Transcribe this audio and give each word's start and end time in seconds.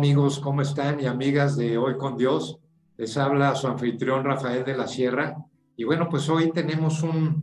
Amigos, 0.00 0.38
¿cómo 0.38 0.62
están? 0.62 0.98
Y 1.00 1.04
amigas 1.04 1.58
de 1.58 1.76
Hoy 1.76 1.98
con 1.98 2.16
Dios. 2.16 2.58
Les 2.96 3.18
habla 3.18 3.54
su 3.54 3.66
anfitrión 3.66 4.24
Rafael 4.24 4.64
de 4.64 4.74
la 4.74 4.88
Sierra. 4.88 5.36
Y 5.76 5.84
bueno, 5.84 6.08
pues 6.08 6.26
hoy 6.30 6.50
tenemos 6.52 7.02
un, 7.02 7.42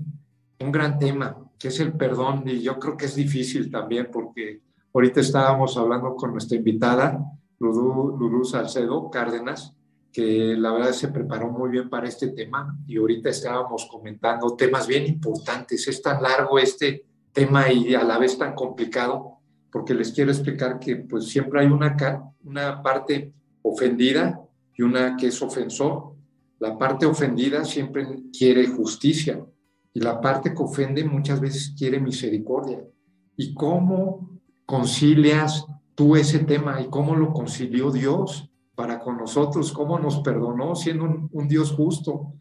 un 0.59 0.71
gran 0.71 0.98
tema, 0.98 1.38
que 1.59 1.67
es 1.67 1.80
el 1.80 1.93
perdón. 1.93 2.45
Y 2.48 2.63
yo 2.63 2.80
creo 2.80 2.98
que 2.98 3.05
es 3.05 3.13
difícil 3.13 3.70
también 3.70 4.09
porque 4.12 4.63
ahorita 4.91 5.20
estábamos 5.20 5.77
hablando 5.77 6.16
con 6.16 6.31
nuestra 6.31 6.57
invitada, 6.57 7.23
Lulú, 7.59 8.43
Salcedo 8.43 9.08
Cárdenas, 9.12 9.76
que 10.12 10.55
la 10.58 10.71
verdad 10.71 10.94
se 10.94 11.09
preparó 11.09 11.52
muy 11.52 11.70
bien 11.70 11.91
para 11.91 12.08
este 12.08 12.30
tema. 12.30 12.76
Y 12.88 12.98
ahorita 12.98 13.30
estábamos 13.30 13.85
comentando 13.85 14.55
temas 14.55 14.88
bien 14.88 15.05
importantes. 15.05 15.88
Es 15.88 16.02
tan 16.02 16.23
largo 16.23 16.58
este 16.58 17.05
tema 17.31 17.71
y 17.71 17.94
a 17.94 18.03
la 18.03 18.17
vez 18.17 18.35
tan 18.35 18.55
complicado 18.55 19.37
porque 19.71 19.94
les 19.94 20.12
quiero 20.12 20.31
explicar 20.31 20.80
que 20.80 20.95
pues 20.98 21.26
siempre 21.26 21.62
hay 21.62 21.67
una, 21.67 21.95
una 22.44 22.81
parte 22.81 23.34
ofendida 23.62 24.41
y 24.76 24.84
una 24.84 25.17
que 25.17 25.27
es 25.27 25.41
ofensor. 25.41 26.16
La 26.59 26.77
parte 26.77 27.05
ofendida 27.05 27.66
siempre 27.66 28.07
quiere 28.38 28.67
justicia 28.67 29.45
y 29.93 29.99
la 29.99 30.20
parte 30.21 30.53
que 30.53 30.63
ofende 30.63 31.03
muchas 31.03 31.40
veces 31.40 31.73
quiere 31.77 31.99
misericordia. 31.99 32.84
¿Y 33.35 33.53
cómo 33.53 34.40
concilias 34.66 35.66
tú 35.95 36.15
ese 36.15 36.40
tema 36.40 36.81
y 36.81 36.88
cómo 36.88 37.15
lo 37.15 37.34
concilió 37.34 37.91
Dios 37.91 38.49
para 38.76 38.99
con 38.99 39.18
nosotros? 39.18 39.71
¿Cómo 39.71 39.99
nos 39.99 40.20
perdonó 40.20 40.76
siendo 40.76 41.29
un, 41.32 41.48
Dios 41.48 41.71
justo? 41.71 42.34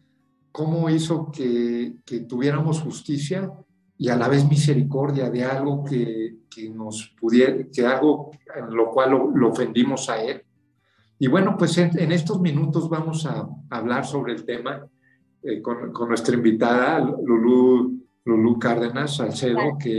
¿Cómo 0.53 0.89
hizo 0.89 1.31
que, 1.31 1.97
que 2.05 2.21
tuviéramos 2.21 2.81
justicia 2.81 3.53
y 3.99 4.09
a 4.09 4.17
la 4.17 4.29
vez 4.29 4.49
misericordia 4.49 5.31
de 5.31 5.45
algo 5.45 5.85
que, 5.85 6.26
que 6.57 6.71
nos 6.71 7.15
pudiera, 7.21 7.55
que 7.71 7.87
algo 7.87 8.31
en 8.55 8.75
lo 8.75 8.91
cual 8.91 9.11
lo, 9.11 9.49
ofendimos 9.49 10.09
a 10.09 10.23
él. 10.23 10.43
Y 11.19 11.27
bueno, 11.29 11.57
pues 11.59 11.77
en, 11.77 12.13
estos 12.13 12.41
minutos 12.41 12.89
vamos 12.89 13.27
a 13.27 13.47
hablar 13.71 14.07
sobre 14.07 14.33
el 14.33 14.45
tema 14.45 14.87
eh, 15.43 15.61
con, 15.61 15.93
con, 15.93 16.09
nuestra 16.09 16.35
invitada, 16.35 17.01
Lulú, 17.01 18.03
Lulú 18.25 18.59
Cárdenas 18.59 19.17
Salcedo, 19.17 19.77
que 19.79 19.99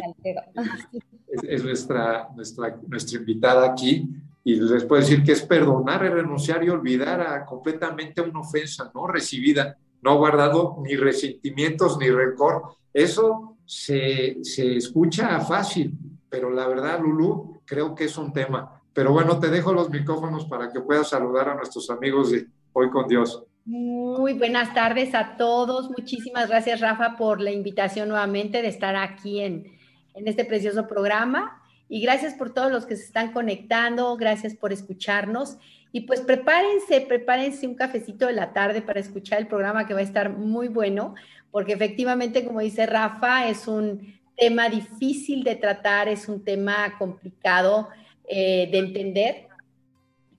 es, 1.28 1.44
es, 1.44 1.64
nuestra, 1.64 2.30
nuestra, 2.36 2.80
nuestra 2.88 3.20
invitada 3.20 3.72
aquí. 3.72 4.10
Y 4.44 4.56
les 4.56 4.84
puedo 4.86 5.02
decir 5.02 5.24
que 5.24 5.34
es 5.34 5.42
perdonar, 5.42 6.02
renunciar 6.02 6.64
y 6.64 6.70
olvidar 6.70 7.22
a 7.22 7.46
completamente 7.46 8.22
una 8.22 8.40
ofensa 8.40 8.92
no 8.96 9.06
recibida, 9.06 9.78
no 10.02 10.18
guardado 10.18 10.78
ni 10.84 10.96
resentimientos 10.96 11.98
ni 12.00 12.10
rencor. 12.10 12.64
Eso 12.94 13.58
se, 13.66 14.38
se 14.44 14.78
escucha 14.78 15.40
fácil, 15.42 15.94
pero 16.30 16.50
la 16.50 16.68
verdad, 16.68 17.00
Lulú, 17.00 17.62
creo 17.66 17.96
que 17.96 18.06
es 18.06 18.18
un 18.18 18.34
tema. 18.34 18.82
Pero 18.94 19.12
bueno, 19.12 19.40
te 19.40 19.50
dejo 19.50 19.74
los 19.74 19.90
micrófonos 19.90 20.46
para 20.46 20.72
que 20.72 20.82
puedas 20.82 21.10
saludar 21.10 21.50
a 21.50 21.56
nuestros 21.56 21.90
amigos 21.90 22.32
de 22.32 22.48
Hoy 22.74 22.90
con 22.90 23.08
Dios. 23.08 23.44
Muy 23.66 24.34
buenas 24.34 24.74
tardes 24.74 25.14
a 25.16 25.36
todos. 25.38 25.90
Muchísimas 25.90 26.48
gracias, 26.48 26.80
Rafa, 26.80 27.18
por 27.18 27.42
la 27.42 27.52
invitación 27.52 28.10
nuevamente 28.10 28.62
de 28.62 28.68
estar 28.68 28.96
aquí 28.96 29.42
en, 29.42 29.66
en 30.14 30.28
este 30.28 30.46
precioso 30.46 30.88
programa. 30.88 31.62
Y 31.90 32.02
gracias 32.02 32.34
por 32.34 32.54
todos 32.54 32.72
los 32.72 32.86
que 32.86 32.96
se 32.96 33.04
están 33.04 33.34
conectando. 33.34 34.16
Gracias 34.18 34.56
por 34.56 34.74
escucharnos. 34.74 35.58
Y 35.92 36.02
pues 36.02 36.22
prepárense, 36.22 37.02
prepárense 37.02 37.68
un 37.68 37.76
cafecito 37.76 38.28
de 38.28 38.34
la 38.34 38.54
tarde 38.54 38.82
para 38.82 39.00
escuchar 39.00 39.40
el 39.40 39.48
programa 39.48 39.88
que 39.88 39.94
va 39.94 40.02
a 40.02 40.04
estar 40.04 40.30
muy 40.30 40.68
bueno 40.68 41.16
porque 41.52 41.74
efectivamente, 41.74 42.46
como 42.46 42.60
dice 42.60 42.86
Rafa, 42.86 43.48
es 43.48 43.68
un 43.68 44.17
tema 44.38 44.70
difícil 44.70 45.44
de 45.44 45.56
tratar, 45.56 46.08
es 46.08 46.30
un 46.30 46.44
tema 46.44 46.98
complicado 46.98 47.90
eh, 48.28 48.70
de 48.72 48.78
entender 48.78 49.48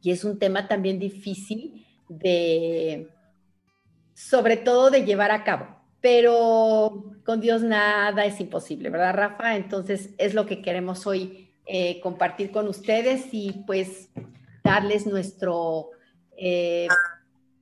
y 0.01 0.13
es 0.13 0.25
un 0.25 0.39
tema 0.39 0.69
también 0.69 0.99
difícil 0.99 1.87
de, 2.09 3.09
sobre 4.15 4.57
todo 4.57 4.91
de 4.91 5.05
llevar 5.05 5.31
a 5.31 5.45
cabo. 5.45 5.77
Pero 6.01 7.13
con 7.25 7.41
Dios 7.41 7.63
nada 7.63 8.25
es 8.25 8.41
imposible, 8.41 8.89
¿verdad, 8.89 9.15
Rafa? 9.15 9.57
Entonces 9.57 10.11
es 10.17 10.33
lo 10.33 10.47
que 10.47 10.63
queremos 10.63 11.07
hoy 11.07 11.51
eh, 11.67 12.01
compartir 12.01 12.53
con 12.53 12.69
ustedes 12.69 13.27
y 13.33 13.65
pues 13.67 14.11
darles 14.63 15.07
nuestro 15.07 15.91
eh, 16.37 16.87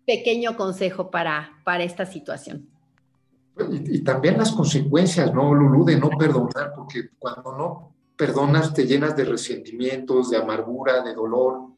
pequeño 0.06 0.56
consejo 0.56 1.10
para, 1.10 1.60
para 1.64 1.82
esta 1.82 2.04
situación. 2.04 2.68
Y, 3.70 4.00
también 4.00 4.36
las 4.36 4.52
consecuencias, 4.52 5.32
¿no, 5.32 5.54
Lulú, 5.54 5.84
de 5.84 5.98
no 5.98 6.10
perdonar? 6.10 6.72
Porque 6.74 7.10
cuando 7.18 7.56
no 7.56 7.96
perdonas 8.16 8.72
te 8.72 8.86
llenas 8.86 9.16
de 9.16 9.24
resentimientos, 9.24 10.30
de 10.30 10.38
amargura, 10.38 11.02
de 11.02 11.14
dolor. 11.14 11.68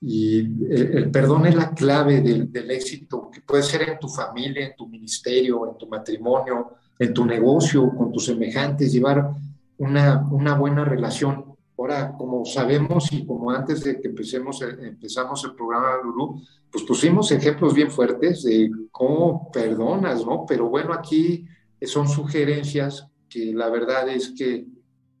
Y 0.00 0.40
el, 0.70 1.10
perdón 1.10 1.46
es 1.46 1.54
la 1.54 1.72
clave 1.72 2.20
del, 2.20 2.52
del, 2.52 2.70
éxito, 2.70 3.30
que 3.32 3.40
puede 3.40 3.62
ser 3.62 3.88
en 3.88 3.98
tu 3.98 4.08
familia, 4.08 4.66
en 4.66 4.76
tu 4.76 4.86
ministerio, 4.86 5.70
en 5.70 5.78
tu 5.78 5.88
matrimonio, 5.88 6.72
en 6.98 7.14
tu 7.14 7.24
negocio, 7.24 7.90
con 7.96 8.12
tus 8.12 8.26
semejantes, 8.26 8.92
llevar 8.92 9.30
una, 9.78 10.26
una 10.30 10.54
buena 10.56 10.84
relación. 10.84 11.53
Ahora, 11.76 12.14
como 12.16 12.44
sabemos 12.44 13.12
y 13.12 13.26
como 13.26 13.50
antes 13.50 13.82
de 13.82 14.00
que 14.00 14.08
empecemos, 14.08 14.62
empezamos 14.62 15.44
el 15.44 15.54
programa 15.54 15.98
Lulú, 16.02 16.40
pues 16.70 16.84
pusimos 16.84 17.30
ejemplos 17.32 17.74
bien 17.74 17.90
fuertes 17.90 18.44
de 18.44 18.70
cómo 18.90 19.50
perdonas, 19.50 20.24
¿no? 20.24 20.44
Pero 20.46 20.68
bueno, 20.68 20.92
aquí 20.92 21.46
son 21.82 22.08
sugerencias 22.08 23.08
que 23.28 23.52
la 23.52 23.68
verdad 23.68 24.08
es 24.08 24.32
que 24.36 24.66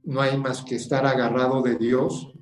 no 0.04 0.20
hay 0.20 0.38
más 0.38 0.62
que 0.62 0.76
estar 0.76 1.04
agarrado 1.06 1.62
de 1.62 1.76
Dios 1.76 2.32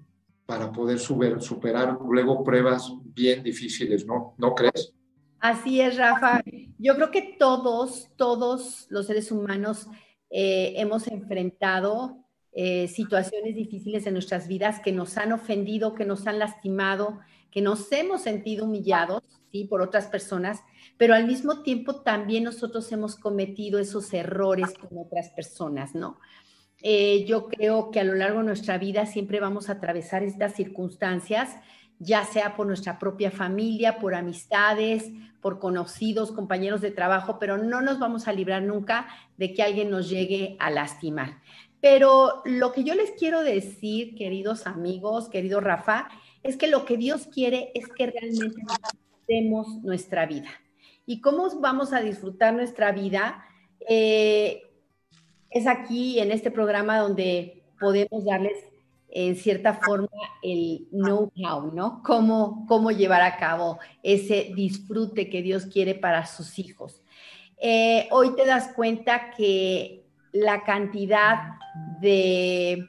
para 0.44 0.70
poder 0.70 0.98
superar 0.98 1.98
luego 2.06 2.44
pruebas 2.44 2.92
bien 3.04 3.42
difíciles, 3.42 4.04
¿no? 4.04 4.34
¿No 4.36 4.54
crees? 4.54 4.92
Así 5.40 5.80
es, 5.80 5.96
Rafa. 5.96 6.42
Yo 6.78 6.94
creo 6.96 7.10
que 7.10 7.36
todos, 7.38 8.10
todos 8.16 8.86
los 8.90 9.06
seres 9.06 9.32
humanos 9.32 9.88
eh, 10.30 10.74
hemos 10.76 11.08
enfrentado 11.08 12.21
eh, 12.52 12.88
situaciones 12.88 13.54
difíciles 13.54 14.06
en 14.06 14.12
nuestras 14.12 14.46
vidas 14.46 14.80
que 14.80 14.92
nos 14.92 15.16
han 15.16 15.32
ofendido, 15.32 15.94
que 15.94 16.04
nos 16.04 16.26
han 16.26 16.38
lastimado, 16.38 17.20
que 17.50 17.62
nos 17.62 17.90
hemos 17.92 18.22
sentido 18.22 18.66
humillados, 18.66 19.22
¿sí? 19.50 19.64
Por 19.64 19.82
otras 19.82 20.06
personas, 20.06 20.60
pero 20.96 21.14
al 21.14 21.26
mismo 21.26 21.62
tiempo 21.62 22.02
también 22.02 22.44
nosotros 22.44 22.90
hemos 22.92 23.16
cometido 23.16 23.78
esos 23.78 24.12
errores 24.12 24.72
con 24.74 24.98
otras 24.98 25.30
personas, 25.30 25.94
¿no? 25.94 26.18
Eh, 26.82 27.24
yo 27.26 27.46
creo 27.46 27.90
que 27.90 28.00
a 28.00 28.04
lo 28.04 28.14
largo 28.14 28.40
de 28.40 28.46
nuestra 28.46 28.76
vida 28.76 29.06
siempre 29.06 29.38
vamos 29.40 29.68
a 29.68 29.74
atravesar 29.74 30.22
estas 30.22 30.54
circunstancias, 30.54 31.56
ya 31.98 32.24
sea 32.24 32.56
por 32.56 32.66
nuestra 32.66 32.98
propia 32.98 33.30
familia, 33.30 33.98
por 33.98 34.14
amistades, 34.14 35.10
por 35.40 35.60
conocidos, 35.60 36.32
compañeros 36.32 36.80
de 36.80 36.90
trabajo, 36.90 37.38
pero 37.38 37.56
no 37.56 37.80
nos 37.80 37.98
vamos 38.00 38.26
a 38.26 38.32
librar 38.32 38.62
nunca 38.62 39.06
de 39.36 39.54
que 39.54 39.62
alguien 39.62 39.90
nos 39.90 40.10
llegue 40.10 40.56
a 40.58 40.70
lastimar. 40.70 41.40
Pero 41.82 42.42
lo 42.44 42.70
que 42.70 42.84
yo 42.84 42.94
les 42.94 43.10
quiero 43.10 43.42
decir, 43.42 44.14
queridos 44.14 44.68
amigos, 44.68 45.28
querido 45.28 45.58
Rafa, 45.58 46.08
es 46.44 46.56
que 46.56 46.68
lo 46.68 46.84
que 46.84 46.96
Dios 46.96 47.26
quiere 47.26 47.72
es 47.74 47.88
que 47.88 48.06
realmente 48.06 48.56
disfrutemos 48.56 49.82
nuestra 49.82 50.24
vida. 50.26 50.48
¿Y 51.06 51.20
cómo 51.20 51.50
vamos 51.58 51.92
a 51.92 52.00
disfrutar 52.00 52.54
nuestra 52.54 52.92
vida? 52.92 53.44
Eh, 53.88 54.62
es 55.50 55.66
aquí 55.66 56.20
en 56.20 56.30
este 56.30 56.52
programa 56.52 56.98
donde 56.98 57.64
podemos 57.80 58.24
darles 58.24 58.58
en 59.08 59.34
cierta 59.34 59.74
forma 59.74 60.08
el 60.40 60.86
know-how, 60.92 61.72
¿no? 61.74 62.00
Cómo, 62.04 62.64
cómo 62.68 62.92
llevar 62.92 63.22
a 63.22 63.38
cabo 63.38 63.80
ese 64.04 64.52
disfrute 64.54 65.28
que 65.28 65.42
Dios 65.42 65.66
quiere 65.66 65.96
para 65.96 66.26
sus 66.26 66.60
hijos. 66.60 67.02
Eh, 67.58 68.06
hoy 68.12 68.36
te 68.36 68.46
das 68.46 68.72
cuenta 68.72 69.32
que 69.36 70.01
la 70.32 70.64
cantidad 70.64 71.54
de 72.00 72.88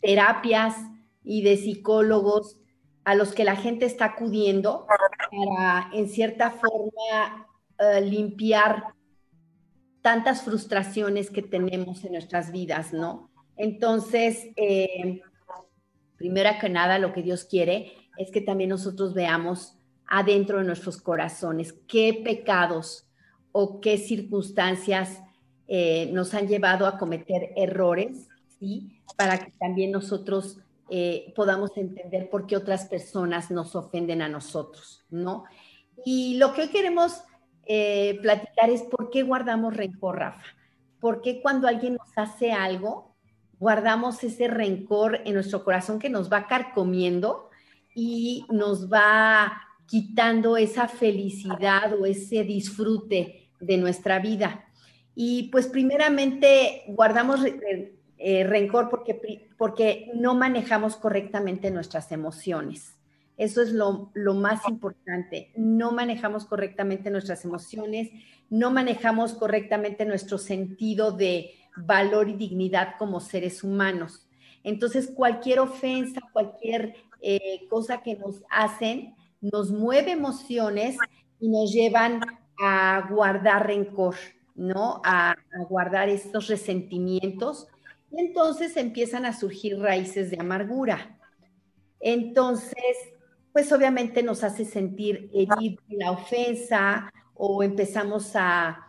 terapias 0.00 0.76
y 1.24 1.42
de 1.42 1.56
psicólogos 1.56 2.58
a 3.04 3.14
los 3.14 3.32
que 3.32 3.44
la 3.44 3.56
gente 3.56 3.86
está 3.86 4.06
acudiendo 4.06 4.86
para, 4.86 5.90
en 5.92 6.08
cierta 6.08 6.50
forma, 6.50 7.48
eh, 7.78 8.00
limpiar 8.00 8.94
tantas 10.02 10.42
frustraciones 10.42 11.30
que 11.30 11.42
tenemos 11.42 12.04
en 12.04 12.12
nuestras 12.12 12.52
vidas, 12.52 12.92
¿no? 12.92 13.30
Entonces, 13.56 14.48
eh, 14.56 15.20
primero 16.16 16.50
que 16.60 16.68
nada, 16.68 16.98
lo 16.98 17.12
que 17.12 17.22
Dios 17.22 17.44
quiere 17.44 17.92
es 18.18 18.30
que 18.30 18.40
también 18.40 18.70
nosotros 18.70 19.14
veamos 19.14 19.78
adentro 20.06 20.58
de 20.58 20.64
nuestros 20.64 21.00
corazones 21.00 21.72
qué 21.88 22.20
pecados 22.24 23.08
o 23.52 23.80
qué 23.80 23.96
circunstancias 23.98 25.22
eh, 25.68 26.10
nos 26.12 26.34
han 26.34 26.48
llevado 26.48 26.86
a 26.86 26.98
cometer 26.98 27.52
errores, 27.56 28.28
¿sí? 28.58 29.00
Para 29.16 29.38
que 29.38 29.52
también 29.52 29.92
nosotros 29.92 30.58
eh, 30.90 31.32
podamos 31.34 31.76
entender 31.76 32.28
por 32.28 32.46
qué 32.46 32.56
otras 32.56 32.86
personas 32.86 33.50
nos 33.50 33.74
ofenden 33.74 34.22
a 34.22 34.28
nosotros, 34.28 35.04
¿no? 35.10 35.44
Y 36.04 36.36
lo 36.36 36.52
que 36.52 36.62
hoy 36.62 36.68
queremos 36.68 37.22
eh, 37.64 38.18
platicar 38.22 38.70
es 38.70 38.82
por 38.82 39.10
qué 39.10 39.22
guardamos 39.22 39.76
rencor, 39.76 40.18
Rafa. 40.18 40.44
¿Por 41.00 41.22
qué 41.22 41.40
cuando 41.40 41.68
alguien 41.68 41.94
nos 41.94 42.16
hace 42.16 42.52
algo, 42.52 43.14
guardamos 43.58 44.22
ese 44.24 44.48
rencor 44.48 45.20
en 45.24 45.34
nuestro 45.34 45.64
corazón 45.64 45.98
que 45.98 46.10
nos 46.10 46.32
va 46.32 46.46
carcomiendo 46.46 47.48
y 47.94 48.44
nos 48.50 48.92
va 48.92 49.62
quitando 49.86 50.56
esa 50.56 50.88
felicidad 50.88 51.92
o 52.00 52.06
ese 52.06 52.44
disfrute 52.44 53.50
de 53.60 53.76
nuestra 53.76 54.18
vida. 54.18 54.64
Y 55.14 55.48
pues 55.50 55.66
primeramente 55.66 56.84
guardamos 56.88 57.40
eh, 57.44 58.44
rencor 58.44 58.88
porque, 58.88 59.48
porque 59.56 60.10
no 60.14 60.34
manejamos 60.34 60.96
correctamente 60.96 61.70
nuestras 61.70 62.12
emociones. 62.12 62.96
Eso 63.36 63.62
es 63.62 63.72
lo, 63.72 64.10
lo, 64.14 64.34
más 64.34 64.68
importante. 64.68 65.50
No 65.56 65.92
manejamos 65.92 66.44
correctamente 66.44 67.10
nuestras 67.10 67.44
emociones, 67.44 68.10
no 68.50 68.70
manejamos 68.70 69.34
correctamente 69.34 70.04
nuestro 70.04 70.38
sentido 70.38 71.12
de 71.12 71.54
valor 71.76 72.28
y 72.28 72.34
dignidad 72.34 72.94
como 72.98 73.20
seres 73.20 73.64
humanos. 73.64 74.28
Entonces, 74.64 75.10
cualquier 75.14 75.60
ofensa, 75.60 76.20
cualquier 76.32 76.94
eh, 77.20 77.66
cosa 77.68 78.02
que 78.02 78.16
nos 78.16 78.42
hacen, 78.50 79.14
nos 79.40 79.70
mueve 79.70 80.12
emociones 80.12 80.96
y 81.40 81.48
nos 81.48 81.72
llevan 81.72 82.20
a 82.60 83.08
guardar 83.10 83.66
rencor, 83.66 84.14
¿no? 84.62 85.00
A, 85.04 85.36
guardar 85.68 86.08
estos 86.08 86.48
resentimientos. 86.48 87.68
Y 88.10 88.20
entonces 88.20 88.76
empiezan 88.76 89.26
a 89.26 89.32
surgir 89.32 89.78
raíces 89.78 90.30
de 90.30 90.38
amargura. 90.40 91.18
Entonces, 92.00 92.96
pues 93.52 93.72
obviamente 93.72 94.22
nos 94.22 94.44
hace 94.44 94.64
sentir 94.64 95.30
herido 95.32 95.82
la 95.88 96.12
ofensa 96.12 97.12
o 97.34 97.62
empezamos 97.62 98.32
a, 98.34 98.88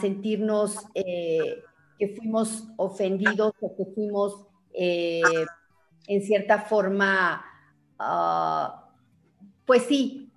sentirnos 0.00 0.84
eh, 0.94 1.62
que 1.98 2.08
fuimos 2.08 2.68
ofendidos 2.76 3.54
o 3.60 3.74
que 3.74 3.86
fuimos 3.94 4.46
eh, 4.74 5.22
en 6.06 6.22
cierta 6.22 6.60
forma, 6.60 7.42
ah, 7.98 8.90
pues 9.64 9.84
sí, 9.84 10.27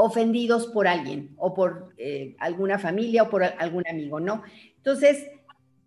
ofendidos 0.00 0.68
por 0.68 0.86
alguien 0.86 1.34
o 1.38 1.54
por 1.54 1.92
eh, 1.98 2.36
alguna 2.38 2.78
familia 2.78 3.24
o 3.24 3.30
por 3.30 3.42
algún 3.42 3.82
amigo, 3.88 4.20
¿no? 4.20 4.44
Entonces, 4.76 5.26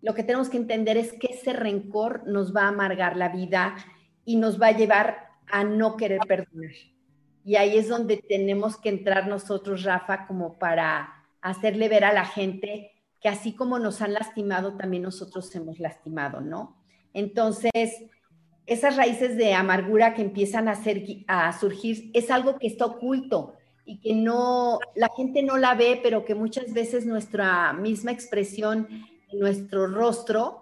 lo 0.02 0.12
que 0.12 0.22
tenemos 0.22 0.50
que 0.50 0.58
entender 0.58 0.98
es 0.98 1.14
que 1.14 1.28
ese 1.28 1.54
rencor 1.54 2.22
nos 2.26 2.54
va 2.54 2.64
a 2.64 2.68
amargar 2.68 3.16
la 3.16 3.30
vida 3.30 3.74
y 4.26 4.36
nos 4.36 4.60
va 4.60 4.66
a 4.66 4.76
llevar 4.76 5.28
a 5.50 5.64
no 5.64 5.96
querer 5.96 6.20
perdonar. 6.28 6.72
Y 7.42 7.56
ahí 7.56 7.78
es 7.78 7.88
donde 7.88 8.18
tenemos 8.18 8.76
que 8.76 8.90
entrar 8.90 9.28
nosotros, 9.28 9.82
Rafa, 9.82 10.26
como 10.26 10.58
para 10.58 11.24
hacerle 11.40 11.88
ver 11.88 12.04
a 12.04 12.12
la 12.12 12.26
gente 12.26 12.92
que 13.18 13.30
así 13.30 13.54
como 13.54 13.78
nos 13.78 14.02
han 14.02 14.12
lastimado, 14.12 14.76
también 14.76 15.04
nosotros 15.04 15.54
hemos 15.54 15.80
lastimado, 15.80 16.42
¿no? 16.42 16.76
Entonces, 17.14 18.10
esas 18.66 18.96
raíces 18.98 19.38
de 19.38 19.54
amargura 19.54 20.12
que 20.12 20.20
empiezan 20.20 20.68
a, 20.68 20.78
a 21.28 21.52
surgir 21.58 22.10
es 22.12 22.30
algo 22.30 22.58
que 22.58 22.66
está 22.66 22.84
oculto 22.84 23.54
y 23.84 23.98
que 24.00 24.14
no, 24.14 24.78
la 24.94 25.10
gente 25.16 25.42
no 25.42 25.58
la 25.58 25.74
ve, 25.74 26.00
pero 26.02 26.24
que 26.24 26.34
muchas 26.34 26.72
veces 26.72 27.06
nuestra 27.06 27.72
misma 27.72 28.12
expresión, 28.12 28.88
nuestro 29.32 29.86
rostro, 29.86 30.60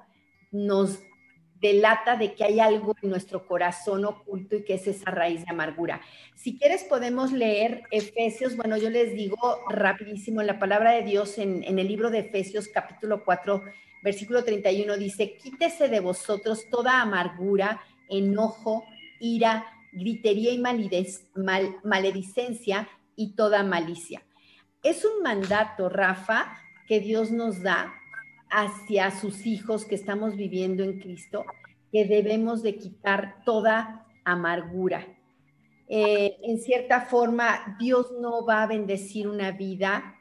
nos 0.50 1.00
delata 1.60 2.16
de 2.16 2.34
que 2.34 2.44
hay 2.44 2.58
algo 2.58 2.96
en 3.02 3.10
nuestro 3.10 3.46
corazón 3.46 4.06
oculto 4.06 4.56
y 4.56 4.64
que 4.64 4.74
es 4.74 4.86
esa 4.86 5.10
raíz 5.10 5.44
de 5.44 5.50
amargura. 5.50 6.00
Si 6.34 6.58
quieres 6.58 6.84
podemos 6.84 7.32
leer 7.32 7.82
Efesios, 7.90 8.56
bueno, 8.56 8.78
yo 8.78 8.88
les 8.88 9.14
digo 9.14 9.36
rapidísimo, 9.68 10.42
la 10.42 10.58
palabra 10.58 10.92
de 10.92 11.02
Dios 11.02 11.36
en, 11.36 11.62
en 11.64 11.78
el 11.78 11.88
libro 11.88 12.10
de 12.10 12.20
Efesios 12.20 12.68
capítulo 12.68 13.24
4, 13.24 13.62
versículo 14.02 14.42
31 14.42 14.96
dice, 14.96 15.36
quítese 15.36 15.88
de 15.88 16.00
vosotros 16.00 16.64
toda 16.70 17.02
amargura, 17.02 17.82
enojo, 18.08 18.84
ira, 19.20 19.66
gritería 19.92 20.52
y 20.52 20.62
maledicencia 21.84 22.88
y 23.20 23.34
toda 23.34 23.62
malicia. 23.62 24.22
Es 24.82 25.04
un 25.04 25.22
mandato, 25.22 25.90
Rafa, 25.90 26.56
que 26.88 27.00
Dios 27.00 27.30
nos 27.30 27.62
da 27.62 27.92
hacia 28.48 29.10
sus 29.10 29.44
hijos 29.44 29.84
que 29.84 29.94
estamos 29.94 30.36
viviendo 30.36 30.82
en 30.82 30.98
Cristo, 31.00 31.44
que 31.92 32.06
debemos 32.06 32.62
de 32.62 32.76
quitar 32.76 33.44
toda 33.44 34.06
amargura. 34.24 35.06
Eh, 35.86 36.38
en 36.44 36.58
cierta 36.60 37.02
forma, 37.02 37.76
Dios 37.78 38.10
no 38.22 38.46
va 38.46 38.62
a 38.62 38.66
bendecir 38.66 39.28
una 39.28 39.50
vida 39.50 40.16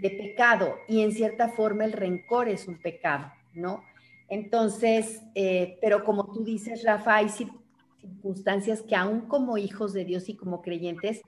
de 0.00 0.08
pecado 0.08 0.76
y 0.88 1.02
en 1.02 1.12
cierta 1.12 1.50
forma 1.50 1.84
el 1.84 1.92
rencor 1.92 2.48
es 2.48 2.66
un 2.66 2.80
pecado, 2.80 3.30
¿no? 3.52 3.84
Entonces, 4.30 5.20
eh, 5.34 5.76
pero 5.82 6.02
como 6.02 6.32
tú 6.32 6.44
dices, 6.44 6.82
Rafa, 6.82 7.16
hay 7.16 7.28
circunstancias 7.28 8.80
que 8.80 8.96
aún 8.96 9.28
como 9.28 9.58
hijos 9.58 9.92
de 9.92 10.06
Dios 10.06 10.30
y 10.30 10.36
como 10.36 10.62
creyentes 10.62 11.20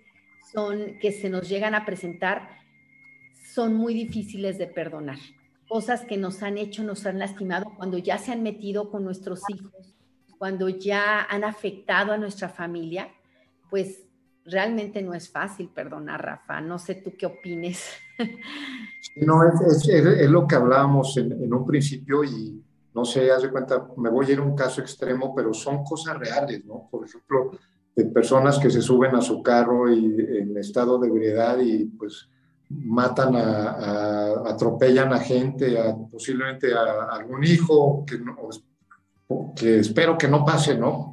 son 0.50 0.98
que 1.00 1.12
se 1.12 1.28
nos 1.30 1.48
llegan 1.48 1.74
a 1.74 1.84
presentar, 1.84 2.48
son 3.52 3.74
muy 3.74 3.94
difíciles 3.94 4.58
de 4.58 4.66
perdonar. 4.66 5.18
Cosas 5.68 6.04
que 6.04 6.16
nos 6.16 6.42
han 6.42 6.58
hecho, 6.58 6.82
nos 6.82 7.06
han 7.06 7.18
lastimado 7.18 7.72
cuando 7.76 7.98
ya 7.98 8.18
se 8.18 8.32
han 8.32 8.42
metido 8.42 8.90
con 8.90 9.04
nuestros 9.04 9.40
hijos, 9.48 9.94
cuando 10.38 10.68
ya 10.68 11.22
han 11.22 11.44
afectado 11.44 12.12
a 12.12 12.18
nuestra 12.18 12.48
familia, 12.48 13.08
pues 13.70 14.02
realmente 14.44 15.02
no 15.02 15.14
es 15.14 15.30
fácil 15.30 15.68
perdonar, 15.68 16.22
Rafa. 16.22 16.60
No 16.60 16.78
sé 16.78 16.96
tú 16.96 17.12
qué 17.18 17.26
opines. 17.26 17.84
No, 19.16 19.42
es, 19.44 19.88
es, 19.88 20.30
lo 20.30 20.46
que 20.46 20.54
hablábamos 20.54 21.18
en, 21.18 21.32
en, 21.32 21.52
un 21.52 21.66
principio 21.66 22.24
y 22.24 22.62
no 22.94 23.04
sé, 23.04 23.30
haz 23.30 23.42
de 23.42 23.50
cuenta, 23.50 23.86
me 23.96 24.08
voy 24.08 24.26
a 24.26 24.32
ir 24.32 24.38
a 24.38 24.42
un 24.42 24.54
caso 24.54 24.80
extremo, 24.80 25.34
pero 25.34 25.52
son 25.52 25.84
cosas 25.84 26.18
reales, 26.18 26.64
¿no? 26.64 26.88
Por 26.90 27.04
ejemplo, 27.04 27.50
de 27.94 28.04
personas 28.06 28.58
que 28.58 28.70
se 28.70 28.80
suben 28.80 29.14
a 29.14 29.20
su 29.20 29.42
carro 29.42 29.92
y 29.92 30.04
en 30.04 30.56
estado 30.56 30.98
de 30.98 31.08
ebriedad 31.08 31.58
y 31.60 31.84
pues 31.84 32.28
matan 32.70 33.36
a, 33.36 34.50
atropellan 34.50 35.12
a 35.12 35.18
gente, 35.18 35.78
a, 35.78 35.94
posiblemente 36.10 36.72
a, 36.72 37.14
algún 37.14 37.44
hijo 37.44 38.04
que, 38.06 38.18
que 39.54 39.78
espero 39.80 40.16
que 40.16 40.28
no 40.28 40.44
pase, 40.44 40.76
¿no? 40.76 41.12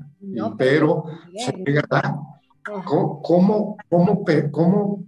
pero, 0.57 1.05
se 1.37 1.53
¿Cómo, 2.85 3.21
cómo, 3.21 3.77
cómo, 4.51 5.03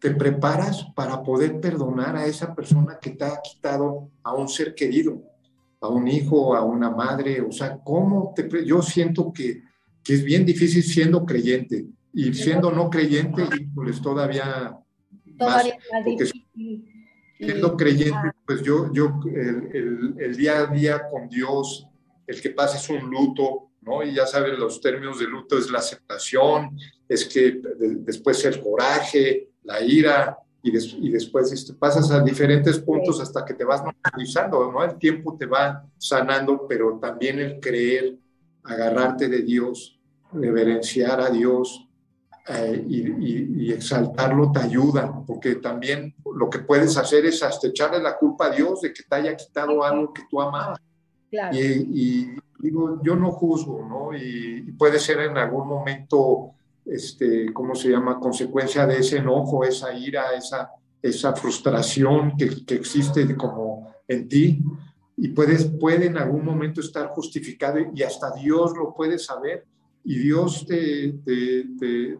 te 0.00 0.10
preparas 0.12 0.86
para 0.94 1.22
poder 1.22 1.60
perdonar 1.60 2.16
a 2.16 2.24
esa 2.24 2.54
persona 2.54 2.98
que 3.00 3.10
te 3.10 3.24
ha 3.24 3.40
quitado 3.42 4.08
a 4.22 4.34
un 4.34 4.48
ser 4.48 4.74
querido, 4.74 5.20
a 5.80 5.88
un 5.88 6.08
hijo, 6.08 6.56
a 6.56 6.64
una 6.64 6.90
madre? 6.90 7.42
O 7.42 7.52
sea, 7.52 7.78
¿cómo 7.84 8.32
te... 8.34 8.64
Yo 8.64 8.80
siento 8.80 9.32
que, 9.32 9.62
que 10.06 10.14
es 10.14 10.24
bien 10.24 10.44
difícil 10.46 10.82
siendo 10.82 11.24
creyente 11.24 11.86
y 12.12 12.32
siendo 12.32 12.70
no 12.70 12.88
creyente, 12.88 13.42
pues 13.74 14.00
todavía, 14.00 14.76
todavía 15.38 15.78
más, 15.92 16.04
difícil. 16.04 16.46
Siendo 17.38 17.76
creyente, 17.76 18.30
pues 18.46 18.62
yo, 18.62 18.90
yo 18.92 19.20
el, 19.26 19.68
el, 19.74 20.14
el 20.18 20.36
día 20.36 20.60
a 20.60 20.66
día 20.66 21.02
con 21.10 21.28
Dios, 21.28 21.86
el 22.26 22.40
que 22.40 22.50
pasa 22.50 22.78
es 22.78 22.88
un 22.88 23.10
luto, 23.10 23.66
y 24.04 24.14
ya 24.14 24.26
saben, 24.26 24.58
los 24.58 24.80
términos 24.80 25.18
de 25.18 25.26
luto 25.26 25.58
es 25.58 25.70
la 25.70 25.78
aceptación, 25.78 26.76
es 27.08 27.24
que 27.24 27.60
después 28.00 28.44
el 28.44 28.60
coraje, 28.60 29.50
la 29.62 29.80
ira, 29.80 30.38
y, 30.62 30.76
y 31.06 31.10
después 31.10 31.52
este, 31.52 31.74
pasas 31.74 32.10
a 32.10 32.20
diferentes 32.20 32.78
puntos 32.80 33.20
hasta 33.20 33.44
que 33.44 33.54
te 33.54 33.64
vas 33.64 33.82
normalizando, 33.84 34.72
¿no? 34.72 34.82
El 34.82 34.98
tiempo 34.98 35.36
te 35.38 35.46
va 35.46 35.84
sanando, 35.98 36.66
pero 36.68 36.98
también 36.98 37.38
el 37.38 37.60
creer, 37.60 38.16
agarrarte 38.64 39.28
de 39.28 39.42
Dios, 39.42 39.95
reverenciar 40.32 41.20
a 41.20 41.30
Dios 41.30 41.86
eh, 42.48 42.84
y, 42.88 43.64
y, 43.64 43.72
exaltarlo 43.72 44.52
te 44.52 44.60
ayuda, 44.60 45.22
porque 45.26 45.56
también 45.56 46.14
lo 46.36 46.48
que 46.48 46.60
puedes 46.60 46.96
hacer 46.96 47.26
es 47.26 47.42
hasta 47.42 47.66
echarle 47.66 48.00
la 48.00 48.16
culpa 48.16 48.46
a 48.46 48.50
Dios 48.50 48.82
de 48.82 48.92
que 48.92 49.02
te 49.02 49.16
haya 49.16 49.36
quitado 49.36 49.82
algo 49.82 50.12
que 50.12 50.22
tú 50.30 50.40
amabas. 50.40 50.78
Y, 51.52 52.36
digo, 52.58 53.00
yo 53.02 53.16
no 53.16 53.32
juzgo, 53.32 53.84
¿no? 53.84 54.16
Y, 54.16 54.72
puede 54.78 55.00
ser 55.00 55.20
en 55.20 55.36
algún 55.36 55.66
momento, 55.66 56.52
este, 56.84 57.52
¿cómo 57.52 57.74
se 57.74 57.90
llama? 57.90 58.20
Consecuencia 58.20 58.86
de 58.86 58.98
ese 58.98 59.18
enojo, 59.18 59.64
esa 59.64 59.92
ira, 59.92 60.32
esa, 60.36 60.70
esa 61.02 61.34
frustración 61.34 62.36
que, 62.36 62.64
que 62.64 62.76
existe 62.76 63.36
como 63.36 63.92
en 64.06 64.28
ti. 64.28 64.62
Y 65.16 65.28
puedes, 65.28 65.64
puede 65.64 66.06
en 66.06 66.16
algún 66.16 66.44
momento 66.44 66.80
estar 66.80 67.08
justificado 67.08 67.78
y 67.92 68.02
hasta 68.04 68.30
Dios 68.34 68.72
lo 68.76 68.94
puede 68.94 69.18
saber. 69.18 69.66
Y 70.08 70.18
Dios 70.18 70.64
te, 70.64 71.14
te, 71.24 71.64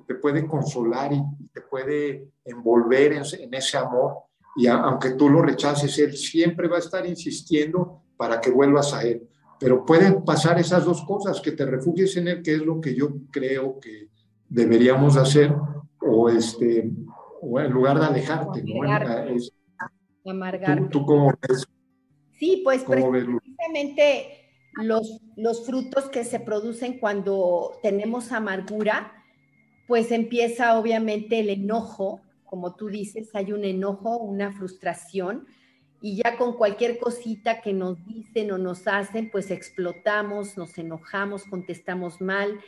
te, 0.04 0.14
puede 0.16 0.44
consolar 0.44 1.12
y 1.12 1.22
te 1.54 1.60
puede 1.60 2.32
envolver 2.44 3.12
en, 3.12 3.22
en 3.38 3.54
ese 3.54 3.78
amor. 3.78 4.24
Y 4.56 4.66
aunque 4.66 5.12
tú 5.12 5.28
lo 5.28 5.40
rechaces, 5.40 5.96
Él 6.00 6.16
siempre 6.16 6.66
va 6.66 6.76
a 6.76 6.80
estar 6.80 7.06
insistiendo 7.06 8.02
para 8.16 8.40
que 8.40 8.50
vuelvas 8.50 8.92
a 8.92 9.04
Él. 9.04 9.28
Pero 9.60 9.86
pueden 9.86 10.24
pasar 10.24 10.58
esas 10.58 10.84
dos 10.84 11.04
cosas, 11.04 11.40
que 11.40 11.52
te 11.52 11.64
refugies 11.64 12.16
en 12.16 12.26
Él, 12.26 12.42
que 12.42 12.54
es 12.54 12.60
lo 12.60 12.80
que 12.80 12.92
yo 12.92 13.08
creo 13.30 13.78
que 13.78 14.08
deberíamos 14.48 15.16
hacer, 15.16 15.54
o, 16.00 16.28
este, 16.28 16.90
o 17.40 17.60
en 17.60 17.70
lugar 17.70 18.00
de 18.00 18.06
alejarte, 18.06 18.64
¿no? 18.64 18.84
Es, 19.28 19.52
Amargar. 20.28 20.88
¿Tú, 20.88 21.06
cómo 21.06 21.32
ves? 21.48 21.64
Sí, 22.32 22.62
pues 22.64 22.82
precisamente 22.82 24.45
los, 24.76 25.20
los 25.36 25.66
frutos 25.66 26.08
que 26.08 26.24
se 26.24 26.40
producen 26.40 26.98
cuando 26.98 27.78
tenemos 27.82 28.32
amargura 28.32 29.12
pues 29.86 30.10
empieza 30.10 30.78
obviamente 30.78 31.40
el 31.40 31.48
enojo, 31.48 32.20
como 32.44 32.74
tú 32.74 32.88
dices, 32.88 33.30
hay 33.34 33.52
un 33.52 33.64
enojo, 33.64 34.18
una 34.18 34.52
frustración, 34.52 35.46
y 36.00 36.16
ya 36.16 36.36
con 36.36 36.56
cualquier 36.56 36.98
cosita 36.98 37.60
que 37.60 37.72
nos 37.72 38.04
dicen 38.04 38.50
o 38.50 38.58
nos 38.58 38.86
hacen, 38.86 39.30
pues 39.30 39.50
explotamos, 39.50 40.56
nos 40.56 40.76
enojamos, 40.78 41.44
contestamos 41.44 42.20
mal. 42.20 42.60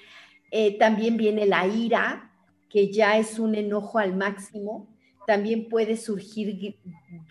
Eh, 0.51 0.79
también 0.79 1.17
viene 1.17 1.47
la 1.47 1.67
ira, 1.67 2.33
que 2.71 2.91
ya 2.91 3.19
es 3.19 3.39
un 3.39 3.55
enojo 3.55 3.99
al 3.99 4.17
máximo. 4.17 4.89
También 5.27 5.69
puede 5.69 5.99
surgir 5.99 6.79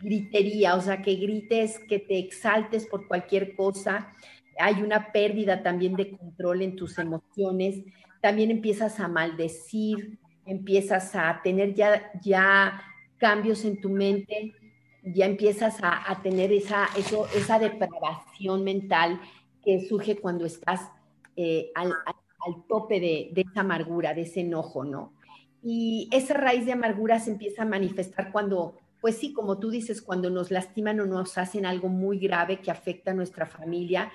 gritería, 0.02 0.76
o 0.76 0.82
sea, 0.82 1.02
que 1.02 1.16
grites, 1.16 1.80
que 1.90 1.98
te 1.98 2.20
exaltes 2.20 2.86
por 2.86 3.08
cualquier 3.08 3.56
cosa. 3.56 4.14
Hay 4.60 4.82
una 4.82 5.12
pérdida 5.12 5.64
también 5.64 5.96
de 5.96 6.18
control 6.18 6.62
en 6.62 6.76
tus 6.76 6.98
emociones. 6.98 7.84
También 8.22 8.52
empiezas 8.52 9.00
a 9.00 9.08
maldecir, 9.08 10.20
empiezas 10.46 11.16
a 11.16 11.42
tener 11.44 11.74
ya, 11.74 12.12
ya 12.22 12.82
cambios 13.18 13.66
en 13.66 13.82
tu 13.82 13.90
mente 13.90 14.54
ya 15.14 15.26
empiezas 15.26 15.78
a, 15.82 16.22
tener 16.22 16.52
esa, 16.52 16.88
eso, 16.98 17.28
esa 17.36 17.60
depravación 17.60 18.64
mental 18.64 19.20
que 19.64 19.88
surge 19.88 20.18
cuando 20.18 20.46
estás 20.46 20.82
eh, 21.36 21.72
al, 21.76 21.94
tope 22.68 23.00
de, 23.00 23.30
de, 23.34 23.42
esa 23.42 23.62
amargura, 23.62 24.14
de 24.14 24.22
ese 24.22 24.42
enojo, 24.42 24.86
¿no? 24.86 25.14
Y 25.64 26.08
esa 26.12 26.34
raíz 26.34 26.66
de 26.66 26.72
amargura 26.72 27.20
se 27.20 27.32
empieza 27.32 27.64
a 27.64 27.66
manifestar 27.66 28.32
cuando, 28.32 28.78
pues 29.02 29.18
sí, 29.18 29.34
como 29.34 29.60
tú 29.60 29.70
dices, 29.70 30.02
cuando 30.02 30.30
nos 30.30 30.52
lastiman 30.52 31.00
o 31.02 31.06
nos 31.06 31.38
hacen 31.38 31.66
algo 31.66 31.90
muy 31.90 32.20
grave 32.20 32.62
que 32.62 32.72
afecta 32.72 33.12
a 33.12 33.16
nuestra 33.16 33.46
familia. 33.46 34.12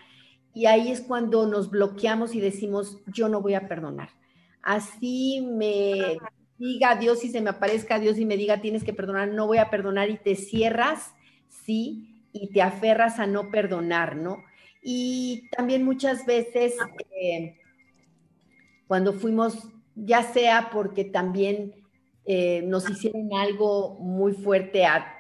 Y 0.54 0.66
ahí 0.66 0.90
es 0.90 1.00
cuando 1.00 1.46
nos 1.46 1.70
bloqueamos 1.70 2.34
y 2.34 2.40
decimos, 2.40 2.98
yo 3.06 3.28
no 3.28 3.40
voy 3.40 3.54
a 3.54 3.68
perdonar. 3.68 4.10
Así 4.62 5.40
me 5.40 6.18
diga 6.58 6.94
Dios 6.96 7.24
y 7.24 7.30
se 7.30 7.40
me 7.40 7.50
aparezca 7.50 7.98
Dios 7.98 8.18
y 8.18 8.24
me 8.24 8.36
diga 8.36 8.60
tienes 8.60 8.84
que 8.84 8.92
perdonar, 8.92 9.28
no 9.28 9.46
voy 9.46 9.58
a 9.58 9.70
perdonar 9.70 10.10
y 10.10 10.18
te 10.18 10.36
cierras, 10.36 11.12
sí, 11.48 12.22
y 12.32 12.52
te 12.52 12.62
aferras 12.62 13.18
a 13.18 13.26
no 13.26 13.50
perdonar, 13.50 14.16
¿no? 14.16 14.44
Y 14.82 15.48
también 15.56 15.84
muchas 15.84 16.24
veces 16.26 16.74
eh, 17.20 17.56
cuando 18.86 19.12
fuimos, 19.12 19.68
ya 19.94 20.22
sea 20.22 20.70
porque 20.72 21.04
también 21.04 21.74
eh, 22.24 22.62
nos 22.62 22.88
hicieron 22.88 23.34
algo 23.34 23.96
muy 23.98 24.32
fuerte 24.32 24.84
a 24.86 25.16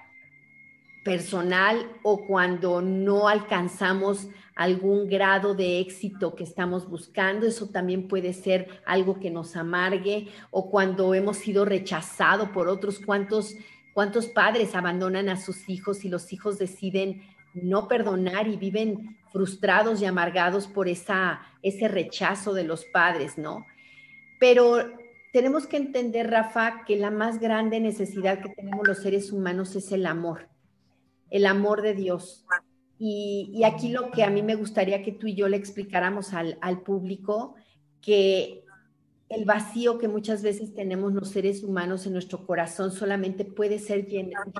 personal 1.04 1.90
o 2.02 2.24
cuando 2.26 2.80
no 2.80 3.28
alcanzamos 3.28 4.28
algún 4.54 5.08
grado 5.08 5.54
de 5.54 5.80
éxito 5.80 6.34
que 6.34 6.44
estamos 6.44 6.88
buscando, 6.88 7.46
eso 7.46 7.68
también 7.68 8.08
puede 8.08 8.32
ser 8.32 8.68
algo 8.84 9.18
que 9.18 9.30
nos 9.30 9.56
amargue 9.56 10.28
o 10.50 10.70
cuando 10.70 11.14
hemos 11.14 11.38
sido 11.38 11.64
rechazados 11.64 12.50
por 12.50 12.68
otros, 12.68 12.98
cuántos, 12.98 13.54
cuántos 13.94 14.26
padres 14.26 14.74
abandonan 14.74 15.28
a 15.28 15.36
sus 15.36 15.68
hijos 15.68 16.04
y 16.04 16.08
los 16.08 16.32
hijos 16.32 16.58
deciden 16.58 17.22
no 17.54 17.88
perdonar 17.88 18.48
y 18.48 18.56
viven 18.56 19.18
frustrados 19.32 20.00
y 20.00 20.04
amargados 20.04 20.66
por 20.66 20.88
esa, 20.88 21.42
ese 21.62 21.88
rechazo 21.88 22.54
de 22.54 22.64
los 22.64 22.84
padres, 22.86 23.38
¿no? 23.38 23.66
Pero 24.38 24.90
tenemos 25.32 25.66
que 25.66 25.78
entender, 25.78 26.30
Rafa, 26.30 26.84
que 26.84 26.96
la 26.96 27.10
más 27.10 27.40
grande 27.40 27.80
necesidad 27.80 28.42
que 28.42 28.50
tenemos 28.50 28.86
los 28.86 28.98
seres 28.98 29.32
humanos 29.32 29.74
es 29.76 29.90
el 29.92 30.06
amor, 30.06 30.48
el 31.30 31.46
amor 31.46 31.80
de 31.80 31.94
Dios. 31.94 32.44
Y, 32.98 33.62
aquí 33.64 33.88
lo 33.88 34.10
que 34.10 34.22
a 34.22 34.30
mí 34.30 34.42
me 34.42 34.54
gustaría 34.54 35.02
que 35.02 35.12
tú 35.12 35.26
y 35.26 35.34
yo 35.34 35.48
le 35.48 35.56
explicáramos 35.56 36.32
al, 36.32 36.82
público, 36.82 37.56
que 38.00 38.64
el 39.28 39.44
vacío 39.44 39.98
que 39.98 40.08
muchas 40.08 40.42
veces 40.42 40.74
tenemos 40.74 41.12
los 41.12 41.30
seres 41.30 41.62
humanos 41.64 42.06
en 42.06 42.12
nuestro 42.12 42.46
corazón 42.46 42.92
solamente 42.92 43.44
puede 43.44 43.78
ser 43.78 44.06
llenado 44.06 44.52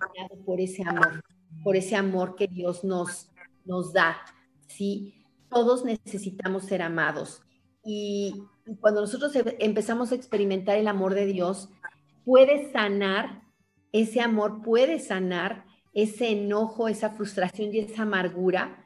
por 0.44 0.60
ese 0.60 0.82
amor, 0.82 1.22
por 1.62 1.76
ese 1.76 1.94
amor 1.94 2.34
que 2.34 2.48
Dios 2.48 2.82
nos, 2.82 3.30
nos 3.64 3.92
da. 3.92 4.16
¿sí? 4.66 5.14
Todos 5.48 5.84
necesitamos 5.84 6.64
ser 6.64 6.82
amados. 6.82 7.42
Y, 7.84 8.42
cuando 8.80 9.00
nosotros 9.00 9.34
em, 9.36 9.44
empezamos 9.58 10.12
a 10.12 10.14
experimentar 10.14 10.78
el 10.78 10.88
amor 10.88 11.14
de 11.14 11.26
Dios, 11.26 11.68
puede 12.24 12.70
sanar, 12.72 13.42
ese 13.92 14.20
amor 14.20 14.62
puede 14.62 14.98
sanar 14.98 15.64
ese 15.92 16.30
enojo, 16.30 16.88
esa 16.88 17.10
frustración 17.10 17.74
y 17.74 17.80
esa 17.80 18.02
amargura 18.02 18.84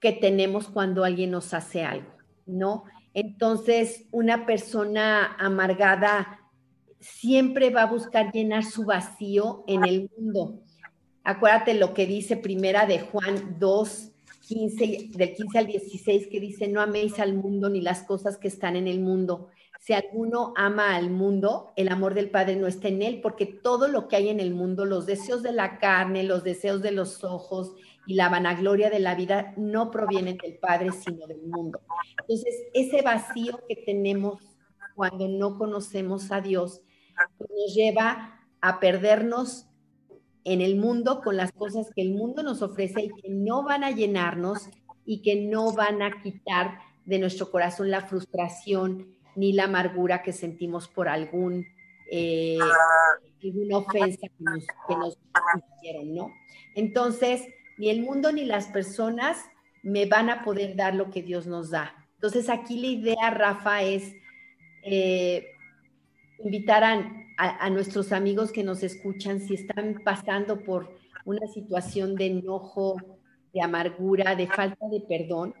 que 0.00 0.12
tenemos 0.12 0.68
cuando 0.68 1.04
alguien 1.04 1.30
nos 1.30 1.52
hace 1.54 1.84
algo, 1.84 2.10
¿no? 2.46 2.84
Entonces, 3.12 4.06
una 4.10 4.46
persona 4.46 5.36
amargada 5.38 6.40
siempre 7.00 7.70
va 7.70 7.82
a 7.82 7.90
buscar 7.90 8.32
llenar 8.32 8.64
su 8.64 8.84
vacío 8.84 9.64
en 9.66 9.84
el 9.84 10.10
mundo. 10.16 10.60
Acuérdate 11.24 11.74
lo 11.74 11.92
que 11.92 12.06
dice 12.06 12.36
primera 12.36 12.86
de 12.86 13.00
Juan 13.00 13.56
2, 13.58 14.12
15, 14.48 15.10
del 15.14 15.34
15 15.34 15.58
al 15.58 15.66
16, 15.66 16.28
que 16.28 16.40
dice, 16.40 16.68
no 16.68 16.80
améis 16.80 17.18
al 17.18 17.34
mundo 17.34 17.68
ni 17.68 17.80
las 17.80 18.02
cosas 18.02 18.36
que 18.36 18.48
están 18.48 18.76
en 18.76 18.88
el 18.88 19.00
mundo. 19.00 19.48
Si 19.80 19.94
alguno 19.94 20.52
ama 20.56 20.94
al 20.94 21.08
mundo, 21.08 21.72
el 21.74 21.88
amor 21.88 22.12
del 22.12 22.28
Padre 22.28 22.54
no 22.54 22.66
está 22.66 22.88
en 22.88 23.00
él, 23.00 23.22
porque 23.22 23.46
todo 23.46 23.88
lo 23.88 24.08
que 24.08 24.16
hay 24.16 24.28
en 24.28 24.38
el 24.38 24.52
mundo, 24.52 24.84
los 24.84 25.06
deseos 25.06 25.42
de 25.42 25.52
la 25.52 25.78
carne, 25.78 26.22
los 26.22 26.44
deseos 26.44 26.82
de 26.82 26.90
los 26.92 27.24
ojos 27.24 27.72
y 28.06 28.12
la 28.12 28.28
vanagloria 28.28 28.90
de 28.90 29.00
la 29.00 29.14
vida, 29.14 29.54
no 29.56 29.90
provienen 29.90 30.36
del 30.36 30.58
Padre, 30.58 30.92
sino 30.92 31.26
del 31.26 31.40
mundo. 31.44 31.80
Entonces, 32.20 32.54
ese 32.74 33.00
vacío 33.00 33.58
que 33.66 33.76
tenemos 33.76 34.42
cuando 34.94 35.28
no 35.28 35.56
conocemos 35.56 36.30
a 36.30 36.42
Dios, 36.42 36.82
nos 37.38 37.74
lleva 37.74 38.38
a 38.60 38.80
perdernos 38.80 39.66
en 40.44 40.60
el 40.60 40.76
mundo 40.76 41.22
con 41.22 41.38
las 41.38 41.52
cosas 41.52 41.90
que 41.96 42.02
el 42.02 42.12
mundo 42.12 42.42
nos 42.42 42.60
ofrece 42.60 43.04
y 43.04 43.08
que 43.08 43.30
no 43.30 43.62
van 43.62 43.84
a 43.84 43.92
llenarnos 43.92 44.68
y 45.06 45.22
que 45.22 45.36
no 45.36 45.72
van 45.72 46.02
a 46.02 46.20
quitar 46.22 46.80
de 47.06 47.18
nuestro 47.18 47.50
corazón 47.50 47.90
la 47.90 48.02
frustración 48.02 49.16
ni 49.36 49.52
la 49.52 49.64
amargura 49.64 50.22
que 50.22 50.32
sentimos 50.32 50.88
por 50.88 51.08
algún, 51.08 51.66
eh, 52.10 52.58
alguna 53.42 53.78
ofensa 53.78 54.26
que 54.28 54.44
nos, 54.94 55.18
hicieron, 55.78 56.14
¿no? 56.14 56.32
Entonces, 56.74 57.42
ni 57.78 57.90
el 57.90 58.02
mundo 58.02 58.32
ni 58.32 58.44
las 58.44 58.66
personas 58.66 59.38
me 59.82 60.06
van 60.06 60.28
a 60.28 60.44
poder 60.44 60.76
dar 60.76 60.94
lo 60.94 61.10
que 61.10 61.22
Dios 61.22 61.46
nos 61.46 61.70
da. 61.70 61.94
Entonces, 62.14 62.50
aquí 62.50 62.78
la 62.78 62.86
idea, 62.88 63.30
Rafa, 63.30 63.82
es 63.82 64.14
eh, 64.82 65.46
invitar 66.44 66.84
a, 66.84 67.24
a, 67.38 67.70
nuestros 67.70 68.12
amigos 68.12 68.52
que 68.52 68.62
nos 68.62 68.82
escuchan, 68.82 69.40
si 69.40 69.54
están 69.54 70.02
pasando 70.04 70.60
por 70.60 70.94
una 71.24 71.46
situación 71.48 72.14
de 72.16 72.26
enojo, 72.26 72.96
de 73.52 73.62
amargura, 73.62 74.34
de 74.34 74.46
falta 74.46 74.86
de 74.88 75.00
perdón, 75.00 75.54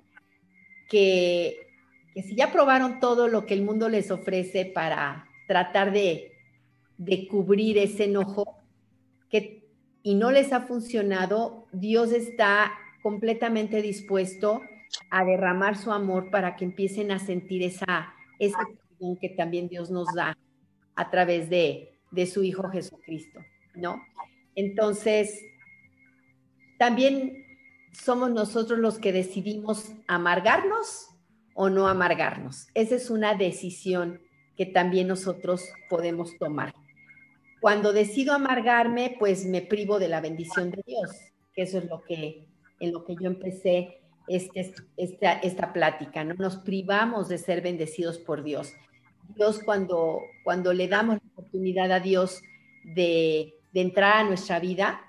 que 0.88 1.69
que 2.14 2.22
si 2.22 2.34
ya 2.34 2.52
probaron 2.52 3.00
todo 3.00 3.28
lo 3.28 3.46
que 3.46 3.54
el 3.54 3.62
mundo 3.62 3.88
les 3.88 4.10
ofrece 4.10 4.64
para 4.66 5.28
tratar 5.46 5.92
de, 5.92 6.26
cubrir 7.30 7.78
ese 7.78 8.04
enojo 8.04 8.58
que, 9.30 9.68
y 10.02 10.14
no 10.14 10.30
les 10.30 10.52
ha 10.52 10.62
funcionado, 10.62 11.66
Dios 11.72 12.12
está 12.12 12.72
completamente 13.02 13.80
dispuesto 13.80 14.60
a 15.10 15.24
derramar 15.24 15.76
su 15.76 15.92
amor 15.92 16.30
para 16.30 16.56
que 16.56 16.64
empiecen 16.64 17.10
a 17.10 17.18
sentir 17.18 17.62
esa, 17.62 18.12
esa 18.38 18.58
que 19.20 19.30
también 19.30 19.68
Dios 19.68 19.90
nos 19.90 20.12
da 20.14 20.36
a 20.94 21.10
través 21.10 21.48
de, 21.48 21.98
de 22.10 22.26
su 22.26 22.42
Hijo 22.42 22.68
Jesucristo, 22.68 23.40
¿no? 23.74 24.02
Entonces, 24.54 25.42
también 26.78 27.44
somos 27.92 28.30
nosotros 28.30 28.78
los 28.78 28.98
que 28.98 29.12
decidimos 29.12 29.92
amargarnos 30.06 31.09
o 31.62 31.68
no 31.68 31.88
amargarnos. 31.88 32.68
Esa 32.72 32.94
es 32.94 33.10
una 33.10 33.34
decisión 33.34 34.22
que 34.56 34.64
también 34.64 35.08
nosotros 35.08 35.62
podemos 35.90 36.38
tomar. 36.38 36.72
Cuando 37.60 37.92
decido 37.92 38.32
amargarme, 38.32 39.16
pues 39.18 39.44
me 39.44 39.60
privo 39.60 39.98
de 39.98 40.08
la 40.08 40.22
bendición 40.22 40.70
de 40.70 40.82
Dios, 40.86 41.10
que 41.52 41.64
eso 41.64 41.76
es 41.76 41.84
lo 41.84 42.02
que, 42.02 42.46
en 42.80 42.92
lo 42.92 43.04
que 43.04 43.14
yo 43.14 43.26
empecé 43.26 44.00
este, 44.26 44.72
esta, 44.96 45.32
esta 45.32 45.74
plática, 45.74 46.24
¿no? 46.24 46.32
Nos 46.36 46.56
privamos 46.56 47.28
de 47.28 47.36
ser 47.36 47.60
bendecidos 47.60 48.16
por 48.16 48.42
Dios. 48.42 48.72
Dios 49.36 49.60
cuando, 49.62 50.22
cuando 50.44 50.72
le 50.72 50.88
damos 50.88 51.16
la 51.16 51.30
oportunidad 51.30 51.92
a 51.92 52.00
Dios 52.00 52.40
de, 52.84 53.52
de 53.70 53.80
entrar 53.82 54.24
a 54.24 54.24
nuestra 54.24 54.60
vida, 54.60 55.02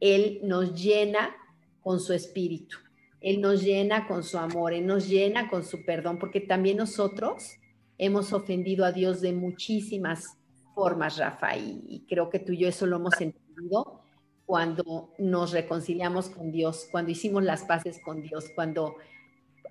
Él 0.00 0.40
nos 0.44 0.82
llena 0.82 1.36
con 1.82 2.00
su 2.00 2.14
espíritu. 2.14 2.78
Él 3.20 3.40
nos 3.40 3.62
llena 3.62 4.06
con 4.06 4.22
su 4.22 4.38
amor, 4.38 4.72
Él 4.72 4.86
nos 4.86 5.08
llena 5.08 5.48
con 5.50 5.64
su 5.64 5.84
perdón, 5.84 6.18
porque 6.18 6.40
también 6.40 6.78
nosotros 6.78 7.56
hemos 7.98 8.32
ofendido 8.32 8.84
a 8.84 8.92
Dios 8.92 9.20
de 9.20 9.32
muchísimas 9.32 10.38
formas, 10.74 11.18
Rafa, 11.18 11.56
y, 11.56 12.06
creo 12.08 12.30
que 12.30 12.38
tú 12.38 12.52
y 12.52 12.58
yo 12.58 12.68
eso 12.68 12.86
lo 12.86 12.96
hemos 12.96 13.20
entendido 13.20 14.00
cuando 14.46 15.12
nos 15.18 15.52
reconciliamos 15.52 16.30
con 16.30 16.50
Dios, 16.50 16.88
cuando 16.90 17.10
hicimos 17.10 17.44
las 17.44 17.64
paces 17.64 18.00
con 18.02 18.22
Dios, 18.22 18.46
cuando 18.54 18.96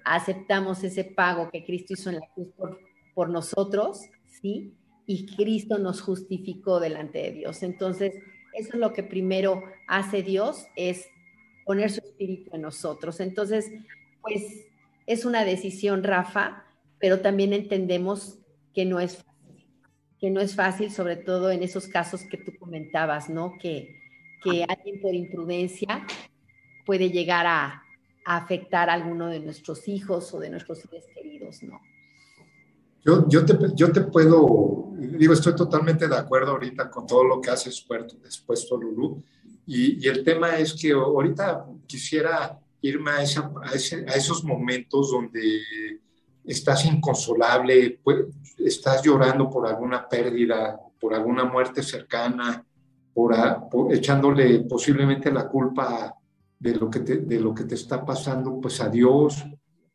aceptamos 0.05 0.83
ese 0.83 1.03
pago 1.03 1.49
que 1.51 1.65
Cristo 1.65 1.93
hizo 1.93 2.11
en 2.11 2.17
la 2.17 2.29
cruz 2.33 2.49
por, 2.55 2.79
por 3.13 3.29
nosotros, 3.29 4.01
¿sí? 4.41 4.75
Y 5.05 5.25
Cristo 5.35 5.79
nos 5.79 6.01
justificó 6.01 6.79
delante 6.79 7.19
de 7.19 7.31
Dios. 7.31 7.63
Entonces, 7.63 8.13
eso 8.53 8.69
es 8.73 8.79
lo 8.79 8.93
que 8.93 9.03
primero 9.03 9.63
hace 9.87 10.21
Dios, 10.21 10.67
es 10.75 11.07
poner 11.69 11.91
su 11.91 11.99
espíritu 11.99 12.49
en 12.55 12.63
nosotros. 12.63 13.19
Entonces, 13.19 13.71
pues 14.23 14.65
es 15.05 15.23
una 15.23 15.45
decisión, 15.45 16.03
Rafa, 16.03 16.63
pero 16.97 17.19
también 17.19 17.53
entendemos 17.53 18.39
que 18.73 18.85
no 18.85 18.99
es 18.99 19.17
fácil, 19.17 19.67
que 20.19 20.31
no 20.31 20.41
es 20.41 20.55
fácil, 20.55 20.89
sobre 20.89 21.15
todo 21.15 21.51
en 21.51 21.61
esos 21.61 21.88
casos 21.88 22.23
que 22.23 22.38
tú 22.38 22.53
comentabas, 22.57 23.29
¿no? 23.29 23.53
Que, 23.61 23.95
que 24.43 24.65
alguien 24.67 24.99
por 24.99 25.13
imprudencia 25.13 26.07
puede 26.88 27.11
llegar 27.11 27.45
a, 27.45 27.83
afectar 28.25 28.89
a 28.89 28.93
alguno 28.93 29.27
de 29.27 29.39
nuestros 29.39 29.88
hijos 29.88 30.33
o 30.33 30.39
de 30.39 30.49
nuestros 30.49 30.79
seres 30.79 31.05
queridos, 31.13 31.61
¿no? 31.61 31.79
Yo, 33.05 33.29
yo, 33.29 33.45
te, 33.45 33.55
yo 33.75 33.91
te 33.91 34.01
puedo, 34.01 34.93
digo, 34.97 35.33
estoy 35.33 35.55
totalmente 35.55 36.07
de 36.07 36.17
acuerdo 36.17 36.49
ahorita 36.49 36.89
con 36.89 37.05
todo 37.05 37.23
lo 37.23 37.39
que 37.39 37.51
has 37.51 37.67
expuesto, 37.67 38.75
Lulú, 38.75 39.23
y, 39.71 40.07
el 40.07 40.23
tema 40.23 40.57
es 40.57 40.73
que 40.73 40.91
ahorita 40.91 41.65
quisiera 41.85 42.59
irme 42.81 43.11
a 43.11 43.21
esos 43.21 44.43
momentos 44.43 45.11
donde 45.11 45.61
estás 46.43 46.85
inconsolable, 46.85 47.99
pues, 48.03 48.25
estás 48.57 49.03
llorando 49.03 49.47
por 49.47 49.67
alguna 49.67 50.09
pérdida, 50.09 50.79
por 50.99 51.13
alguna 51.13 51.45
muerte 51.45 51.83
cercana, 51.83 52.65
por, 53.13 53.35
por 53.69 53.93
echándole 53.93 54.61
posiblemente 54.61 55.31
la 55.31 55.47
culpa 55.47 56.15
de 56.57 56.75
lo 56.75 56.89
que 56.89 57.01
te, 57.01 57.17
de 57.17 57.39
lo 57.39 57.53
que 57.53 57.65
te 57.65 57.75
está 57.75 58.03
pasando, 58.03 58.59
pues 58.59 58.81
a 58.81 58.89
Dios, 58.89 59.45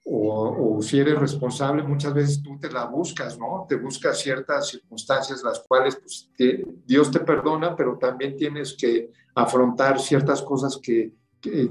o, 0.05 0.77
o, 0.77 0.83
si 0.83 1.01
eres 1.01 1.19
responsable, 1.19 1.83
muchas 1.83 2.13
veces 2.13 2.43
tú 2.43 2.59
te 2.59 2.71
la 2.71 2.85
buscas, 2.85 3.39
¿no? 3.39 3.65
Te 3.69 3.77
buscas 3.77 4.21
ciertas 4.21 4.69
circunstancias 4.69 5.43
las 5.43 5.65
cuales 5.67 5.97
pues, 5.97 6.31
Dios 6.85 7.11
te 7.11 7.21
perdona, 7.21 7.75
pero 7.75 7.97
también 7.97 8.37
tienes 8.37 8.77
que 8.79 9.11
afrontar 9.35 9.99
ciertas 9.99 10.43
cosas 10.43 10.79
que, 10.83 11.13
que 11.41 11.71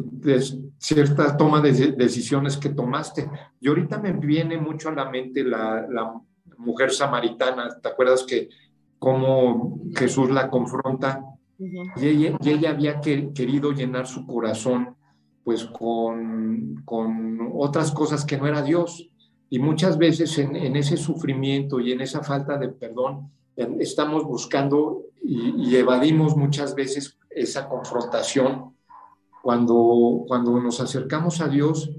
cierta 0.77 1.37
toma 1.37 1.61
de 1.61 1.91
decisiones 1.91 2.57
que 2.57 2.69
tomaste. 2.69 3.29
Y 3.59 3.67
ahorita 3.67 3.99
me 3.99 4.13
viene 4.13 4.57
mucho 4.57 4.89
a 4.89 4.93
la 4.93 5.09
mente 5.09 5.43
la, 5.43 5.85
la 5.87 6.13
mujer 6.57 6.91
samaritana, 6.91 7.69
¿te 7.81 7.89
acuerdas 7.89 8.23
que 8.23 8.49
cómo 8.97 9.81
Jesús 9.95 10.31
la 10.31 10.49
confronta 10.49 11.23
y 11.97 12.07
ella, 12.07 12.37
ella 12.43 12.69
había 12.71 12.99
querido 12.99 13.71
llenar 13.71 14.07
su 14.07 14.25
corazón 14.25 14.95
pues 15.43 15.65
con, 15.65 16.81
con, 16.85 17.51
otras 17.55 17.91
cosas 17.91 18.25
que 18.25 18.37
no 18.37 18.47
era 18.47 18.61
Dios. 18.61 19.09
Y 19.49 19.59
muchas 19.59 19.97
veces 19.97 20.37
en, 20.39 20.75
ese 20.75 20.97
sufrimiento 20.97 21.79
y 21.79 21.91
en 21.91 22.01
esa 22.01 22.23
falta 22.23 22.57
de 22.57 22.69
perdón 22.69 23.29
estamos 23.79 24.23
buscando 24.23 25.03
y, 25.21 25.69
y, 25.69 25.75
evadimos 25.75 26.35
muchas 26.35 26.73
veces 26.73 27.17
esa 27.29 27.69
confrontación. 27.69 28.73
Cuando, 29.43 30.23
cuando 30.27 30.59
nos 30.59 30.79
acercamos 30.79 31.41
a 31.41 31.49
Dios, 31.49 31.91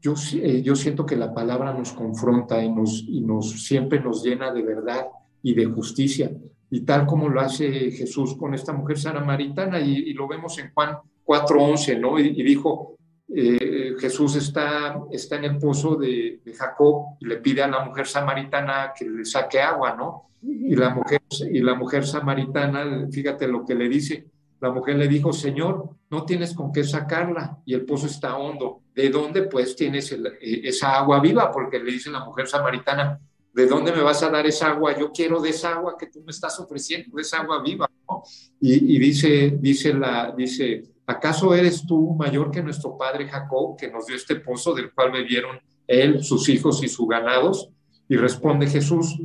yo, 0.00 0.14
eh, 0.34 0.62
yo 0.62 0.74
siento 0.74 1.06
que 1.06 1.16
la 1.16 1.32
palabra 1.32 1.72
nos 1.74 1.92
confronta 1.92 2.62
y, 2.64 2.72
nos, 2.72 3.04
y 3.06 3.20
nos, 3.20 3.64
siempre 3.64 4.00
nos 4.00 4.24
llena 4.24 4.52
de 4.52 4.62
verdad 4.62 5.06
y 5.42 5.54
de 5.54 5.66
justicia 5.66 6.30
y 6.70 6.80
tal 6.80 7.06
como 7.06 7.28
lo 7.28 7.40
hace 7.40 7.90
Jesús 7.92 8.34
con 8.36 8.52
esta 8.52 8.72
mujer 8.72 8.98
samaritana, 8.98 9.80
y, 9.80 9.92
y 9.92 10.12
lo 10.12 10.26
vemos 10.26 10.58
en 10.58 10.72
Juan 10.74 10.96
4.11, 11.24 11.98
¿no? 11.98 12.18
Y, 12.18 12.42
dijo, 12.42 12.96
eh, 13.34 13.94
Jesús 13.98 14.36
está, 14.36 14.98
está 15.10 15.36
en 15.36 15.44
el 15.44 15.58
pozo 15.58 15.96
de, 15.96 16.40
Jacob 16.56 17.16
y 17.20 17.26
le 17.26 17.38
pide 17.38 17.62
a 17.62 17.68
la 17.68 17.84
mujer 17.84 18.06
samaritana 18.06 18.92
que 18.96 19.08
le 19.08 19.24
saque 19.24 19.60
agua, 19.60 19.94
¿no? 19.96 20.30
Y 20.42 20.76
la 20.76 20.90
mujer, 20.90 21.22
y 21.50 21.60
la 21.60 21.74
mujer 21.74 22.06
samaritana, 22.06 23.08
fíjate 23.10 23.48
lo 23.48 23.64
que 23.64 23.74
le 23.74 23.88
dice, 23.88 24.26
la 24.60 24.70
mujer 24.70 24.96
le 24.96 25.08
dijo, 25.08 25.32
Señor, 25.32 25.90
no 26.10 26.24
tienes 26.24 26.54
con 26.54 26.72
qué 26.72 26.84
sacarla 26.84 27.58
y 27.64 27.74
el 27.74 27.84
pozo 27.84 28.06
está 28.06 28.36
hondo. 28.36 28.82
¿De 28.94 29.10
dónde 29.10 29.42
pues 29.42 29.74
tienes 29.74 30.12
eh, 30.12 30.18
esa 30.40 30.96
agua 30.98 31.20
viva? 31.20 31.50
Porque 31.50 31.78
le 31.78 31.90
dice 31.90 32.10
la 32.10 32.24
mujer 32.24 32.46
samaritana, 32.46 33.18
¿de 33.52 33.66
dónde 33.66 33.92
me 33.92 34.02
vas 34.02 34.22
a 34.22 34.30
dar 34.30 34.46
esa 34.46 34.70
agua? 34.70 34.96
Yo 34.98 35.12
quiero 35.12 35.40
de 35.40 35.50
esa 35.50 35.74
agua 35.74 35.96
que 35.98 36.06
tú 36.06 36.22
me 36.22 36.30
estás 36.30 36.58
ofreciendo, 36.60 37.16
de 37.16 37.22
esa 37.22 37.40
agua 37.40 37.62
viva, 37.62 37.90
¿no? 38.08 38.22
Y, 38.60 38.96
y, 38.96 38.98
dice, 38.98 39.58
dice, 39.60 39.92
la, 39.92 40.32
dice, 40.36 40.93
¿acaso 41.06 41.54
eres 41.54 41.86
tú 41.86 42.14
mayor 42.14 42.50
que 42.50 42.62
nuestro 42.62 42.96
padre 42.96 43.28
Jacob, 43.28 43.76
que 43.76 43.90
nos 43.90 44.06
dio 44.06 44.16
este 44.16 44.36
pozo 44.36 44.74
del 44.74 44.92
cual 44.92 45.12
bebieron 45.12 45.58
él, 45.86 46.22
sus 46.22 46.48
hijos 46.48 46.82
y 46.82 46.88
sus 46.88 47.08
ganados? 47.08 47.70
Y 48.08 48.16
responde 48.16 48.66
Jesús, 48.66 49.18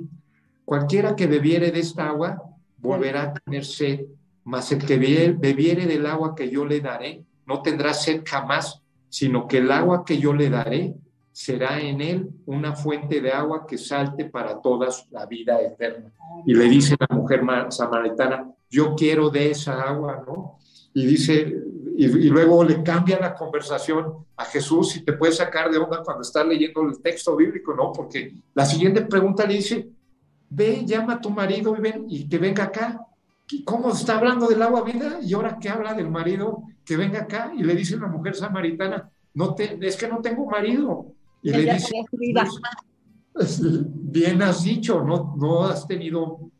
cualquiera 0.65 1.15
que 1.15 1.27
bebiere 1.27 1.71
de 1.71 1.79
esta 1.79 2.07
agua 2.07 2.41
volverá 2.77 3.23
a 3.23 3.33
tener 3.33 3.65
sed, 3.65 4.01
mas 4.43 4.71
el 4.71 4.85
que 4.85 4.97
bebiere 4.97 5.85
del 5.85 6.05
agua 6.05 6.33
que 6.35 6.49
yo 6.49 6.65
le 6.65 6.79
daré 6.79 7.23
no 7.45 7.61
tendrá 7.61 7.93
sed 7.93 8.23
jamás, 8.25 8.81
sino 9.09 9.47
que 9.47 9.57
el 9.57 9.71
agua 9.71 10.03
que 10.05 10.17
yo 10.17 10.33
le 10.33 10.49
daré 10.49 10.93
será 11.31 11.79
en 11.79 12.01
él 12.01 12.29
una 12.45 12.75
fuente 12.75 13.21
de 13.21 13.31
agua 13.31 13.65
que 13.65 13.77
salte 13.77 14.25
para 14.25 14.61
toda 14.61 14.89
la 15.11 15.25
vida 15.25 15.61
eterna. 15.61 16.11
Y 16.45 16.53
le 16.53 16.65
dice 16.65 16.95
la 16.99 17.15
mujer 17.15 17.41
samaritana, 17.69 18.51
yo 18.69 18.93
quiero 18.95 19.29
de 19.29 19.51
esa 19.51 19.81
agua, 19.81 20.23
¿no? 20.27 20.57
Y 20.93 21.05
dice, 21.05 21.63
y, 21.97 22.05
y, 22.05 22.29
luego 22.29 22.63
le 22.63 22.81
cambia 22.81 23.19
la 23.19 23.35
conversación 23.35 24.25
a 24.35 24.45
Jesús 24.45 24.95
y 24.95 25.03
te 25.03 25.13
puede 25.13 25.33
sacar 25.33 25.69
de 25.69 25.77
onda 25.77 26.01
cuando 26.03 26.21
estás 26.21 26.45
leyendo 26.45 26.81
el 26.81 26.99
texto 27.01 27.35
bíblico, 27.35 27.73
¿no? 27.73 27.91
Porque 27.91 28.35
la 28.53 28.65
siguiente 28.65 29.01
pregunta 29.01 29.45
le 29.45 29.55
dice, 29.55 29.89
ve, 30.49 30.83
llama 30.85 31.13
a 31.13 31.21
tu 31.21 31.29
marido 31.29 31.75
y, 31.77 31.81
ven, 31.81 32.05
y 32.07 32.27
que 32.27 32.37
venga 32.37 32.65
acá. 32.65 33.05
¿Cómo 33.65 33.91
está 33.91 34.17
hablando 34.17 34.47
del 34.47 34.61
agua 34.61 34.83
vida? 34.83 35.19
Y 35.21 35.33
ahora 35.33 35.57
que 35.59 35.69
habla 35.69 35.93
del 35.93 36.09
marido, 36.09 36.63
que 36.85 36.97
venga 36.97 37.21
acá. 37.21 37.51
Y 37.55 37.63
le 37.63 37.75
dice 37.75 37.97
la 37.97 38.07
mujer 38.07 38.35
samaritana, 38.35 39.09
no 39.33 39.55
te, 39.55 39.77
es 39.85 39.95
que 39.95 40.07
no 40.07 40.19
tengo 40.19 40.45
marido. 40.45 41.13
Y 41.41 41.51
le 41.51 41.73
dice, 41.73 41.93
pues, 43.33 43.61
bien 43.61 44.41
has 44.41 44.63
dicho, 44.63 45.03
no, 45.03 45.35
no 45.37 45.65
has 45.65 45.87
tenido, 45.87 46.51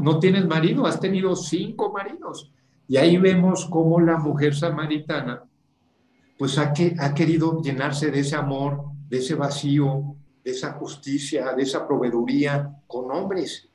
no 0.00 0.18
tienes 0.18 0.46
marido, 0.46 0.86
has 0.86 0.98
tenido 0.98 1.36
cinco 1.36 1.92
maridos. 1.92 2.52
Y 2.88 2.96
ahí 2.96 3.16
vemos 3.16 3.66
cómo 3.66 4.00
la 4.00 4.16
mujer 4.16 4.54
samaritana, 4.54 5.42
pues 6.38 6.58
ha, 6.58 6.72
que, 6.72 6.94
ha 6.98 7.14
querido 7.14 7.60
llenarse 7.62 8.10
de 8.10 8.20
ese 8.20 8.36
amor, 8.36 8.84
de 9.08 9.18
ese 9.18 9.34
vacío, 9.34 10.16
de 10.44 10.50
esa 10.50 10.72
justicia, 10.74 11.52
de 11.54 11.62
esa 11.62 11.86
proveeduría 11.86 12.80
con 12.86 13.10
hombres. 13.10 13.68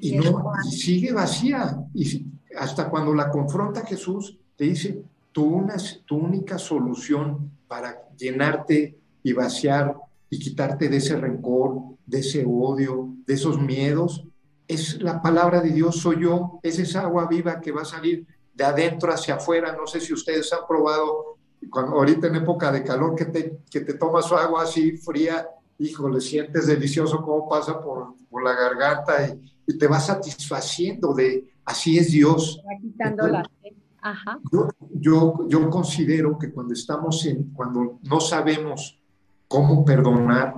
y, 0.00 0.16
no, 0.16 0.52
y 0.66 0.72
sigue 0.72 1.12
vacía. 1.12 1.78
Y 1.94 2.26
hasta 2.58 2.88
cuando 2.88 3.14
la 3.14 3.30
confronta 3.30 3.86
Jesús, 3.86 4.36
te 4.56 4.64
dice, 4.64 5.02
tu, 5.30 5.44
una, 5.44 5.76
tu 6.04 6.16
única 6.16 6.58
solución 6.58 7.52
para 7.68 8.08
llenarte 8.16 8.98
y 9.22 9.32
vaciar 9.32 9.94
y 10.30 10.38
quitarte 10.38 10.88
de 10.88 10.96
ese 10.96 11.16
rencor, 11.16 11.82
de 12.06 12.20
ese 12.20 12.44
odio, 12.44 13.14
de 13.26 13.34
esos 13.34 13.60
miedos, 13.60 14.24
es 14.66 15.00
la 15.00 15.22
palabra 15.22 15.60
de 15.60 15.70
Dios, 15.70 15.96
soy 15.96 16.22
yo, 16.22 16.60
es 16.62 16.78
esa 16.78 17.02
agua 17.02 17.26
viva 17.26 17.60
que 17.60 17.72
va 17.72 17.82
a 17.82 17.86
salir 17.86 18.26
de 18.58 18.64
adentro 18.64 19.12
hacia 19.12 19.36
afuera. 19.36 19.74
No 19.74 19.86
sé 19.86 20.00
si 20.00 20.12
ustedes 20.12 20.52
han 20.52 20.66
probado, 20.68 21.36
cuando, 21.70 21.96
ahorita 21.96 22.26
en 22.26 22.36
época 22.36 22.72
de 22.72 22.82
calor, 22.82 23.14
que 23.14 23.26
te, 23.26 23.60
que 23.70 23.80
te 23.80 23.94
tomas 23.94 24.26
su 24.26 24.34
agua 24.34 24.64
así 24.64 24.96
fría, 24.96 25.48
híjole, 25.78 26.20
sientes 26.20 26.66
delicioso 26.66 27.22
cómo 27.22 27.48
pasa 27.48 27.80
por, 27.80 28.14
por 28.28 28.42
la 28.42 28.52
garganta 28.54 29.28
y, 29.28 29.40
y, 29.64 29.78
te 29.78 29.86
va 29.86 30.00
satisfaciendo 30.00 31.14
de, 31.14 31.48
así 31.64 31.98
es 31.98 32.10
Dios. 32.10 32.60
Va 32.66 32.76
quitando 32.80 33.26
Entonces, 33.26 33.52
la... 33.62 34.10
Ajá. 34.10 34.38
Yo, 34.52 34.68
yo, 34.94 35.48
yo 35.48 35.70
considero 35.70 36.38
que 36.38 36.52
cuando 36.52 36.72
estamos 36.72 37.24
en, 37.26 37.50
cuando 37.52 37.98
no 38.02 38.20
sabemos 38.20 38.98
cómo 39.46 39.84
perdonar, 39.84 40.54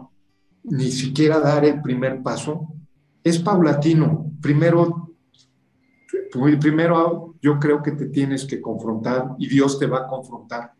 ni 0.64 0.90
siquiera 0.90 1.38
dar 1.38 1.64
el 1.64 1.82
primer 1.82 2.22
paso, 2.22 2.68
es 3.22 3.38
paulatino. 3.38 4.30
Primero, 4.40 5.09
primero 6.30 7.34
yo 7.40 7.58
creo 7.58 7.82
que 7.82 7.92
te 7.92 8.06
tienes 8.06 8.44
que 8.44 8.60
confrontar 8.60 9.34
y 9.38 9.48
Dios 9.48 9.78
te 9.78 9.86
va 9.86 10.00
a 10.00 10.06
confrontar. 10.06 10.72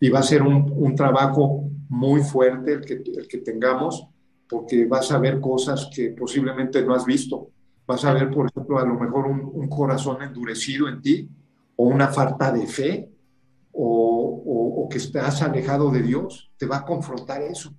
Y 0.00 0.08
va 0.08 0.20
a 0.20 0.22
ser 0.22 0.42
un, 0.42 0.72
un 0.76 0.94
trabajo 0.94 1.68
muy 1.88 2.22
fuerte 2.22 2.72
el 2.72 2.80
que, 2.84 2.94
el 2.94 3.28
que 3.28 3.38
tengamos, 3.38 4.06
porque 4.48 4.86
vas 4.86 5.10
a 5.12 5.18
ver 5.18 5.40
cosas 5.40 5.88
que 5.94 6.10
posiblemente 6.10 6.84
no 6.84 6.94
has 6.94 7.04
visto. 7.04 7.50
Vas 7.86 8.04
a 8.04 8.12
ver, 8.12 8.30
por 8.30 8.48
ejemplo, 8.48 8.78
a 8.78 8.86
lo 8.86 8.94
mejor 8.94 9.26
un, 9.26 9.50
un 9.52 9.68
corazón 9.68 10.22
endurecido 10.22 10.88
en 10.88 11.00
ti 11.00 11.28
o 11.76 11.86
una 11.86 12.08
falta 12.08 12.52
de 12.52 12.66
fe 12.66 13.10
o, 13.72 14.42
o, 14.46 14.82
o, 14.82 14.88
que 14.88 14.98
estás 14.98 15.42
alejado 15.42 15.90
de 15.90 16.02
Dios, 16.02 16.50
te 16.56 16.66
va 16.66 16.78
a 16.78 16.84
confrontar 16.84 17.42
eso. 17.42 17.74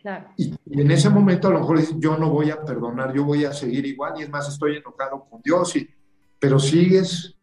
Claro. 0.00 0.28
Y, 0.36 0.54
y, 0.64 0.80
en 0.80 0.90
ese 0.90 1.10
momento 1.10 1.48
a 1.48 1.50
lo 1.50 1.60
mejor 1.60 1.80
yo 1.98 2.16
no 2.16 2.30
voy 2.30 2.50
a 2.50 2.62
perdonar, 2.62 3.12
yo 3.12 3.24
voy 3.24 3.44
a 3.44 3.52
seguir 3.52 3.84
igual 3.86 4.14
y 4.18 4.22
es 4.22 4.30
más, 4.30 4.48
estoy 4.48 4.76
enojado 4.76 5.26
con 5.28 5.42
Dios, 5.42 5.76
y, 5.76 5.88
pero 6.38 6.58
sigues, 6.58 7.34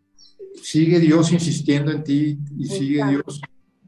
sigue 0.61 0.99
Dios 0.99 1.31
insistiendo 1.31 1.91
en 1.91 2.03
ti 2.03 2.39
y 2.57 2.65
sigue. 2.67 3.03
Dios 3.05 3.41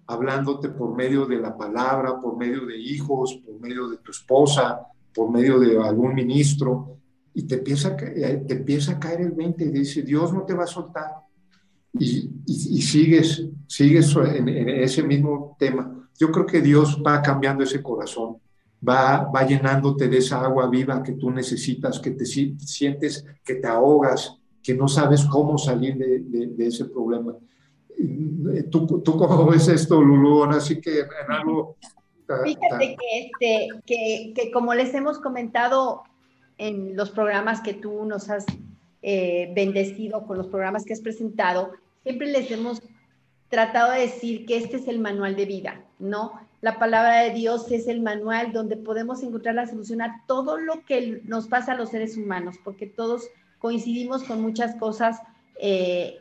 hablándote 0.07 0.69
por 0.69 0.95
medio 0.95 1.25
de 1.25 1.37
la 1.37 1.57
palabra, 1.57 2.19
por 2.19 2.37
medio 2.37 2.65
de 2.65 2.77
hijos, 2.77 3.41
por 3.45 3.59
medio 3.59 3.89
de 3.89 3.97
tu 3.97 4.11
esposa, 4.11 4.81
por 5.13 5.31
medio 5.31 5.59
de 5.59 5.81
algún 5.81 6.13
ministro. 6.13 6.91
y 7.37 7.43
te 7.43 7.55
empieza, 7.55 7.97
te 7.97 8.53
empieza 8.53 8.93
a 8.93 8.99
caer 8.99 9.19
el 9.19 9.31
20 9.31 9.65
y 9.65 9.69
dice, 9.69 10.03
Dios 10.03 10.31
no 10.31 10.43
te 10.43 10.53
va 10.53 10.63
a 10.63 10.67
soltar. 10.67 11.11
Y, 11.91 12.29
y, 12.45 12.81
sigues, 12.81 13.45
sigues 13.67 14.15
en, 14.15 14.47
ese 14.47 15.03
mismo 15.03 15.55
tema. 15.59 16.09
Yo 16.17 16.31
creo 16.31 16.45
que 16.45 16.61
Dios 16.61 17.01
va 17.05 17.21
cambiando 17.21 17.63
ese 17.63 17.83
corazón, 17.83 18.37
va, 18.87 19.29
va 19.29 19.45
llenándote 19.45 20.07
de 20.07 20.19
esa 20.19 20.41
agua 20.45 20.69
viva 20.69 21.03
que 21.03 21.13
tú 21.13 21.29
necesitas, 21.29 21.99
que 21.99 22.11
te 22.11 22.25
sientes 22.25 23.25
que 23.43 23.55
te 23.55 23.67
ahogas, 23.67 24.39
que 24.65 24.73
no 24.73 24.87
sabes 24.87 25.23
cómo 25.25 25.59
salir 25.59 25.95
de, 25.95 26.47
de, 26.47 26.67
ese 26.67 26.85
problema. 26.85 27.35
¿Tú, 28.71 28.99
¿Tú, 29.01 29.15
cómo 29.15 29.45
ves 29.45 29.67
esto, 29.67 30.01
Lulu? 30.01 30.43
Ahora 30.43 30.59
sí 30.59 30.81
que 30.81 31.01
en 31.01 31.31
algo... 31.31 31.77
Fíjate 32.43 32.97
que, 32.97 33.19
este, 33.19 33.67
que, 33.85 34.33
que 34.35 34.51
como 34.51 34.73
les 34.73 34.91
hemos 34.95 35.19
comentado 35.19 36.01
en 36.57 36.95
los 36.95 37.11
programas 37.11 37.61
que 37.61 37.75
tú 37.75 38.05
nos 38.05 38.31
has 38.31 38.47
eh, 39.03 39.51
bendecido, 39.55 40.25
con 40.25 40.39
los 40.39 40.47
programas 40.47 40.83
que 40.83 40.93
has 40.93 41.01
presentado, 41.01 41.73
siempre 42.01 42.31
les 42.31 42.49
hemos 42.49 42.81
tratado 43.49 43.91
de 43.91 43.99
decir 43.99 44.47
que 44.47 44.57
este 44.57 44.77
es 44.77 44.87
el 44.87 44.97
manual 44.97 45.35
de 45.35 45.45
vida, 45.45 45.85
¿no? 45.99 46.33
La 46.61 46.79
palabra 46.79 47.21
de 47.21 47.29
Dios 47.29 47.71
es 47.71 47.87
el 47.87 48.01
manual 48.01 48.51
donde 48.51 48.77
podemos 48.77 49.21
encontrar 49.21 49.53
la 49.53 49.67
solución 49.67 50.01
a 50.01 50.23
todo 50.25 50.57
lo 50.57 50.83
que 50.85 51.21
nos 51.25 51.47
pasa 51.47 51.73
a 51.73 51.77
los 51.77 51.89
seres 51.89 52.17
humanos, 52.17 52.55
porque 52.63 52.87
todos 52.87 53.29
coincidimos 53.59 54.23
con 54.23 54.41
muchas 54.41 54.75
cosas, 54.75 55.21
eh, 55.59 56.17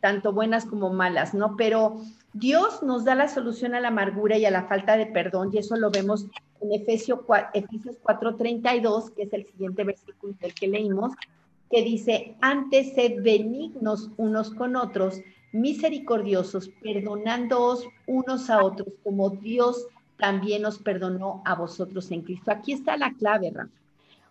tanto 0.00 0.32
buenas 0.32 0.64
como 0.64 0.90
malas, 0.90 1.34
¿no? 1.34 1.56
Pero 1.56 2.00
Dios 2.32 2.82
nos 2.82 3.04
da 3.04 3.14
la 3.14 3.28
solución 3.28 3.74
a 3.74 3.80
la 3.80 3.88
amargura 3.88 4.38
y 4.38 4.44
a 4.44 4.50
la 4.50 4.64
falta 4.64 4.96
de 4.96 5.06
perdón, 5.06 5.50
y 5.52 5.58
eso 5.58 5.76
lo 5.76 5.90
vemos 5.90 6.26
en 6.60 6.72
Efesios 6.72 7.20
4:32, 7.26 9.10
que 9.10 9.22
es 9.22 9.32
el 9.32 9.46
siguiente 9.46 9.84
versículo 9.84 10.34
del 10.40 10.54
que 10.54 10.68
leímos, 10.68 11.12
que 11.70 11.82
dice, 11.82 12.36
antes 12.40 12.94
sed 12.94 13.22
benignos 13.22 14.10
unos 14.16 14.50
con 14.50 14.76
otros, 14.76 15.20
misericordiosos, 15.52 16.70
perdonándoos 16.82 17.86
unos 18.06 18.50
a 18.50 18.62
otros, 18.62 18.88
como 19.02 19.30
Dios 19.30 19.86
también 20.18 20.64
os 20.66 20.78
perdonó 20.78 21.42
a 21.44 21.54
vosotros 21.54 22.10
en 22.10 22.22
Cristo. 22.22 22.50
Aquí 22.52 22.72
está 22.72 22.96
la 22.96 23.12
clave, 23.14 23.50
Rafa. 23.50 23.70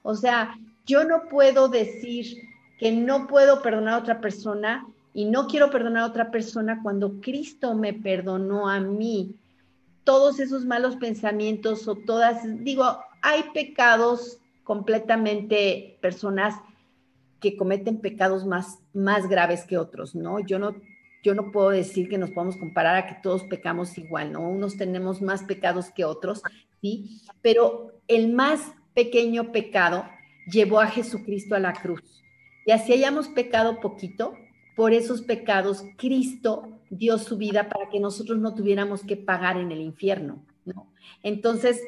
O 0.04 0.16
sea, 0.16 0.58
yo 0.90 1.04
no 1.04 1.30
puedo 1.30 1.70
decir 1.70 2.50
que 2.80 2.92
no 2.92 3.28
puedo 3.28 3.62
perdonar 3.62 3.94
a 3.94 4.00
otra 4.00 4.20
persona 4.20 4.88
y 5.14 5.26
no 5.26 5.46
quiero 5.46 5.70
perdonar 5.70 6.04
a 6.04 6.08
otra 6.08 6.32
persona 6.32 6.82
cuando 6.82 7.22
Cristo 7.22 7.76
me 7.76 7.94
perdonó 7.94 8.68
a 8.68 8.80
mí 8.80 9.36
todos 10.04 10.40
esos 10.40 10.66
malos 10.66 10.96
pensamientos 10.96 11.88
o 11.88 11.94
todas, 11.96 12.42
digo, 12.64 12.98
hay 13.22 13.44
pecados 13.54 14.40
completamente, 14.64 16.00
personas 16.02 16.56
que 17.40 17.56
cometen 17.56 18.00
pecados 18.00 18.48
más, 18.48 18.80
más 18.92 19.30
graves 19.30 19.66
que 19.66 19.78
otros, 19.78 20.16
¿no? 20.16 20.40
Yo 20.40 20.58
no, 20.58 20.76
yo 21.24 21.36
no 21.36 21.52
puedo 21.52 21.70
decir 21.70 22.10
que 22.10 22.18
nos 22.18 22.32
podemos 22.32 22.58
comparar 22.58 22.96
a 22.96 23.06
que 23.06 23.22
todos 23.22 23.44
pecamos 23.44 23.96
igual, 24.00 24.32
¿no? 24.32 24.42
Unos 24.42 24.76
tenemos 24.76 25.22
más 25.22 25.44
pecados 25.44 25.92
que 25.92 26.04
otros, 26.04 26.42
¿sí? 26.82 27.22
Pero 27.44 27.94
el 28.08 28.34
más 28.34 28.74
pequeño 28.96 29.52
pecado 29.52 30.06
llevó 30.52 30.80
a 30.80 30.88
Jesucristo 30.88 31.56
a 31.56 31.60
la 31.60 31.74
cruz. 31.74 32.24
Y 32.66 32.72
así 32.72 32.94
hayamos 32.94 33.28
pecado 33.30 33.80
poquito, 33.80 34.34
por 34.76 34.94
esos 34.94 35.22
pecados, 35.22 35.84
Cristo 35.98 36.80
dio 36.90 37.18
su 37.18 37.38
vida 37.38 37.68
para 37.68 37.90
que 37.90 38.00
nosotros 38.00 38.40
no 38.40 38.56
tuviéramos 38.56 39.04
que 39.04 39.18
pagar 39.18 39.58
en 39.58 39.72
el 39.72 39.82
infierno. 39.82 40.46
¿no? 40.64 40.94
Entonces, 41.22 41.82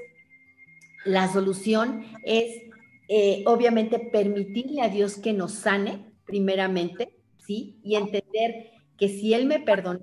la 1.06 1.32
solución 1.32 2.04
es, 2.26 2.63
eh, 3.08 3.43
obviamente, 3.45 3.97
permitirle 3.97 4.82
a 4.82 4.89
Dios 4.89 5.15
que 5.15 5.34
nos 5.34 5.54
sane, 5.54 6.06
primeramente, 6.26 7.17
¿sí? 7.38 7.80
Y 7.84 7.95
entender 7.95 8.71
que 8.97 9.08
si 9.08 9.34
Él 9.34 9.45
me 9.45 9.60
perdonó, 9.60 10.02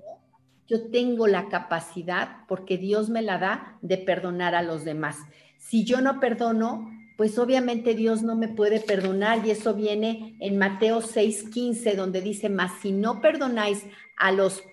yo 0.67 0.89
tengo 0.89 1.27
la 1.27 1.47
capacidad, 1.47 2.45
porque 2.47 2.77
Dios 2.77 3.09
me 3.09 3.21
la 3.21 3.37
da, 3.37 3.77
de 3.81 3.97
perdonar 3.97 4.55
a 4.55 4.61
los 4.61 4.83
demás. 4.83 5.17
Si 5.57 5.83
yo 5.83 6.01
no 6.01 6.19
perdono, 6.19 6.89
pues 7.19 7.37
obviamente 7.37 7.95
Dios 7.95 8.23
no 8.23 8.37
me 8.37 8.47
puede 8.47 8.79
perdonar 8.79 9.45
y 9.45 9.51
eso 9.51 9.73
viene 9.73 10.37
en 10.39 10.57
Mateo 10.57 11.01
6:15, 11.01 11.97
donde 11.97 12.21
dice, 12.21 12.47
mas 12.47 12.71
si 12.81 12.93
no 12.93 13.19
perdonáis 13.19 13.85
a 14.15 14.31
los 14.31 14.63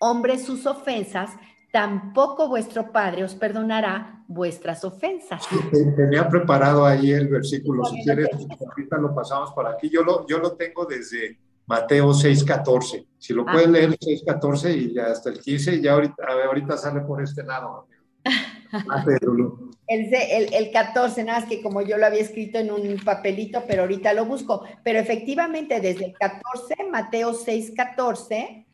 hombres 0.00 0.42
sus 0.42 0.64
ofensas, 0.64 1.28
tampoco 1.70 2.48
vuestro 2.48 2.90
Padre 2.90 3.22
os 3.22 3.34
perdonará 3.34 4.24
vuestras 4.28 4.82
ofensas. 4.82 5.46
Tenía 5.94 6.26
preparado 6.26 6.86
ahí 6.86 7.10
el 7.10 7.28
versículo, 7.28 7.84
si 7.84 8.02
quieres, 8.02 8.30
ahorita 8.66 8.96
lo 8.96 9.14
pasamos 9.14 9.52
por 9.52 9.66
aquí. 9.66 9.90
Yo 9.90 10.02
lo, 10.02 10.26
yo 10.26 10.38
lo 10.38 10.52
tengo 10.52 10.86
desde 10.86 11.38
Mateo 11.66 12.14
6:14. 12.14 13.08
Si 13.18 13.34
lo 13.34 13.44
pueden 13.44 13.68
ah. 13.68 13.72
leer 13.72 13.98
6:14 13.98 14.74
y 14.74 14.94
ya 14.94 15.08
hasta 15.08 15.28
el 15.28 15.38
15, 15.38 15.74
y 15.74 15.82
ya 15.82 15.92
ahorita, 15.92 16.14
ahorita 16.46 16.78
sale 16.78 17.02
por 17.02 17.22
este 17.22 17.42
lado. 17.42 17.86
El, 19.90 20.54
el, 20.54 20.70
14, 20.70 21.24
nada 21.24 21.40
más 21.40 21.48
que 21.48 21.60
como 21.60 21.82
yo 21.82 21.98
lo 21.98 22.06
había 22.06 22.20
escrito 22.20 22.60
en 22.60 22.70
un 22.70 22.96
papelito, 23.04 23.64
pero 23.66 23.82
ahorita 23.82 24.12
lo 24.12 24.24
busco. 24.24 24.64
Pero 24.84 25.00
efectivamente, 25.00 25.80
desde 25.80 26.04
el 26.04 26.12
14, 26.12 26.76
Mateo 26.92 27.34
6, 27.34 27.72
14, 27.76 28.66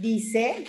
dice, 0.00 0.64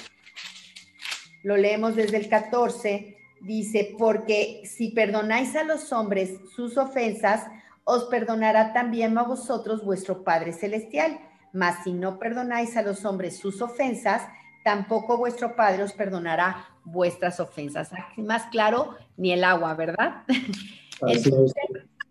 lo 1.42 1.58
leemos 1.58 1.96
desde 1.96 2.18
el 2.18 2.30
14, 2.30 3.18
dice, 3.42 3.96
porque 3.98 4.62
si 4.66 4.90
perdonáis 4.90 5.56
a 5.56 5.64
los 5.64 5.92
hombres 5.92 6.40
sus 6.56 6.78
ofensas, 6.78 7.48
os 7.84 8.04
perdonará 8.06 8.74
también 8.74 9.18
a 9.18 9.24
vosotros 9.24 9.84
vuestro 9.84 10.24
Padre 10.24 10.54
Celestial. 10.54 11.20
Mas 11.52 11.84
si 11.84 11.94
no 11.94 12.20
perdonáis 12.20 12.78
a 12.78 12.84
los 12.84 13.06
hombres 13.06 13.38
sus 13.38 13.60
ofensas, 13.60 14.22
tampoco 14.64 15.18
vuestro 15.18 15.56
Padre 15.56 15.82
os 15.82 15.94
perdonará 15.94 16.75
vuestras 16.86 17.40
ofensas. 17.40 17.92
Más 18.18 18.44
claro, 18.48 18.96
ni 19.18 19.32
el 19.32 19.44
agua, 19.44 19.74
¿verdad? 19.74 20.24
Entonces, 21.02 21.54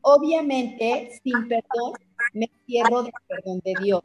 obviamente, 0.03 1.21
sin 1.23 1.49
perdón, 1.49 1.95
me 2.33 2.51
cierro 2.67 3.05
del 3.05 3.13
perdón 3.27 3.61
de 3.65 3.75
Dios 3.83 4.03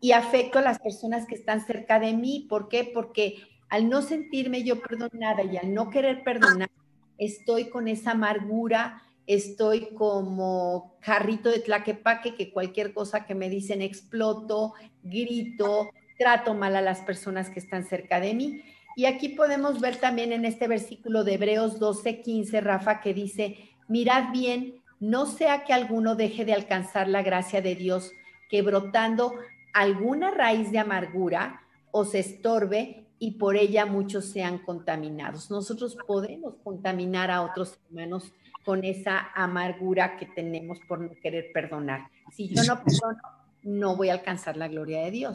y 0.00 0.12
afecto 0.12 0.58
a 0.58 0.62
las 0.62 0.78
personas 0.78 1.26
que 1.26 1.34
están 1.34 1.64
cerca 1.64 1.98
de 1.98 2.12
mí. 2.12 2.46
¿Por 2.48 2.68
qué? 2.68 2.90
Porque 2.92 3.36
al 3.68 3.88
no 3.88 4.02
sentirme 4.02 4.62
yo 4.62 4.80
perdonada 4.80 5.42
y 5.42 5.56
al 5.56 5.72
no 5.72 5.90
querer 5.90 6.22
perdonar, 6.22 6.70
estoy 7.18 7.70
con 7.70 7.88
esa 7.88 8.12
amargura, 8.12 9.02
estoy 9.26 9.94
como 9.94 10.96
carrito 11.00 11.50
de 11.50 11.60
tlaquepaque 11.60 12.34
que 12.34 12.52
cualquier 12.52 12.92
cosa 12.92 13.24
que 13.24 13.34
me 13.34 13.48
dicen 13.48 13.82
exploto, 13.82 14.74
grito, 15.02 15.90
trato 16.18 16.54
mal 16.54 16.76
a 16.76 16.82
las 16.82 17.00
personas 17.00 17.50
que 17.50 17.58
están 17.58 17.84
cerca 17.84 18.20
de 18.20 18.34
mí. 18.34 18.62
Y 18.96 19.04
aquí 19.04 19.28
podemos 19.28 19.78
ver 19.78 19.96
también 19.96 20.32
en 20.32 20.46
este 20.46 20.66
versículo 20.68 21.22
de 21.22 21.34
Hebreos 21.34 21.78
12, 21.78 22.22
15, 22.22 22.62
Rafa, 22.62 23.02
que 23.02 23.12
dice, 23.12 23.58
mirad 23.88 24.32
bien, 24.32 24.80
no 25.00 25.26
sea 25.26 25.64
que 25.64 25.74
alguno 25.74 26.16
deje 26.16 26.46
de 26.46 26.54
alcanzar 26.54 27.06
la 27.06 27.22
gracia 27.22 27.60
de 27.60 27.74
Dios, 27.74 28.10
que 28.48 28.62
brotando 28.62 29.34
alguna 29.74 30.30
raíz 30.30 30.72
de 30.72 30.78
amargura 30.78 31.60
os 31.90 32.14
estorbe 32.14 33.04
y 33.18 33.32
por 33.32 33.56
ella 33.56 33.84
muchos 33.84 34.30
sean 34.30 34.60
contaminados. 34.60 35.50
Nosotros 35.50 35.94
podemos 36.06 36.54
contaminar 36.64 37.30
a 37.30 37.42
otros 37.42 37.78
hermanos 37.90 38.32
con 38.64 38.82
esa 38.82 39.28
amargura 39.34 40.16
que 40.16 40.24
tenemos 40.24 40.78
por 40.88 41.00
no 41.00 41.10
querer 41.22 41.52
perdonar. 41.52 42.08
Si 42.32 42.48
yo 42.48 42.62
no 42.64 42.82
perdono, 42.82 43.18
no 43.62 43.94
voy 43.94 44.08
a 44.08 44.14
alcanzar 44.14 44.56
la 44.56 44.68
gloria 44.68 45.02
de 45.02 45.10
Dios. 45.10 45.34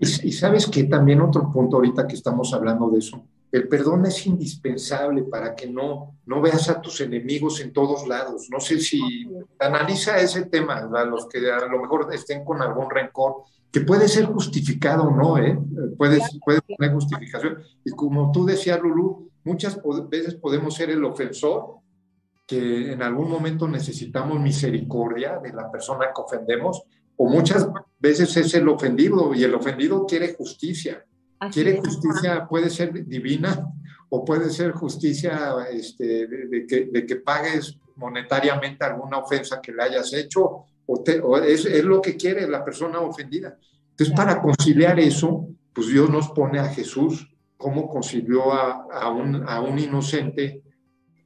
Y, 0.00 0.32
sabes 0.32 0.66
que 0.66 0.84
también 0.84 1.20
otro 1.20 1.52
punto 1.52 1.76
ahorita 1.76 2.06
que 2.06 2.14
estamos 2.14 2.54
hablando 2.54 2.88
de 2.88 3.00
eso, 3.00 3.22
el 3.52 3.68
perdón 3.68 4.06
es 4.06 4.26
indispensable 4.26 5.24
para 5.24 5.54
que 5.54 5.68
no, 5.68 6.16
no 6.24 6.40
veas 6.40 6.70
a 6.70 6.80
tus 6.80 7.02
enemigos 7.02 7.60
en 7.60 7.72
todos 7.72 8.08
lados. 8.08 8.48
No 8.50 8.60
sé 8.60 8.80
si 8.80 9.28
analiza 9.58 10.18
ese 10.18 10.46
tema, 10.46 10.80
los 11.04 11.28
que 11.28 11.50
a 11.50 11.66
lo 11.66 11.82
mejor 11.82 12.08
estén 12.14 12.44
con 12.44 12.62
algún 12.62 12.88
rencor, 12.88 13.42
que 13.70 13.82
puede 13.82 14.08
ser 14.08 14.24
justificado 14.24 15.04
o 15.04 15.14
no, 15.14 15.36
¿eh? 15.36 15.58
Puedes, 15.98 16.22
puede 16.44 16.60
tener 16.62 16.94
justificación. 16.94 17.58
Y 17.84 17.90
como 17.90 18.32
tú 18.32 18.46
decías, 18.46 18.80
Lulu, 18.80 19.30
muchas 19.44 19.78
veces 20.08 20.34
podemos 20.36 20.74
ser 20.74 20.90
el 20.90 21.04
ofensor, 21.04 21.76
que 22.46 22.92
en 22.92 23.02
algún 23.02 23.30
momento 23.30 23.68
necesitamos 23.68 24.40
misericordia 24.40 25.38
de 25.38 25.52
la 25.52 25.70
persona 25.70 26.06
que 26.06 26.22
ofendemos, 26.22 26.82
o 27.22 27.28
muchas 27.28 27.68
veces 27.98 28.34
es 28.38 28.54
el 28.54 28.66
ofendido 28.66 29.34
y 29.34 29.44
el 29.44 29.54
ofendido 29.54 30.06
quiere 30.06 30.32
justicia. 30.32 31.04
quiere 31.52 31.76
justicia, 31.76 32.46
puede 32.48 32.70
ser 32.70 33.06
divina 33.06 33.66
o 34.08 34.24
puede 34.24 34.48
ser 34.48 34.72
justicia 34.72 35.54
este, 35.70 36.26
de, 36.26 36.66
que, 36.66 36.86
de, 36.86 37.04
que, 37.04 37.16
pagues 37.16 37.76
monetariamente 37.96 38.86
alguna 38.86 39.18
ofensa 39.18 39.60
que 39.60 39.70
le 39.70 39.82
hayas 39.82 40.10
hecho 40.14 40.64
o, 40.86 41.36
es, 41.36 41.66
es, 41.66 41.84
lo 41.84 42.00
que 42.00 42.16
quiere 42.16 42.48
la 42.48 42.64
persona 42.64 43.00
ofendida. 43.00 43.54
Entonces, 43.90 44.16
para 44.16 44.40
conciliar 44.40 44.98
eso, 44.98 45.46
pues 45.74 45.88
Dios 45.88 46.08
nos 46.08 46.30
pone 46.30 46.58
a 46.58 46.70
Jesús 46.70 47.30
como 47.58 47.86
concilió 47.86 48.50
a, 48.50 48.86
a, 48.90 49.10
un, 49.10 49.46
a 49.46 49.60
un, 49.60 49.78
inocente 49.78 50.62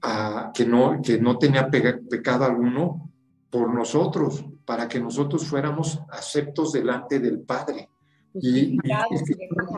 a, 0.02 0.50
que, 0.52 0.66
no, 0.66 1.00
que 1.00 1.18
no 1.20 1.38
tenía 1.38 1.70
pecado 1.70 2.44
alguno 2.44 3.12
por 3.48 3.72
nosotros 3.72 4.44
para 4.64 4.88
que 4.88 5.00
nosotros 5.00 5.44
fuéramos 5.44 6.00
aceptos 6.10 6.72
delante 6.72 7.18
del 7.18 7.40
Padre. 7.40 7.88
Y, 8.34 8.78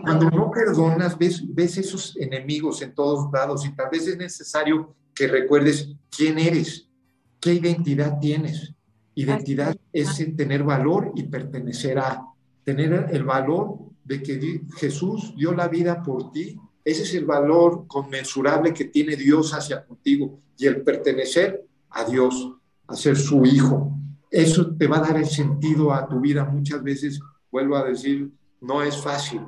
cuando 0.02 0.30
no 0.30 0.50
perdonas, 0.50 1.18
ves, 1.18 1.42
ves 1.46 1.76
esos 1.76 2.16
enemigos 2.16 2.80
en 2.80 2.94
todos 2.94 3.30
lados 3.32 3.66
y 3.66 3.74
tal 3.74 3.88
vez 3.90 4.06
es 4.06 4.16
necesario 4.16 4.94
que 5.14 5.26
recuerdes 5.26 5.90
quién 6.14 6.38
eres, 6.38 6.88
qué 7.40 7.54
identidad 7.54 8.18
tienes. 8.18 8.72
Identidad 9.14 9.76
es 9.92 10.16
tener 10.36 10.62
valor 10.62 11.12
y 11.14 11.24
pertenecer 11.24 11.98
a, 11.98 12.22
tener 12.64 13.08
el 13.12 13.24
valor 13.24 13.78
de 14.04 14.22
que 14.22 14.62
Jesús 14.76 15.34
dio 15.36 15.52
la 15.52 15.68
vida 15.68 16.02
por 16.02 16.32
ti. 16.32 16.58
Ese 16.84 17.02
es 17.02 17.14
el 17.14 17.24
valor 17.24 17.86
conmensurable 17.86 18.74
que 18.74 18.86
tiene 18.86 19.16
Dios 19.16 19.52
hacia 19.52 19.84
contigo 19.84 20.40
y 20.58 20.66
el 20.66 20.82
pertenecer 20.82 21.64
a 21.90 22.04
Dios, 22.04 22.52
a 22.88 22.96
ser 22.96 23.16
su 23.16 23.44
hijo. 23.44 23.95
Eso 24.30 24.74
te 24.76 24.86
va 24.86 24.98
a 24.98 25.00
dar 25.00 25.16
el 25.16 25.26
sentido 25.26 25.92
a 25.92 26.08
tu 26.08 26.20
vida. 26.20 26.44
Muchas 26.44 26.82
veces, 26.82 27.20
vuelvo 27.50 27.76
a 27.76 27.84
decir, 27.84 28.30
no 28.60 28.82
es 28.82 28.96
fácil. 28.96 29.40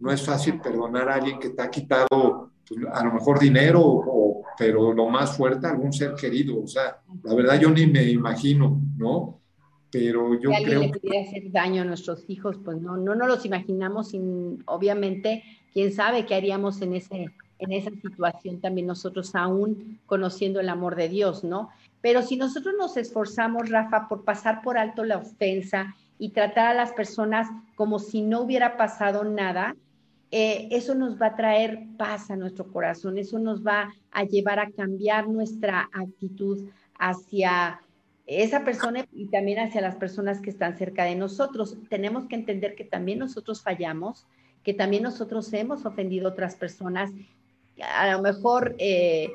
No 0.00 0.10
es 0.10 0.22
fácil 0.22 0.60
perdonar 0.60 1.08
a 1.08 1.14
alguien 1.14 1.38
que 1.38 1.50
te 1.50 1.62
ha 1.62 1.70
quitado 1.70 2.50
pues, 2.66 2.80
a 2.92 3.04
lo 3.04 3.12
mejor 3.12 3.38
dinero, 3.38 3.80
o, 3.84 4.42
pero 4.58 4.92
lo 4.92 5.08
más 5.08 5.36
fuerte, 5.36 5.66
algún 5.66 5.92
ser 5.92 6.14
querido. 6.14 6.62
O 6.62 6.66
sea, 6.66 7.00
la 7.22 7.34
verdad 7.34 7.60
yo 7.60 7.70
ni 7.70 7.86
me 7.86 8.02
imagino, 8.04 8.80
¿no? 8.96 9.38
Pero 9.90 10.40
yo 10.40 10.50
si 10.50 10.64
creo... 10.64 10.80
le 10.80 10.88
pudiera 10.88 11.28
hacer 11.28 11.52
daño 11.52 11.82
a 11.82 11.84
nuestros 11.84 12.24
hijos, 12.28 12.56
pues 12.64 12.80
no, 12.80 12.96
no 12.96 13.14
nos 13.14 13.28
los 13.28 13.44
imaginamos 13.44 14.08
sin, 14.08 14.62
obviamente, 14.66 15.44
quién 15.72 15.92
sabe 15.92 16.24
qué 16.24 16.34
haríamos 16.34 16.80
en, 16.80 16.94
ese, 16.94 17.26
en 17.58 17.72
esa 17.72 17.90
situación 17.90 18.60
también 18.60 18.86
nosotros 18.86 19.34
aún 19.34 20.00
conociendo 20.06 20.60
el 20.60 20.70
amor 20.70 20.96
de 20.96 21.08
Dios, 21.08 21.44
¿no? 21.44 21.68
Pero 22.02 22.22
si 22.22 22.36
nosotros 22.36 22.74
nos 22.76 22.96
esforzamos, 22.96 23.70
Rafa, 23.70 24.08
por 24.08 24.24
pasar 24.24 24.60
por 24.62 24.76
alto 24.76 25.04
la 25.04 25.18
ofensa 25.18 25.94
y 26.18 26.30
tratar 26.30 26.66
a 26.66 26.74
las 26.74 26.92
personas 26.92 27.48
como 27.76 27.98
si 27.98 28.20
no 28.20 28.42
hubiera 28.42 28.76
pasado 28.76 29.24
nada, 29.24 29.74
eh, 30.32 30.68
eso 30.70 30.94
nos 30.94 31.20
va 31.20 31.26
a 31.26 31.36
traer 31.36 31.86
paz 31.96 32.30
a 32.30 32.36
nuestro 32.36 32.66
corazón, 32.72 33.18
eso 33.18 33.38
nos 33.38 33.64
va 33.64 33.94
a 34.10 34.24
llevar 34.24 34.58
a 34.58 34.70
cambiar 34.70 35.28
nuestra 35.28 35.88
actitud 35.92 36.68
hacia 36.98 37.80
esa 38.26 38.64
persona 38.64 39.06
y 39.12 39.26
también 39.26 39.58
hacia 39.58 39.80
las 39.80 39.96
personas 39.96 40.40
que 40.40 40.50
están 40.50 40.76
cerca 40.76 41.04
de 41.04 41.16
nosotros. 41.16 41.76
Tenemos 41.88 42.26
que 42.26 42.36
entender 42.36 42.74
que 42.74 42.84
también 42.84 43.18
nosotros 43.18 43.62
fallamos, 43.62 44.26
que 44.64 44.74
también 44.74 45.02
nosotros 45.02 45.52
hemos 45.52 45.84
ofendido 45.84 46.28
a 46.28 46.32
otras 46.32 46.56
personas, 46.56 47.10
a 47.94 48.10
lo 48.12 48.22
mejor 48.22 48.74
eh, 48.78 49.32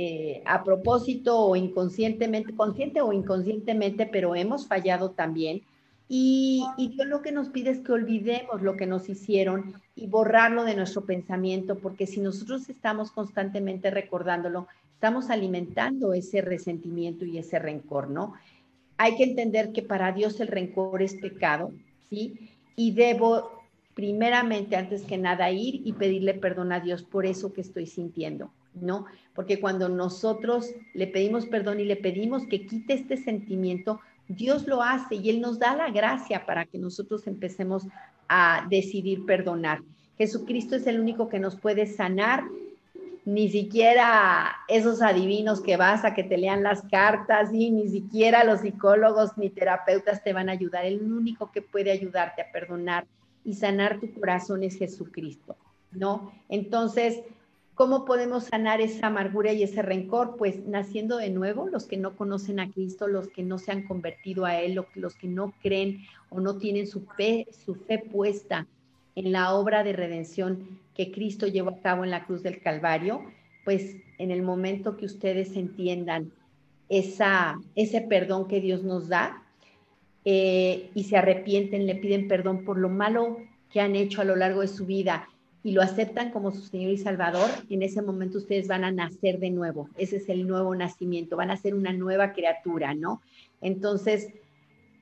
eh, 0.00 0.42
a 0.44 0.62
propósito 0.62 1.36
o 1.36 1.56
inconscientemente, 1.56 2.54
consciente 2.54 3.00
o 3.00 3.12
inconscientemente, 3.12 4.06
pero 4.06 4.36
hemos 4.36 4.68
fallado 4.68 5.10
también. 5.10 5.62
Y, 6.08 6.64
Dios 6.76 7.08
lo 7.08 7.20
que 7.20 7.32
nos 7.32 7.48
pide 7.48 7.70
es 7.70 7.80
que 7.80 7.90
olvidemos 7.90 8.62
lo 8.62 8.76
que 8.76 8.86
nos 8.86 9.08
hicieron 9.08 9.74
y 9.96 10.06
borrarlo 10.06 10.62
de 10.62 10.76
nuestro 10.76 11.04
pensamiento, 11.04 11.80
porque 11.80 12.06
si 12.06 12.20
nosotros 12.20 12.68
estamos 12.68 13.10
constantemente 13.10 13.90
recordándolo, 13.90 14.68
estamos 14.94 15.30
alimentando 15.30 16.14
ese 16.14 16.42
resentimiento 16.42 17.24
y 17.24 17.38
ese 17.38 17.58
rencor, 17.58 18.08
¿no? 18.08 18.34
Hay 18.98 19.16
que 19.16 19.24
entender 19.24 19.72
que 19.72 19.82
para 19.82 20.12
Dios 20.12 20.38
el 20.38 20.46
rencor 20.46 21.02
es 21.02 21.16
pecado, 21.16 21.72
¿sí? 22.08 22.52
Y 22.76 22.92
debo 22.92 23.50
primeramente, 23.94 24.76
antes 24.76 25.02
que 25.02 25.18
nada, 25.18 25.50
ir 25.50 25.82
y 25.84 25.92
pedirle 25.94 26.34
perdón 26.34 26.70
a 26.70 26.78
Dios 26.78 27.02
por 27.02 27.26
eso 27.26 27.52
que 27.52 27.62
estoy 27.62 27.88
sintiendo, 27.88 28.52
¿no? 28.80 29.06
Porque 29.34 29.60
cuando 29.60 29.88
nosotros 29.88 30.74
le 30.94 31.06
pedimos 31.06 31.46
perdón 31.46 31.80
y 31.80 31.84
le 31.84 31.96
pedimos 31.96 32.46
que 32.46 32.66
quite 32.66 32.94
este 32.94 33.16
sentimiento, 33.16 34.00
Dios 34.28 34.66
lo 34.66 34.82
hace 34.82 35.16
y 35.16 35.30
Él 35.30 35.40
nos 35.40 35.58
da 35.58 35.74
la 35.74 35.90
gracia 35.90 36.44
para 36.44 36.66
que 36.66 36.78
nosotros 36.78 37.26
empecemos 37.26 37.86
a 38.28 38.66
decidir 38.68 39.24
perdonar. 39.24 39.80
Jesucristo 40.18 40.76
es 40.76 40.86
el 40.86 41.00
único 41.00 41.28
que 41.28 41.38
nos 41.38 41.56
puede 41.56 41.86
sanar. 41.86 42.44
Ni 43.24 43.50
siquiera 43.50 44.56
esos 44.68 45.02
adivinos 45.02 45.60
que 45.60 45.76
vas 45.76 46.04
a 46.04 46.14
que 46.14 46.24
te 46.24 46.38
lean 46.38 46.62
las 46.62 46.82
cartas, 46.82 47.50
y 47.52 47.70
ni 47.70 47.88
siquiera 47.88 48.42
los 48.42 48.60
psicólogos 48.60 49.36
ni 49.36 49.50
terapeutas 49.50 50.22
te 50.22 50.32
van 50.32 50.48
a 50.48 50.52
ayudar. 50.52 50.86
El 50.86 51.12
único 51.12 51.52
que 51.52 51.60
puede 51.60 51.90
ayudarte 51.90 52.40
a 52.40 52.50
perdonar 52.50 53.06
y 53.44 53.54
sanar 53.54 54.00
tu 54.00 54.12
corazón 54.14 54.62
es 54.62 54.76
Jesucristo, 54.78 55.56
¿no? 55.92 56.32
Entonces, 56.48 57.20
¿Cómo 57.78 58.04
podemos 58.04 58.46
sanar 58.46 58.80
esa 58.80 59.06
amargura 59.06 59.52
y 59.52 59.62
ese 59.62 59.82
rencor? 59.82 60.34
Pues 60.36 60.66
naciendo 60.66 61.16
de 61.18 61.30
nuevo, 61.30 61.68
los 61.68 61.86
que 61.86 61.96
no 61.96 62.16
conocen 62.16 62.58
a 62.58 62.68
Cristo, 62.68 63.06
los 63.06 63.28
que 63.28 63.44
no 63.44 63.56
se 63.56 63.70
han 63.70 63.86
convertido 63.86 64.46
a 64.46 64.58
Él, 64.58 64.84
los 64.96 65.14
que 65.14 65.28
no 65.28 65.54
creen 65.62 66.00
o 66.28 66.40
no 66.40 66.58
tienen 66.58 66.88
su 66.88 67.02
fe, 67.02 67.46
su 67.52 67.76
fe 67.76 68.00
puesta 68.00 68.66
en 69.14 69.30
la 69.30 69.54
obra 69.54 69.84
de 69.84 69.92
redención 69.92 70.80
que 70.92 71.12
Cristo 71.12 71.46
llevó 71.46 71.70
a 71.70 71.80
cabo 71.80 72.02
en 72.02 72.10
la 72.10 72.26
cruz 72.26 72.42
del 72.42 72.60
Calvario, 72.60 73.22
pues 73.64 73.94
en 74.18 74.32
el 74.32 74.42
momento 74.42 74.96
que 74.96 75.06
ustedes 75.06 75.56
entiendan 75.56 76.32
esa, 76.88 77.60
ese 77.76 78.00
perdón 78.00 78.48
que 78.48 78.60
Dios 78.60 78.82
nos 78.82 79.06
da 79.06 79.44
eh, 80.24 80.90
y 80.96 81.04
se 81.04 81.16
arrepienten, 81.16 81.86
le 81.86 81.94
piden 81.94 82.26
perdón 82.26 82.64
por 82.64 82.76
lo 82.76 82.88
malo 82.88 83.36
que 83.70 83.80
han 83.80 83.94
hecho 83.94 84.20
a 84.20 84.24
lo 84.24 84.34
largo 84.34 84.62
de 84.62 84.68
su 84.68 84.84
vida 84.84 85.28
y 85.68 85.72
lo 85.72 85.82
aceptan 85.82 86.30
como 86.30 86.50
su 86.50 86.62
Señor 86.62 86.92
y 86.92 86.96
Salvador, 86.96 87.50
en 87.68 87.82
ese 87.82 88.00
momento 88.00 88.38
ustedes 88.38 88.68
van 88.68 88.84
a 88.84 88.90
nacer 88.90 89.38
de 89.38 89.50
nuevo. 89.50 89.90
Ese 89.98 90.16
es 90.16 90.26
el 90.30 90.48
nuevo 90.48 90.74
nacimiento, 90.74 91.36
van 91.36 91.50
a 91.50 91.58
ser 91.58 91.74
una 91.74 91.92
nueva 91.92 92.32
criatura, 92.32 92.94
¿no? 92.94 93.20
Entonces 93.60 94.28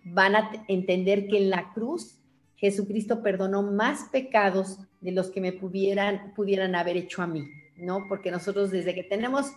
van 0.02 0.34
a 0.34 0.50
entender 0.66 1.28
que 1.28 1.38
en 1.38 1.50
la 1.50 1.72
cruz 1.72 2.18
Jesucristo 2.56 3.22
perdonó 3.22 3.62
más 3.62 4.08
pecados 4.10 4.80
de 5.00 5.12
los 5.12 5.30
que 5.30 5.40
me 5.40 5.52
pudieran, 5.52 6.32
pudieran 6.34 6.74
haber 6.74 6.96
hecho 6.96 7.22
a 7.22 7.28
mí, 7.28 7.48
¿no? 7.76 8.06
Porque 8.08 8.32
nosotros 8.32 8.72
desde 8.72 8.92
que 8.92 9.04
tenemos 9.04 9.52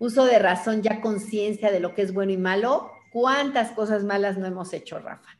uso 0.00 0.26
de 0.26 0.38
razón, 0.38 0.82
ya 0.82 1.00
conciencia 1.00 1.72
de 1.72 1.80
lo 1.80 1.94
que 1.94 2.02
es 2.02 2.12
bueno 2.12 2.32
y 2.32 2.36
malo, 2.36 2.90
¿cuántas 3.10 3.70
cosas 3.72 4.04
malas 4.04 4.36
no 4.36 4.44
hemos 4.44 4.74
hecho, 4.74 4.98
Rafa? 4.98 5.39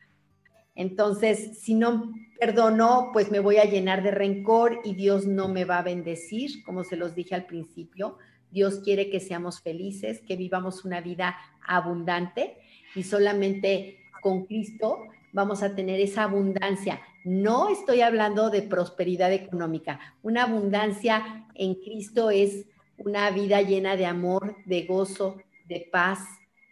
Entonces, 0.75 1.59
si 1.59 1.73
no 1.73 2.13
perdono, 2.39 3.09
pues 3.13 3.29
me 3.29 3.39
voy 3.39 3.57
a 3.57 3.65
llenar 3.65 4.03
de 4.03 4.11
rencor 4.11 4.79
y 4.83 4.95
Dios 4.95 5.27
no 5.27 5.47
me 5.47 5.65
va 5.65 5.79
a 5.79 5.83
bendecir, 5.83 6.63
como 6.63 6.83
se 6.83 6.95
los 6.95 7.13
dije 7.13 7.35
al 7.35 7.45
principio. 7.45 8.17
Dios 8.51 8.79
quiere 8.83 9.09
que 9.09 9.19
seamos 9.19 9.61
felices, 9.61 10.21
que 10.21 10.35
vivamos 10.35 10.83
una 10.83 11.01
vida 11.01 11.37
abundante 11.65 12.57
y 12.95 13.03
solamente 13.03 13.99
con 14.21 14.45
Cristo 14.45 14.99
vamos 15.33 15.63
a 15.63 15.75
tener 15.75 15.99
esa 15.99 16.23
abundancia. 16.23 17.01
No 17.23 17.69
estoy 17.69 18.01
hablando 18.01 18.49
de 18.49 18.61
prosperidad 18.61 19.31
económica. 19.31 19.99
Una 20.21 20.43
abundancia 20.43 21.47
en 21.55 21.75
Cristo 21.75 22.29
es 22.31 22.65
una 22.97 23.29
vida 23.31 23.61
llena 23.61 23.95
de 23.95 24.05
amor, 24.05 24.55
de 24.65 24.83
gozo, 24.83 25.37
de 25.67 25.87
paz, 25.91 26.19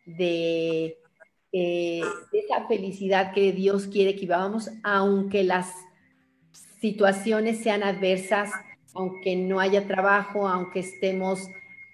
de 0.05 0.98
eh, 1.51 2.01
esa 2.31 2.67
felicidad 2.67 3.33
que 3.33 3.51
Dios 3.51 3.87
quiere 3.87 4.13
que 4.13 4.21
vivamos, 4.21 4.69
aunque 4.83 5.43
las 5.43 5.71
situaciones 6.79 7.61
sean 7.61 7.83
adversas, 7.83 8.51
aunque 8.93 9.35
no 9.35 9.59
haya 9.59 9.87
trabajo, 9.87 10.47
aunque 10.47 10.79
estemos 10.79 11.49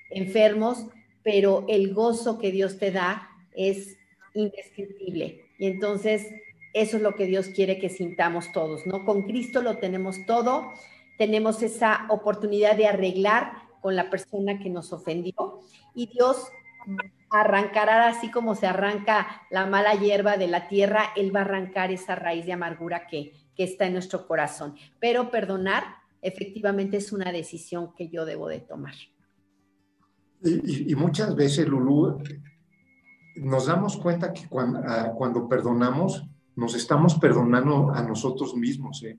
enfermos, 0.09 0.85
pero 1.23 1.65
el 1.67 1.93
gozo 1.93 2.37
que 2.37 2.51
Dios 2.51 2.77
te 2.77 2.91
da 2.91 3.29
es 3.55 3.97
indescriptible. 4.33 5.45
Y 5.57 5.67
entonces 5.67 6.27
eso 6.73 6.97
es 6.97 7.03
lo 7.03 7.15
que 7.15 7.25
Dios 7.25 7.47
quiere 7.47 7.79
que 7.79 7.89
sintamos 7.89 8.51
todos, 8.51 8.85
¿no? 8.85 9.05
Con 9.05 9.23
Cristo 9.23 9.61
lo 9.61 9.77
tenemos 9.77 10.25
todo, 10.25 10.71
tenemos 11.17 11.63
esa 11.63 12.05
oportunidad 12.09 12.75
de 12.75 12.87
arreglar 12.87 13.53
con 13.81 13.95
la 13.95 14.09
persona 14.09 14.59
que 14.59 14.69
nos 14.69 14.91
ofendió 14.91 15.61
y 15.93 16.07
Dios 16.07 16.49
arrancará 17.41 18.07
así 18.07 18.29
como 18.29 18.55
se 18.55 18.67
arranca 18.67 19.41
la 19.49 19.65
mala 19.65 19.93
hierba 19.95 20.37
de 20.37 20.47
la 20.47 20.67
tierra, 20.67 21.05
Él 21.15 21.35
va 21.35 21.41
a 21.41 21.43
arrancar 21.43 21.91
esa 21.91 22.15
raíz 22.15 22.45
de 22.45 22.53
amargura 22.53 23.07
que, 23.07 23.33
está 23.57 23.85
en 23.85 23.93
nuestro 23.93 24.27
corazón. 24.27 24.75
Pero 24.99 25.31
perdonar 25.31 25.83
efectivamente 26.21 26.97
es 26.97 27.13
una 27.13 27.31
decisión 27.31 27.93
que 27.95 28.09
yo 28.09 28.25
debo 28.25 28.49
de 28.49 28.59
tomar. 28.59 28.95
Y, 30.43 30.93
muchas 30.95 31.33
veces, 31.35 31.65
Lulú, 31.65 32.21
nos 33.37 33.67
damos 33.67 33.95
cuenta 33.95 34.33
que 34.33 34.43
ah, 34.51 35.13
cuando, 35.15 35.47
perdonamos, 35.47 36.25
nos 36.57 36.75
estamos 36.75 37.15
perdonando 37.15 37.91
a 37.91 38.03
nosotros 38.03 38.55
mismos. 38.55 39.01
¿eh? 39.03 39.17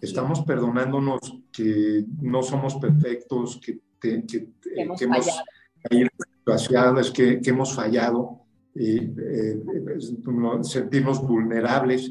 Estamos 0.00 0.40
perdonándonos 0.42 1.20
que 1.52 2.04
no 2.20 2.42
somos 2.42 2.74
perfectos, 2.74 3.60
que, 3.60 3.78
que, 4.00 4.48
hemos, 4.74 5.42
situaciones 5.88 7.10
que, 7.10 7.40
que 7.40 7.50
hemos 7.50 7.74
fallado, 7.74 8.46
y, 8.74 8.98
eh, 8.98 9.62
sentirnos 10.62 11.22
vulnerables. 11.22 12.10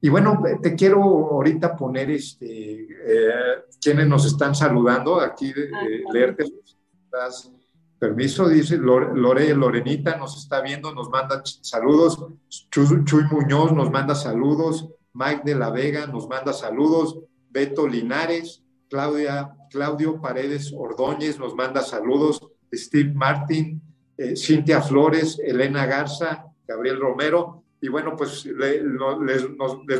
Y 0.00 0.08
bueno, 0.08 0.42
te 0.62 0.74
quiero 0.74 1.02
ahorita 1.02 1.76
poner 1.76 2.10
este, 2.10 2.82
eh, 2.82 3.64
quienes 3.80 4.06
nos 4.06 4.26
están 4.26 4.54
saludando 4.54 5.20
aquí, 5.20 5.52
de, 5.52 5.68
leerte. 6.12 6.44
Estás 7.04 7.50
Permiso, 7.98 8.46
dice 8.46 8.76
Lore, 8.76 9.54
Lorenita 9.54 10.16
nos 10.16 10.36
está 10.36 10.60
viendo, 10.60 10.92
nos 10.92 11.08
manda 11.08 11.42
saludos. 11.62 12.18
Chuy, 12.70 13.24
Muñoz 13.30 13.72
nos 13.72 13.90
manda 13.90 14.14
saludos. 14.14 14.86
Mike 15.14 15.42
de 15.46 15.54
la 15.54 15.70
Vega 15.70 16.06
nos 16.06 16.28
manda 16.28 16.52
saludos. 16.52 17.18
Beto 17.48 17.88
Linares, 17.88 18.62
Claudia, 18.90 19.56
Claudio 19.70 20.20
Paredes 20.20 20.74
Ordóñez 20.76 21.38
nos 21.38 21.54
manda 21.54 21.80
saludos. 21.80 22.46
Steve 22.72 23.12
Martin, 23.14 23.80
eh, 24.16 24.36
Cintia 24.36 24.80
Flores, 24.80 25.38
Elena 25.44 25.86
Garza, 25.86 26.46
Gabriel 26.66 27.00
Romero. 27.00 27.64
Y 27.80 27.88
bueno, 27.88 28.16
pues 28.16 28.46
les, 28.46 28.82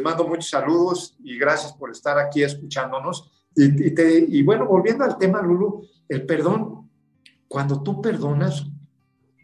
mando 0.03 0.27
muchos 0.27 0.49
saludos 0.49 1.17
y 1.23 1.39
gracias 1.39 1.73
por 1.75 1.91
estar 1.91 2.19
aquí 2.19 2.43
escuchándonos. 2.43 3.31
Y, 3.55 4.43
bueno, 4.43 4.67
volviendo 4.67 5.05
al 5.05 5.17
tema, 5.17 5.41
Lulu, 5.41 5.87
el 6.09 6.27
perdón 6.27 6.91
cuando 7.49 7.83
tú 7.83 8.03
perdonas, 8.03 8.67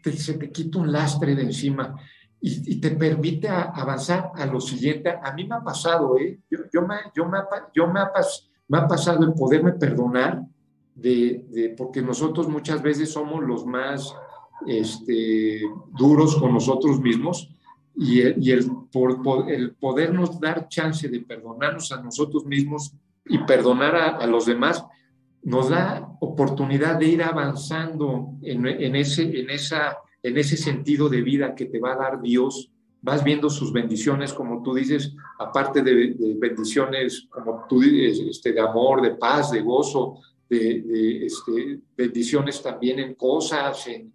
se 0.03 0.33
te 0.33 0.51
quita 0.51 0.79
un 0.79 0.91
lastre 0.91 1.35
de 1.35 1.43
encima 1.43 1.95
y, 2.45 2.81
te 2.81 2.91
permite 2.91 3.47
avanzar 3.47 4.31
a 4.35 4.45
lo 4.45 4.59
siguiente. 4.59 5.17
A 5.23 5.31
mí 5.33 5.47
me 5.47 5.55
ha 5.55 5.61
pasado, 5.61 6.17
¿eh? 6.17 6.41
yo, 6.49 6.81
me, 6.81 6.95
yo, 7.15 7.25
me, 7.25 7.37
yo 7.73 7.87
me, 7.87 8.01
ha, 8.01 8.11
me 8.67 8.77
ha 8.77 8.87
pasado 8.87 9.23
el 9.23 9.33
poderme 9.33 9.71
perdonar, 9.71 10.41
de, 10.95 11.73
porque 11.77 12.01
nosotros 12.01 12.47
muchas 12.47 12.81
veces 12.81 13.11
somos 13.11 13.43
los 13.43 13.65
más 13.65 14.15
este, 14.67 15.61
duros 15.97 16.35
con 16.35 16.53
nosotros 16.53 16.99
mismos 16.99 17.49
y, 17.95 18.21
el, 18.21 18.35
y 18.43 18.51
el, 18.51 18.65
por, 18.91 19.51
el 19.51 19.75
podernos 19.75 20.39
dar 20.39 20.67
chance 20.67 21.07
de 21.07 21.19
perdonarnos 21.19 21.91
a 21.91 22.01
nosotros 22.01 22.45
mismos 22.45 22.93
y 23.25 23.37
perdonar 23.39 23.95
a 23.95 24.27
los 24.27 24.45
demás, 24.45 24.83
nos 25.43 25.69
da 25.69 26.15
oportunidad 26.19 26.97
de 26.97 27.07
ir 27.07 27.23
avanzando 27.23 28.33
en, 28.41 28.95
ese, 28.95 29.39
en, 29.39 29.49
esa, 29.49 29.97
en 30.21 30.37
ese 30.37 30.57
sentido 30.57 31.09
de 31.09 31.21
vida 31.21 31.53
que 31.53 31.65
te 31.65 31.79
va 31.79 31.93
a 31.93 31.97
dar 31.97 32.21
Dios. 32.21 32.71
Vas 33.01 33.23
viendo 33.23 33.49
sus 33.49 33.73
bendiciones, 33.73 34.31
como 34.31 34.63
tú 34.63 34.73
dices, 34.73 35.13
aparte 35.37 35.81
de, 35.81 36.15
bendiciones, 36.39 37.27
como 37.29 37.65
tú 37.67 37.81
dices, 37.81 38.25
este, 38.29 38.53
de 38.53 38.61
amor, 38.61 39.01
de 39.01 39.15
paz, 39.15 39.51
de 39.51 39.61
gozo, 39.61 40.19
de, 40.57 41.25
este, 41.25 41.79
bendiciones 41.95 42.61
también 42.61 42.99
en 42.99 43.15
cosas, 43.15 43.87
en, 43.87 44.13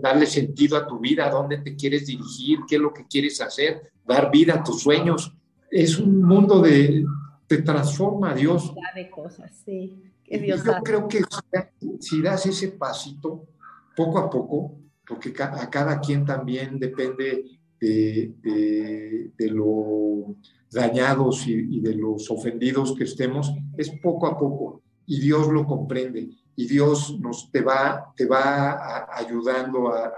darle 0.00 0.26
sentido 0.26 0.76
a 0.76 0.86
tu 0.86 0.98
vida, 0.98 1.26
a 1.26 1.30
dónde 1.30 1.58
te 1.58 1.76
quieres 1.76 2.06
dirigir, 2.06 2.60
qué 2.68 2.76
es 2.76 2.80
lo 2.82 2.92
que 2.92 3.06
quieres 3.06 3.40
hacer, 3.40 3.92
dar 4.04 4.30
vida 4.30 4.54
a 4.54 4.64
tus 4.64 4.82
sueños. 4.82 5.32
Es 5.70 5.98
un 5.98 6.22
mundo 6.22 6.60
de, 6.60 7.04
te 7.46 7.62
transforma 7.62 8.34
Dios. 8.34 8.72
De 8.94 9.08
cosas, 9.10 9.62
sí. 9.64 10.02
Yo 10.28 10.56
creo 10.82 11.08
que 11.08 11.22
si 12.00 12.22
das 12.22 12.46
ese 12.46 12.68
pasito, 12.68 13.46
poco 13.94 14.18
a 14.18 14.30
poco, 14.30 14.78
porque 15.06 15.32
a 15.42 15.68
cada 15.68 16.00
quien 16.00 16.24
también 16.24 16.78
depende 16.78 17.44
de, 17.80 18.32
de, 19.36 19.50
lo 19.50 20.36
dañados 20.72 21.46
y, 21.46 21.80
de 21.80 21.94
los 21.94 22.30
ofendidos 22.30 22.94
que 22.96 23.04
estemos, 23.04 23.52
es 23.76 23.90
poco 24.02 24.26
a 24.26 24.38
poco 24.38 24.82
y 25.06 25.20
Dios 25.20 25.48
lo 25.48 25.66
comprende 25.66 26.30
y 26.56 26.66
Dios 26.66 27.18
nos 27.20 27.50
te 27.50 27.62
va, 27.62 28.12
te 28.16 28.26
va 28.26 29.08
ayudando 29.14 29.88
a, 29.88 30.12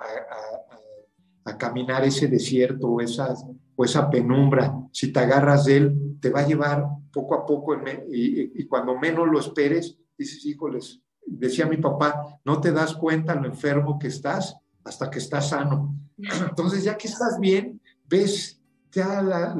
a, 1.45 1.59
caminar 1.59 2.05
ese 2.05 2.27
desierto 2.27 2.88
o, 2.88 3.01
esas, 3.01 3.45
o 3.77 3.85
esa 3.85 4.11
penumbra. 4.11 4.75
Si 4.93 5.12
te 5.12 5.21
agarras 5.21 5.67
de 5.67 5.77
Él, 5.77 6.17
te 6.21 6.31
va 6.31 6.40
a 6.40 6.47
llevar 6.47 6.85
poco 7.12 7.35
a 7.35 7.47
poco 7.47 7.77
y, 8.11 8.67
cuando 8.67 8.99
menos 8.99 9.29
lo 9.29 9.38
esperes, 9.38 9.97
dices, 10.19 10.45
híjoles, 10.45 11.01
decía 11.25 11.67
mi 11.67 11.77
papá, 11.77 12.40
no 12.45 12.61
te 12.61 12.73
das 12.73 12.95
cuenta 12.95 13.35
lo 13.35 13.47
enfermo 13.47 13.99
que 13.99 14.09
estás 14.09 14.57
hasta 14.85 15.11
que 15.11 15.19
estás 15.19 15.51
sano. 15.51 15.95
Entonces, 16.49 16.85
ya 16.85 16.97
que 16.97 17.09
estás 17.09 17.38
bien, 17.38 17.81
ves 18.09 18.61
ya 18.95 19.55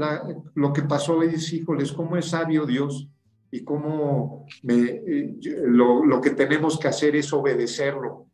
lo 0.55 0.73
que 0.73 0.83
pasó 0.83 1.23
y 1.23 1.29
dices, 1.29 1.53
híjoles, 1.53 1.92
cómo 1.92 2.16
es 2.16 2.27
sabio 2.27 2.66
Dios 2.66 3.09
y 3.51 3.64
cómo 3.64 4.47
eh, 4.68 5.37
lo, 5.64 6.20
que 6.20 6.31
tenemos 6.31 6.79
que 6.79 6.88
hacer 6.88 7.16
es 7.16 7.33
obedecerlo. 7.33 8.27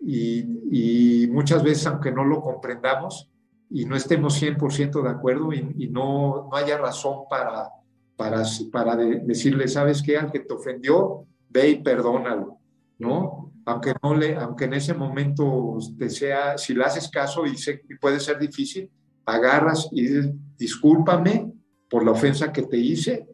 Y, 0.00 1.28
muchas 1.30 1.62
veces, 1.62 1.86
aunque 1.86 2.12
no 2.12 2.24
lo 2.24 2.40
comprendamos 2.40 3.30
y 3.70 3.84
no 3.84 3.96
estemos 3.96 4.40
100% 4.40 5.02
de 5.02 5.10
acuerdo 5.10 5.52
y, 5.52 5.88
no, 5.88 6.48
no 6.50 6.56
haya 6.56 6.78
razón 6.78 7.24
para 7.28 7.68
para, 8.16 8.42
para 8.72 8.96
decirle, 8.96 9.68
¿sabes 9.68 10.02
qué? 10.02 10.16
Al 10.16 10.32
que 10.32 10.40
te 10.40 10.54
ofendió, 10.54 11.26
ve 11.48 11.68
y 11.70 11.82
perdónalo, 11.82 12.58
¿no? 12.98 13.52
Aunque, 13.66 13.94
no 14.02 14.14
le, 14.14 14.36
aunque 14.36 14.64
en 14.64 14.74
ese 14.74 14.94
momento 14.94 15.76
te 15.98 16.08
sea, 16.08 16.56
si 16.56 16.74
le 16.74 16.84
haces 16.84 17.08
caso 17.08 17.44
y, 17.46 17.56
sé, 17.56 17.82
puede 18.00 18.20
ser 18.20 18.38
difícil, 18.38 18.90
agarras 19.26 19.88
y 19.92 20.02
dices, 20.02 20.30
discúlpame 20.56 21.52
por 21.90 22.04
la 22.04 22.12
ofensa 22.12 22.52
que 22.52 22.62
te 22.62 22.78
hice 22.78 23.26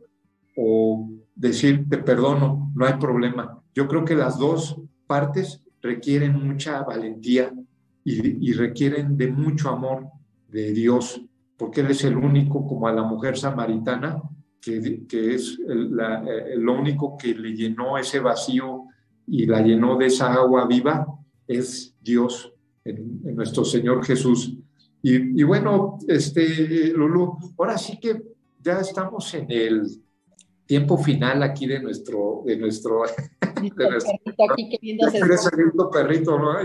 o 0.57 1.09
decir, 1.35 1.88
te 1.88 1.98
perdono, 1.98 2.72
no 2.74 2.87
hay 2.87 2.94
problema. 2.94 3.62
Yo 3.74 3.88
creo 3.88 4.05
que 4.05 4.14
las 4.14 4.38
dos 4.38 4.76
partes 5.07 5.62
requieren 5.81 6.35
mucha 6.46 6.83
valentía 6.83 7.52
y, 8.05 8.52
requieren 8.52 9.16
de 9.16 9.28
mucho 9.31 9.70
amor 9.70 10.09
de 10.48 10.72
Dios, 10.72 11.22
porque 11.57 11.83
Él 11.83 11.90
es 11.90 12.05
el 12.05 12.16
único, 12.16 12.66
como 12.66 12.88
a 12.88 12.92
la 12.92 13.05
mujer 13.05 13.37
samaritana, 13.37 14.20
que, 14.61 14.98
es 15.11 15.59
eh, 15.68 16.57
lo 16.57 16.78
único 16.78 17.16
que 17.16 17.35
le 17.35 17.55
llenó 17.55 17.98
ese 17.98 18.20
vacío 18.20 18.85
y 19.26 19.46
la 19.46 19.61
llenó 19.61 19.96
de 19.96 20.07
esa 20.07 20.33
agua 20.33 20.66
viva, 20.66 21.07
es 21.46 21.94
Dios, 22.00 22.52
en, 22.85 23.22
nuestro 23.35 23.64
Señor 23.64 24.05
Jesús. 24.05 24.57
Y, 25.03 25.43
bueno, 25.43 25.99
este, 26.07 26.93
Lulu, 26.93 27.55
ahora 27.59 27.77
sí 27.77 27.99
que 27.99 28.23
ya 28.61 28.79
estamos 28.81 29.35
en 29.35 29.51
el 29.51 29.87
tiempo 30.65 30.97
final 30.97 31.43
aquí 31.43 31.67
de 31.67 31.81
nuestro, 31.81 32.43
de 32.47 32.57
nuestro, 32.57 33.03
de 33.77 33.91
nuestro 35.27 35.91
perrito, 35.91 36.38
¿no? 36.38 36.61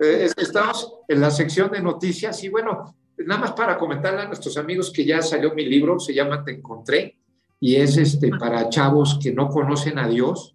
Eh, 0.00 0.28
estamos 0.36 0.92
en 1.06 1.20
la 1.20 1.30
sección 1.30 1.70
de 1.70 1.80
noticias 1.80 2.42
y 2.42 2.48
bueno, 2.48 2.96
nada 3.18 3.40
más 3.40 3.52
para 3.52 3.78
comentarle 3.78 4.22
a 4.22 4.26
nuestros 4.26 4.58
amigos 4.58 4.92
que 4.92 5.04
ya 5.04 5.22
salió 5.22 5.54
mi 5.54 5.64
libro, 5.64 6.00
se 6.00 6.12
llama 6.12 6.44
Te 6.44 6.52
Encontré, 6.52 7.18
y 7.60 7.76
es 7.76 7.96
este, 7.96 8.30
para 8.30 8.68
chavos 8.68 9.18
que 9.22 9.32
no 9.32 9.48
conocen 9.48 9.98
a 9.98 10.08
Dios 10.08 10.54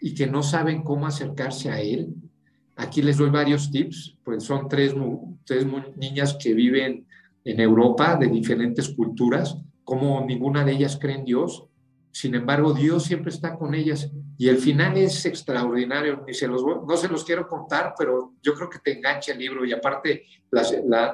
y 0.00 0.14
que 0.14 0.26
no 0.26 0.42
saben 0.42 0.82
cómo 0.82 1.06
acercarse 1.06 1.70
a 1.70 1.80
Él. 1.80 2.14
Aquí 2.78 3.02
les 3.02 3.18
doy 3.18 3.28
varios 3.28 3.70
tips, 3.70 4.16
pues 4.24 4.44
son 4.44 4.68
tres, 4.68 4.94
tres 5.44 5.66
niñas 5.96 6.36
que 6.40 6.54
viven 6.54 7.06
en 7.44 7.60
Europa 7.60 8.16
de 8.16 8.28
diferentes 8.28 8.88
culturas, 8.88 9.58
como 9.84 10.24
ninguna 10.24 10.64
de 10.64 10.72
ellas 10.72 10.98
cree 11.00 11.16
en 11.16 11.24
Dios, 11.24 11.68
sin 12.18 12.34
embargo, 12.34 12.72
Dios 12.72 13.04
siempre 13.04 13.30
está 13.30 13.56
con 13.56 13.74
ellas 13.76 14.10
y 14.36 14.48
el 14.48 14.56
final 14.56 14.96
es 14.96 15.24
extraordinario. 15.24 16.24
Ni 16.26 16.34
se 16.34 16.48
los, 16.48 16.64
no 16.64 16.96
se 16.96 17.06
los 17.06 17.22
quiero 17.24 17.46
contar, 17.46 17.94
pero 17.96 18.34
yo 18.42 18.54
creo 18.54 18.68
que 18.68 18.78
te 18.80 18.96
engancha 18.96 19.32
el 19.32 19.38
libro 19.38 19.64
y 19.64 19.72
aparte 19.72 20.24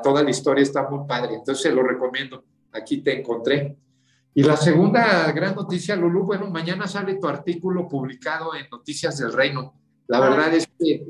toda 0.03 0.22
la 0.22 0.31
historia 0.31 0.62
está 0.62 0.88
muy 0.88 1.07
padre. 1.07 1.35
Entonces 1.35 1.62
se 1.62 1.72
lo 1.72 1.83
recomiendo. 1.83 2.44
Aquí 2.72 3.03
te 3.03 3.18
encontré. 3.18 3.77
Y 4.33 4.42
la 4.44 4.57
segunda 4.57 5.31
gran 5.33 5.55
noticia, 5.55 5.94
Lulu, 5.94 6.24
bueno, 6.24 6.48
mañana 6.50 6.87
sale 6.87 7.16
tu 7.16 7.29
artículo 7.29 7.87
publicado 7.87 8.54
en 8.54 8.67
Noticias 8.71 9.19
del 9.19 9.33
Reino. 9.33 9.75
La 10.08 10.21
verdad 10.21 10.54
es 10.54 10.69
que 10.79 11.06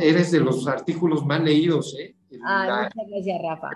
eres 0.00 0.30
de 0.30 0.40
los 0.40 0.66
artículos 0.66 1.24
más 1.24 1.42
leídos. 1.42 1.96
¿eh? 1.98 2.14
muchas 2.30 2.90
gracias, 3.08 3.42
Rafa. 3.42 3.68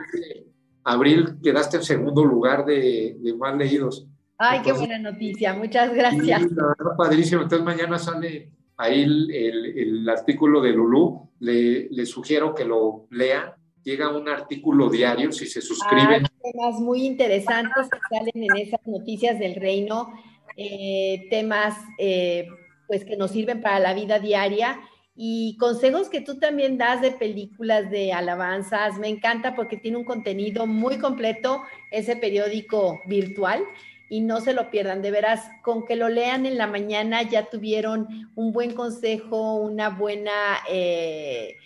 Abril 0.85 1.39
quedaste 1.43 1.79
en 1.79 1.83
segundo 1.83 2.25
lugar 2.25 2.65
de, 2.65 3.17
de 3.19 3.35
más 3.35 3.57
leídos. 3.57 4.07
Ay, 4.39 4.61
qué 4.63 4.73
buena 4.73 4.99
noticia, 4.99 5.55
muchas 5.55 5.95
gracias. 5.95 6.43
Sí, 6.43 6.49
padrísimo. 6.97 7.43
Entonces 7.43 7.65
mañana 7.65 7.99
sale 7.99 8.51
ahí 8.77 9.03
el, 9.03 10.09
artículo 10.09 10.61
de 10.61 10.73
Lulú. 10.73 11.31
Le, 11.41 12.07
sugiero 12.07 12.55
que 12.55 12.65
lo 12.65 13.07
lean. 13.11 13.53
Llega 13.83 14.15
un 14.15 14.29
artículo 14.29 14.91
diario 14.91 15.33
si 15.33 15.47
se 15.47 15.63
suscriben. 15.63 16.25
Hay 16.25 16.53
temas 16.53 16.81
muy 16.81 17.07
interesantes 17.07 17.89
que 17.89 18.17
salen 18.17 18.33
en 18.35 18.57
esas 18.57 18.81
noticias 18.87 19.39
del 19.39 19.55
reino, 19.55 20.13
eh, 20.57 21.27
temas 21.31 21.77
eh, 21.99 22.49
pues 22.89 23.05
que 23.05 23.17
nos 23.17 23.31
sirven 23.31 23.61
para 23.61 23.79
la 23.79 23.95
vida 23.95 24.19
diaria 24.19 24.81
y 25.17 25.57
consejos 25.57 26.11
que 26.11 26.21
tú 26.21 26.39
también 26.39 26.77
das 26.77 27.01
de 27.01 27.11
películas, 27.11 27.91
de 27.91 28.13
alabanzas. 28.13 28.99
Me 28.99 29.09
encanta 29.09 29.55
porque 29.55 29.79
tiene 29.79 29.97
un 29.97 30.05
contenido 30.05 30.67
muy 30.67 30.99
completo 30.99 31.63
ese 31.91 32.17
periódico 32.17 33.01
virtual 33.07 33.65
y 34.11 34.21
no 34.21 34.43
se 34.43 34.53
lo 34.53 34.71
pierdan. 34.71 35.01
De 35.01 35.11
veras, 35.11 35.49
con 35.63 35.87
que 35.87 35.97
lo 35.97 36.11
lean 36.11 36.45
en 36.45 36.59
la 36.59 36.67
mañana 36.67 37.23
ya 37.23 37.47
tuvieron 37.47 38.31
un 38.35 38.53
buen 38.53 38.75
consejo, 38.75 39.55
una 39.55 39.89
buena, 39.89 40.59
eh, 40.69 41.57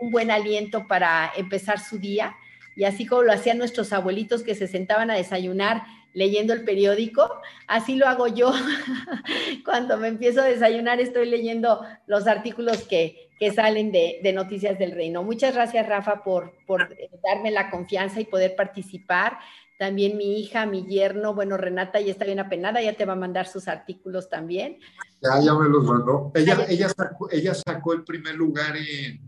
un 0.00 0.10
buen 0.10 0.30
aliento 0.30 0.86
para 0.86 1.32
empezar 1.36 1.78
su 1.78 1.98
día. 1.98 2.34
Y 2.76 2.84
así 2.84 3.04
como 3.04 3.22
lo 3.22 3.32
hacían 3.32 3.58
nuestros 3.58 3.92
abuelitos 3.92 4.42
que 4.42 4.54
se 4.54 4.66
sentaban 4.66 5.10
a 5.10 5.14
desayunar 5.14 5.84
leyendo 6.14 6.54
el 6.54 6.64
periódico. 6.64 7.28
Así 7.66 7.96
lo 7.96 8.06
hago 8.06 8.28
yo. 8.28 8.52
Cuando 9.64 9.98
me 9.98 10.08
empiezo 10.08 10.40
a 10.40 10.46
desayunar, 10.46 11.00
estoy 11.00 11.28
leyendo 11.28 11.82
los 12.06 12.26
artículos 12.26 12.84
que, 12.84 13.28
que 13.38 13.52
salen 13.52 13.92
de, 13.92 14.20
de, 14.22 14.32
Noticias 14.32 14.78
del 14.78 14.92
Reino. 14.92 15.22
Muchas 15.22 15.54
gracias, 15.54 15.86
Rafa, 15.86 16.24
por, 16.24 16.54
por 16.66 16.96
darme 17.22 17.50
la 17.50 17.70
confianza 17.70 18.20
y 18.20 18.24
poder 18.24 18.56
participar. 18.56 19.38
También 19.76 20.16
mi 20.16 20.40
hija, 20.40 20.66
mi 20.66 20.86
yerno, 20.86 21.34
bueno, 21.34 21.56
Renata 21.56 22.00
ya 22.00 22.12
está 22.12 22.24
bien 22.24 22.38
apenada, 22.38 22.80
ya 22.80 22.92
te 22.94 23.04
va 23.04 23.14
a 23.14 23.16
mandar 23.16 23.48
sus 23.48 23.66
artículos 23.66 24.30
también. 24.30 24.78
Ya, 25.20 25.40
ya 25.40 25.54
me 25.54 25.68
los 25.68 25.84
mandó. 25.84 26.30
Ella, 26.34 26.64
ella, 26.68 26.88
sacó, 26.88 27.28
ella 27.30 27.54
sacó 27.54 27.92
el 27.92 28.04
primer 28.04 28.36
lugar 28.36 28.76
en, 28.76 29.20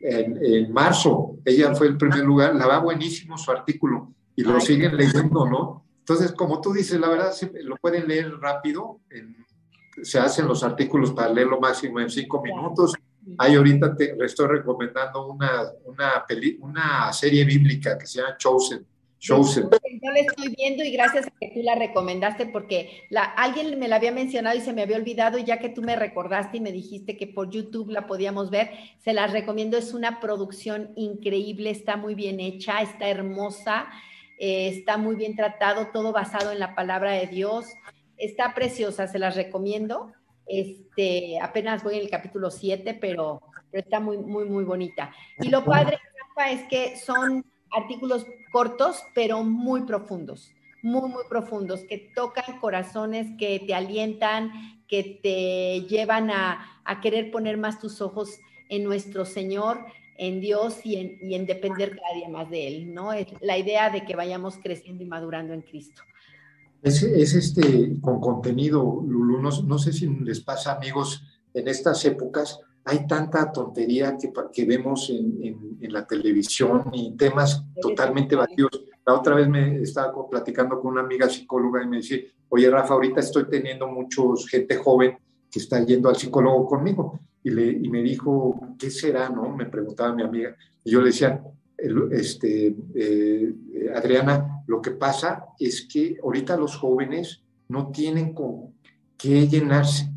en, 0.00 0.44
en, 0.44 0.72
marzo. 0.72 1.38
Ella 1.42 1.74
fue 1.74 1.86
el 1.86 1.96
primer 1.96 2.20
lugar. 2.20 2.54
La 2.54 2.66
va 2.66 2.80
buenísimo 2.80 3.38
su 3.38 3.50
artículo 3.50 4.12
y 4.36 4.42
lo 4.42 4.60
siguen 4.60 4.94
leyendo, 4.94 5.46
¿no? 5.46 5.87
Entonces, 6.08 6.32
como 6.32 6.60
tú 6.60 6.72
dices, 6.72 6.98
la 6.98 7.08
verdad, 7.08 7.34
lo 7.62 7.76
pueden 7.76 8.08
leer 8.08 8.32
rápido. 8.40 9.00
se 10.02 10.18
hacen 10.18 10.46
los 10.46 10.62
artículos 10.62 11.12
para 11.12 11.28
leerlo 11.28 11.60
máximo 11.60 12.00
en 12.00 12.08
cinco 12.08 12.40
minutos. 12.42 12.94
Ahí 13.36 13.56
ahorita 13.56 13.94
te 13.94 14.16
estoy 14.24 14.46
recomendando 14.46 15.26
una, 15.26 15.64
una, 15.84 16.24
peli, 16.26 16.56
una 16.60 17.12
serie 17.12 17.44
bíblica 17.44 17.98
que 17.98 18.06
se 18.06 18.20
llama 18.20 18.38
Chosen 18.38 18.86
Chosen. 19.18 19.64
Yo 19.64 20.10
la 20.12 20.20
estoy 20.20 20.54
viendo 20.56 20.84
y 20.84 20.92
gracias 20.92 21.26
a 21.26 21.30
que 21.40 21.48
tú 21.48 21.60
la 21.62 21.74
recomendaste 21.74 22.46
porque 22.46 23.02
la, 23.10 23.24
alguien 23.24 23.78
me 23.78 23.88
la 23.88 23.96
había 23.96 24.12
mencionado 24.12 24.56
y 24.56 24.60
se 24.60 24.72
me 24.72 24.82
había 24.82 24.96
olvidado 24.96 25.38
y 25.38 25.44
ya 25.44 25.58
que 25.58 25.68
tú 25.68 25.82
me 25.82 25.96
recordaste 25.96 26.58
y 26.58 26.60
me 26.60 26.72
dijiste 26.72 27.16
que 27.16 27.26
por 27.26 27.50
YouTube 27.50 27.90
la 27.90 28.06
podíamos 28.06 28.50
ver, 28.50 28.70
se 28.98 29.12
las 29.12 29.32
recomiendo. 29.32 29.76
Es 29.76 29.92
una 29.92 30.20
producción 30.20 30.92
increíble, 30.96 31.70
está 31.70 31.96
muy 31.96 32.14
bien 32.14 32.40
hecha, 32.40 32.80
está 32.80 33.08
hermosa, 33.08 33.88
eh, 34.38 34.68
está 34.68 34.96
muy 34.96 35.16
bien 35.16 35.34
tratado, 35.34 35.88
todo 35.88 36.12
basado 36.12 36.52
en 36.52 36.60
la 36.60 36.74
palabra 36.74 37.12
de 37.12 37.26
Dios. 37.26 37.66
Está 38.16 38.54
preciosa, 38.54 39.06
se 39.06 39.18
las 39.18 39.36
recomiendo. 39.36 40.12
Este, 40.46 41.38
apenas 41.40 41.82
voy 41.82 41.96
en 41.96 42.02
el 42.02 42.10
capítulo 42.10 42.50
7, 42.50 42.94
pero, 43.00 43.42
pero 43.70 43.84
está 43.84 44.00
muy, 44.00 44.16
muy, 44.18 44.44
muy 44.44 44.64
bonita. 44.64 45.12
Y 45.40 45.48
lo 45.48 45.64
padre, 45.64 45.98
es 46.46 46.62
que 46.68 46.96
son 46.96 47.44
artículos 47.70 48.24
cortos, 48.52 49.02
pero 49.14 49.42
muy 49.42 49.82
profundos, 49.82 50.52
muy, 50.82 51.10
muy 51.10 51.24
profundos, 51.28 51.82
que 51.88 52.10
tocan 52.14 52.60
corazones, 52.60 53.26
que 53.38 53.60
te 53.66 53.74
alientan, 53.74 54.52
que 54.86 55.18
te 55.22 55.86
llevan 55.88 56.30
a, 56.30 56.80
a 56.84 57.00
querer 57.00 57.30
poner 57.30 57.58
más 57.58 57.78
tus 57.78 58.00
ojos 58.00 58.38
en 58.68 58.84
nuestro 58.84 59.24
Señor, 59.24 59.84
en 60.18 60.40
Dios 60.40 60.84
y 60.84 60.96
en, 60.96 61.18
y 61.22 61.34
en, 61.34 61.46
depender 61.46 61.96
cada 61.96 62.14
día 62.14 62.28
más 62.28 62.50
de 62.50 62.66
Él, 62.66 62.92
¿no? 62.92 63.12
Es 63.12 63.28
la 63.40 63.56
idea 63.56 63.88
de 63.88 64.04
que 64.04 64.16
vayamos 64.16 64.58
creciendo 64.60 65.02
y 65.04 65.06
madurando 65.06 65.54
en 65.54 65.62
Cristo. 65.62 66.02
Es, 66.82 67.02
es 67.02 67.34
este, 67.34 68.00
con 68.00 68.20
contenido, 68.20 69.02
Lulu, 69.06 69.40
no, 69.40 69.50
no 69.62 69.78
sé 69.78 69.92
si 69.92 70.08
les 70.08 70.40
pasa, 70.40 70.76
amigos, 70.76 71.22
en 71.54 71.68
estas 71.68 72.04
épocas, 72.04 72.60
hay 72.84 73.06
tanta 73.06 73.52
tontería 73.52 74.16
que, 74.16 74.32
que 74.52 74.64
vemos 74.64 75.10
en, 75.10 75.38
en, 75.42 75.78
en, 75.80 75.92
la 75.92 76.06
televisión 76.06 76.84
y 76.92 77.16
temas 77.16 77.64
totalmente 77.80 78.34
vacíos. 78.34 78.70
La 79.04 79.14
otra 79.14 79.34
vez 79.34 79.48
me 79.48 79.82
estaba 79.82 80.12
platicando 80.28 80.80
con 80.80 80.92
una 80.92 81.02
amiga 81.02 81.28
psicóloga 81.28 81.82
y 81.82 81.86
me 81.86 81.98
dice, 81.98 82.32
oye 82.48 82.70
Rafa, 82.70 82.94
ahorita 82.94 83.20
estoy 83.20 83.48
teniendo 83.48 83.88
muchos 83.88 84.48
gente 84.48 84.76
joven 84.76 85.18
que 85.50 85.58
está 85.58 85.84
yendo 85.84 86.08
al 86.08 86.16
psicólogo 86.16 86.66
conmigo. 86.66 87.20
Y, 87.48 87.50
le, 87.50 87.70
y 87.70 87.88
me 87.88 88.02
dijo, 88.02 88.74
¿qué 88.78 88.90
será? 88.90 89.30
no 89.30 89.56
Me 89.56 89.66
preguntaba 89.66 90.14
mi 90.14 90.22
amiga. 90.22 90.54
Y 90.84 90.90
yo 90.90 91.00
le 91.00 91.06
decía, 91.06 91.42
este, 92.10 92.76
eh, 92.94 93.54
Adriana, 93.94 94.62
lo 94.66 94.82
que 94.82 94.90
pasa 94.90 95.46
es 95.58 95.86
que 95.90 96.18
ahorita 96.22 96.56
los 96.56 96.76
jóvenes 96.76 97.42
no 97.68 97.90
tienen 97.90 98.34
con 98.34 98.74
qué 99.16 99.46
llenarse 99.48 100.10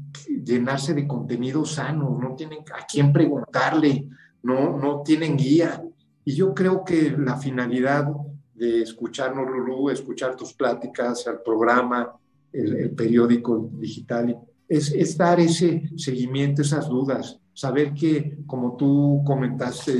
llenarse 0.43 0.93
de 0.93 1.07
contenido 1.07 1.65
sano, 1.65 2.17
no 2.21 2.35
tienen 2.35 2.59
a 2.77 2.85
quién 2.85 3.13
preguntarle, 3.13 4.07
no, 4.43 4.77
no 4.77 5.01
tienen 5.03 5.37
guía. 5.37 5.83
Y 6.25 6.35
yo 6.35 6.53
creo 6.53 6.83
que 6.83 7.15
la 7.17 7.37
finalidad 7.37 8.07
de 8.53 8.81
escucharnos, 8.81 9.47
Lulú, 9.47 9.89
escuchar 9.89 10.35
tus 10.35 10.53
pláticas, 10.53 11.25
el 11.27 11.39
programa, 11.43 12.13
el, 12.51 12.75
el 12.75 12.91
periódico 12.91 13.69
digital, 13.73 14.37
es, 14.71 14.93
es, 14.93 15.17
dar 15.17 15.37
ese 15.41 15.83
seguimiento, 15.97 16.61
esas 16.61 16.87
dudas, 16.87 17.37
saber 17.53 17.93
que, 17.93 18.37
como 18.47 18.77
tú 18.77 19.21
comentaste, 19.25 19.93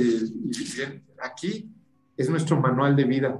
aquí 1.22 1.70
es 2.16 2.30
nuestro 2.30 2.58
manual 2.58 2.96
de 2.96 3.04
vida. 3.04 3.38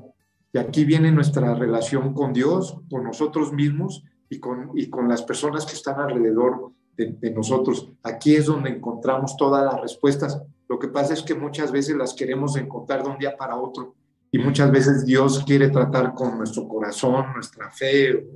Y 0.53 0.59
aquí 0.59 0.85
viene 0.85 1.11
nuestra 1.11 1.55
relación 1.55 2.12
con 2.12 2.35
Dios, 2.35 2.76
con 2.91 3.05
nosotros 3.05 3.51
mismos 3.51 4.05
y 4.28 4.41
con, 4.41 4.72
y 4.74 4.91
con 4.91 5.09
las 5.09 5.22
personas 5.22 5.64
que 5.64 5.72
están 5.72 6.01
alrededor 6.01 6.72
de, 6.99 7.16
de, 7.18 7.30
nosotros. 7.30 7.91
Aquí 8.03 8.35
es 8.35 8.45
donde 8.45 8.68
encontramos 8.68 9.35
todas 9.39 9.64
las 9.64 9.80
respuestas. 9.80 10.43
Lo 10.68 10.78
que 10.78 10.89
pasa 10.89 11.14
es 11.14 11.22
que 11.22 11.35
muchas 11.35 11.72
veces 11.72 11.97
las 11.97 12.12
queremos 12.12 12.57
encontrar 12.57 13.05
de 13.05 13.09
un 13.09 13.18
día 13.18 13.39
para 13.39 13.57
otro 13.57 13.95
y 14.30 14.39
muchas 14.39 14.70
veces 14.70 15.07
Dios 15.07 15.43
quiere 15.47 15.70
tratar 15.70 16.12
con 16.12 16.37
nuestro 16.37 16.68
corazón, 16.68 17.33
nuestra 17.33 17.70
fe, 17.70 18.28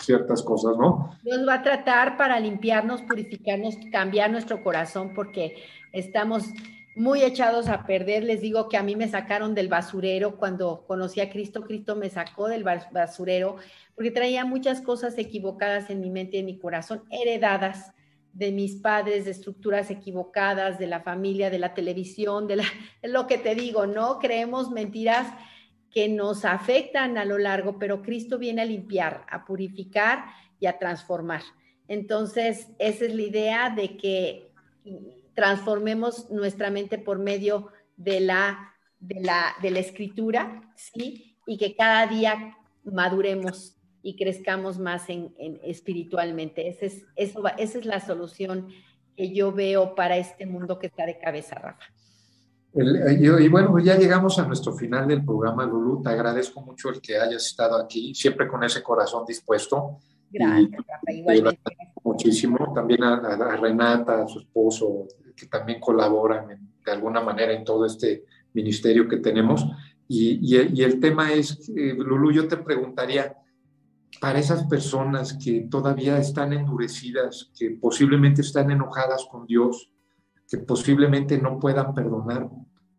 ciertas 0.00 0.42
cosas, 0.42 0.76
¿no? 0.76 1.10
Dios 1.22 1.46
va 1.46 1.54
a 1.54 1.62
tratar 1.62 2.16
para 2.16 2.38
limpiarnos, 2.40 3.02
purificarnos, 3.02 3.76
cambiar 3.90 4.30
nuestro 4.30 4.62
corazón 4.62 5.12
porque 5.14 5.56
estamos 5.92 6.44
muy 6.94 7.22
echados 7.22 7.68
a 7.68 7.86
perder. 7.86 8.24
Les 8.24 8.40
digo 8.40 8.68
que 8.68 8.76
a 8.76 8.82
mí 8.82 8.96
me 8.96 9.08
sacaron 9.08 9.54
del 9.54 9.68
basurero 9.68 10.36
cuando 10.36 10.84
conocí 10.86 11.20
a 11.20 11.30
Cristo. 11.30 11.62
Cristo 11.62 11.96
me 11.96 12.10
sacó 12.10 12.48
del 12.48 12.64
basurero 12.64 13.56
porque 13.94 14.10
traía 14.10 14.44
muchas 14.44 14.80
cosas 14.80 15.16
equivocadas 15.18 15.90
en 15.90 16.00
mi 16.00 16.10
mente 16.10 16.36
y 16.36 16.40
en 16.40 16.46
mi 16.46 16.58
corazón, 16.58 17.04
heredadas 17.10 17.92
de 18.32 18.52
mis 18.52 18.76
padres, 18.76 19.24
de 19.24 19.32
estructuras 19.32 19.90
equivocadas, 19.90 20.78
de 20.78 20.86
la 20.86 21.00
familia, 21.00 21.50
de 21.50 21.58
la 21.58 21.74
televisión, 21.74 22.46
de, 22.46 22.56
la, 22.56 22.64
de 23.02 23.08
lo 23.08 23.26
que 23.26 23.38
te 23.38 23.54
digo, 23.54 23.86
¿no? 23.86 24.18
Creemos 24.18 24.70
mentiras 24.70 25.26
que 25.90 26.08
nos 26.08 26.44
afectan 26.44 27.18
a 27.18 27.24
lo 27.24 27.38
largo, 27.38 27.78
pero 27.78 28.02
Cristo 28.02 28.38
viene 28.38 28.62
a 28.62 28.66
limpiar, 28.66 29.24
a 29.30 29.44
purificar 29.44 30.26
y 30.60 30.66
a 30.66 30.78
transformar. 30.78 31.42
Entonces, 31.86 32.68
esa 32.78 33.06
es 33.06 33.14
la 33.14 33.22
idea 33.22 33.70
de 33.70 33.96
que 33.96 34.50
transformemos 35.34 36.30
nuestra 36.30 36.70
mente 36.70 36.98
por 36.98 37.18
medio 37.18 37.68
de 37.96 38.20
la, 38.20 38.74
de 39.00 39.20
la, 39.20 39.54
de 39.62 39.70
la 39.70 39.78
escritura, 39.78 40.72
¿sí? 40.76 41.36
Y 41.46 41.56
que 41.56 41.74
cada 41.74 42.06
día 42.06 42.56
maduremos 42.84 43.76
y 44.02 44.16
crezcamos 44.16 44.78
más 44.78 45.08
en, 45.08 45.34
en 45.38 45.60
espiritualmente. 45.64 46.68
Ese 46.68 46.86
es, 46.86 47.06
eso 47.16 47.42
va, 47.42 47.50
esa 47.50 47.78
es 47.78 47.86
la 47.86 48.00
solución 48.00 48.68
que 49.16 49.30
yo 49.32 49.52
veo 49.52 49.94
para 49.94 50.16
este 50.16 50.46
mundo 50.46 50.78
que 50.78 50.86
está 50.86 51.06
de 51.06 51.18
cabeza, 51.18 51.56
Rafa. 51.56 51.84
El, 52.78 53.20
y, 53.20 53.44
y, 53.44 53.48
bueno, 53.48 53.76
ya 53.80 53.96
llegamos 53.96 54.38
a 54.38 54.46
nuestro 54.46 54.72
final 54.72 55.08
del 55.08 55.24
programa, 55.24 55.66
Lulu. 55.66 56.00
Te 56.00 56.10
agradezco 56.10 56.60
mucho 56.60 56.90
el 56.90 57.00
que 57.00 57.18
hayas 57.18 57.46
estado 57.46 57.76
aquí, 57.76 58.14
siempre 58.14 58.46
con 58.46 58.62
ese 58.62 58.84
corazón 58.84 59.24
dispuesto. 59.26 59.98
Gracias, 60.30 60.70
Rafa, 60.70 61.12
igualmente. 61.12 61.76
Muchísimo. 62.04 62.72
También 62.72 63.02
a, 63.02 63.14
a, 63.16 63.56
Renata, 63.56 64.22
a 64.22 64.28
su 64.28 64.38
esposo, 64.38 65.08
que 65.34 65.46
también 65.46 65.80
colaboran 65.80 66.52
en, 66.52 66.72
de 66.84 66.92
alguna 66.92 67.20
manera 67.20 67.52
en 67.52 67.64
todo 67.64 67.84
este 67.84 68.24
ministerio 68.52 69.08
que 69.08 69.16
tenemos. 69.16 69.66
Y, 70.06 70.38
y, 70.40 70.70
y 70.72 70.84
el 70.84 71.00
tema 71.00 71.32
es, 71.32 71.68
eh, 71.76 71.94
Lulu, 71.98 72.30
yo 72.30 72.46
te 72.46 72.58
preguntaría, 72.58 73.36
para 74.20 74.38
esas 74.38 74.64
personas 74.68 75.34
que 75.34 75.66
todavía 75.68 76.18
están 76.18 76.52
endurecidas, 76.52 77.50
que 77.58 77.72
posiblemente 77.72 78.42
están 78.42 78.70
enojadas 78.70 79.26
con 79.28 79.46
Dios, 79.46 79.90
que 80.48 80.58
posiblemente 80.58 81.38
no 81.38 81.58
puedan 81.58 81.92
perdonar 81.92 82.48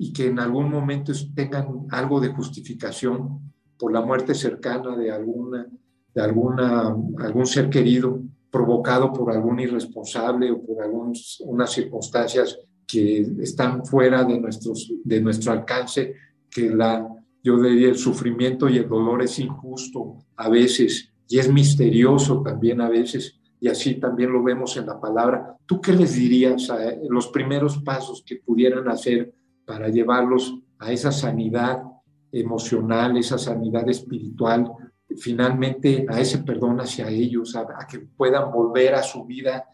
y 0.01 0.11
que 0.13 0.27
en 0.27 0.39
algún 0.39 0.71
momento 0.71 1.11
tengan 1.35 1.85
algo 1.91 2.19
de 2.19 2.29
justificación 2.29 3.51
por 3.77 3.93
la 3.93 4.01
muerte 4.01 4.33
cercana 4.33 4.95
de 4.95 5.11
alguna 5.11 5.67
de 6.15 6.21
alguna 6.21 6.95
algún 7.19 7.45
ser 7.45 7.69
querido 7.69 8.19
provocado 8.49 9.13
por 9.13 9.31
algún 9.31 9.59
irresponsable 9.59 10.49
o 10.51 10.65
por 10.65 10.81
algunas 10.81 11.37
unas 11.41 11.71
circunstancias 11.71 12.57
que 12.87 13.21
están 13.41 13.85
fuera 13.85 14.23
de, 14.23 14.39
nuestros, 14.39 14.91
de 15.03 15.21
nuestro 15.21 15.51
alcance, 15.51 16.15
que 16.49 16.71
la, 16.71 17.07
yo 17.43 17.61
diría 17.61 17.89
el 17.89 17.97
sufrimiento 17.97 18.67
y 18.67 18.77
el 18.77 18.89
dolor 18.89 19.21
es 19.21 19.37
injusto 19.37 20.17
a 20.35 20.49
veces 20.49 21.11
y 21.27 21.37
es 21.37 21.51
misterioso 21.51 22.41
también 22.41 22.81
a 22.81 22.89
veces, 22.89 23.39
y 23.61 23.67
así 23.67 23.95
también 23.95 24.33
lo 24.33 24.41
vemos 24.41 24.75
en 24.77 24.87
la 24.87 24.99
palabra. 24.99 25.55
¿Tú 25.67 25.79
qué 25.79 25.93
les 25.93 26.15
dirías 26.15 26.71
a 26.71 26.79
los 27.07 27.27
primeros 27.27 27.77
pasos 27.83 28.23
que 28.25 28.37
pudieran 28.37 28.87
hacer 28.87 29.31
para 29.69 29.87
llevarlos 29.87 30.57
a 30.79 30.91
esa 30.91 31.11
sanidad 31.11 31.83
emocional, 32.31 33.15
esa 33.17 33.37
sanidad 33.37 33.87
espiritual, 33.87 34.67
finalmente 35.15 36.07
a 36.09 36.19
ese 36.19 36.39
perdón 36.39 36.79
hacia 36.79 37.07
ellos, 37.07 37.55
a, 37.55 37.67
a 37.77 37.85
que 37.85 37.99
puedan 37.99 38.51
volver 38.51 38.95
a 38.95 39.03
su 39.03 39.25
vida 39.25 39.65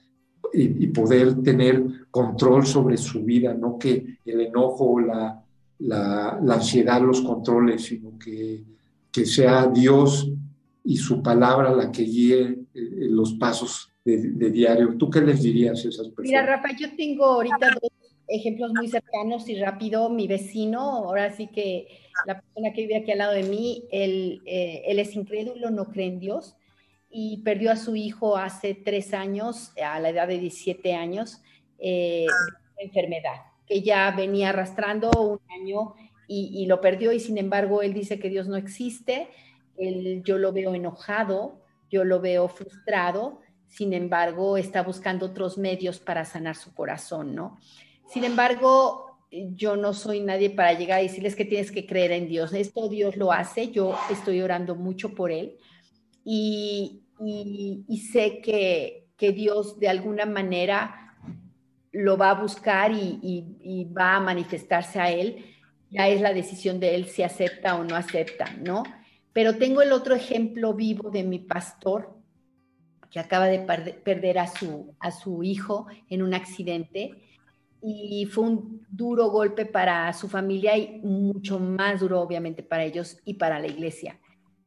y, 0.52 0.84
y, 0.84 0.88
poder 0.88 1.42
tener 1.42 1.82
control 2.12 2.66
sobre 2.66 2.98
su 2.98 3.24
vida, 3.24 3.54
no 3.54 3.80
que 3.80 4.20
el 4.26 4.42
enojo 4.42 4.84
o 4.84 5.00
la, 5.00 5.42
la, 5.80 6.42
la, 6.44 6.54
ansiedad 6.56 7.02
los 7.02 7.22
controle, 7.22 7.80
sino 7.80 8.20
que, 8.20 8.66
que 9.10 9.26
sea 9.26 9.68
Dios 9.68 10.30
y 10.84 10.98
su 10.98 11.24
palabra 11.24 11.74
la 11.74 11.90
que 11.90 12.04
guíe 12.04 12.42
eh, 12.74 13.08
los 13.10 13.36
pasos 13.36 13.94
de, 14.04 14.52
diario. 14.52 14.98
¿Tú 14.98 15.10
qué 15.10 15.22
les 15.22 15.42
dirías 15.42 15.86
a 15.86 15.88
esas 15.88 16.10
personas? 16.10 16.28
Mira, 16.28 16.46
Rafa, 16.46 16.76
yo 16.78 16.94
tengo 16.98 17.26
ahorita 17.26 17.70
dos 17.82 17.92
ejemplos 18.28 18.72
muy 18.74 18.88
cercanos 18.88 19.48
y 19.50 19.60
rápido. 19.60 20.10
Mi 20.10 20.28
vecino, 20.28 20.80
ahora 20.80 21.32
sí 21.32 21.48
que 21.48 21.88
la 22.26 22.40
persona 22.40 22.74
que 22.74 22.82
vive 22.82 22.98
aquí 22.98 23.12
al 23.12 23.20
lado 23.20 23.34
de 23.34 23.44
mí, 23.44 23.84
él, 23.92 24.42
eh, 24.46 24.84
él 24.88 25.00
es 25.00 25.16
incrédulo, 25.16 25.70
no 25.70 25.86
cree 25.86 26.08
en 26.08 26.20
Dios 26.20 26.58
y 27.18 27.38
perdió 27.38 27.72
a 27.72 27.78
su 27.78 27.96
hijo 27.96 28.36
hace 28.36 28.74
tres 28.74 29.14
años, 29.14 29.72
a 29.82 30.02
la 30.02 30.10
edad 30.10 30.28
de 30.28 30.38
17 30.38 30.96
años, 30.96 31.42
eh, 31.80 32.26
enfermedad, 32.78 33.38
que 33.66 33.82
ya 33.82 34.12
venía 34.12 34.50
arrastrando 34.50 35.10
un 35.12 35.40
año 35.50 35.96
y, 36.28 36.66
lo 36.66 36.82
perdió 36.82 37.14
y 37.14 37.22
sin 37.22 37.38
embargo 37.38 37.82
él 37.82 37.94
dice 37.94 38.20
que 38.20 38.30
Dios 38.30 38.50
no 38.50 38.58
existe, 38.58 39.30
él, 39.78 40.24
yo 40.26 40.38
lo 40.38 40.52
veo 40.52 40.76
enojado, 40.76 41.62
yo 41.90 42.04
lo 42.04 42.20
veo 42.20 42.50
frustrado, 42.50 43.40
sin 43.68 43.94
embargo 43.94 44.58
está 44.58 44.84
buscando 44.84 45.28
otros 45.28 45.58
medios 45.58 46.00
para 46.00 46.26
sanar 46.26 46.58
su 46.58 46.74
corazón, 46.74 47.34
¿no? 47.34 47.58
Sin 48.08 48.24
embargo, 48.24 49.20
yo 49.32 49.76
no 49.76 49.94
soy 49.94 50.22
nadie 50.22 50.50
para 50.50 50.74
llegar 50.74 51.00
a 51.00 51.04
decirles 51.04 51.36
que 51.36 51.46
tienes 51.46 51.72
que 51.72 51.86
creer 51.86 52.12
en 52.12 52.28
Dios. 52.28 52.54
Esto 52.54 52.88
Dios 52.88 53.18
lo 53.18 53.32
hace, 53.32 53.72
yo 53.72 53.98
estoy 54.10 54.42
orando 54.42 54.76
mucho 54.76 55.14
por 55.14 55.32
él 55.32 55.58
y, 56.24 57.02
sé 58.12 58.42
que, 58.42 59.08
que 59.18 59.32
Dios 59.32 59.80
de 59.80 59.90
alguna 59.90 60.26
manera 60.26 61.18
lo 61.92 62.18
va 62.18 62.32
a 62.32 62.42
buscar 62.42 62.92
y, 62.92 63.88
va 63.98 64.16
a 64.16 64.20
manifestarse 64.20 65.00
a 65.00 65.12
él, 65.12 65.46
ya 65.90 66.10
es 66.10 66.20
la 66.20 66.34
decisión 66.34 66.80
de 66.80 66.96
él 66.96 67.06
si 67.06 67.24
acepta 67.24 67.76
o 67.76 67.84
no 67.84 67.96
acepta, 67.96 68.54
¿no? 68.62 68.84
Pero 69.32 69.58
tengo 69.58 69.82
el 69.82 69.92
otro 69.92 70.14
ejemplo 70.16 70.74
vivo 70.74 71.10
de 71.10 71.24
mi 71.24 71.40
pastor, 71.40 72.14
que 73.10 73.20
acaba 73.20 73.46
de 73.46 73.60
perder 73.60 74.40
a 74.40 74.48
su, 74.48 74.94
a 75.00 75.12
su 75.12 75.44
hijo 75.44 75.88
en 76.10 76.22
un 76.22 76.34
accidente 76.34 77.25
y 77.88 78.26
fue 78.26 78.46
un 78.46 78.86
duro 78.90 79.30
golpe 79.30 79.66
para 79.68 80.12
su 80.14 80.28
familia 80.28 80.76
y 80.76 81.00
mucho 81.04 81.60
más 81.60 82.00
duro 82.00 82.20
obviamente 82.20 82.64
para 82.64 82.84
ellos 82.84 83.20
y 83.26 83.36
para 83.36 83.60
la 83.60 83.68
iglesia. 83.68 84.20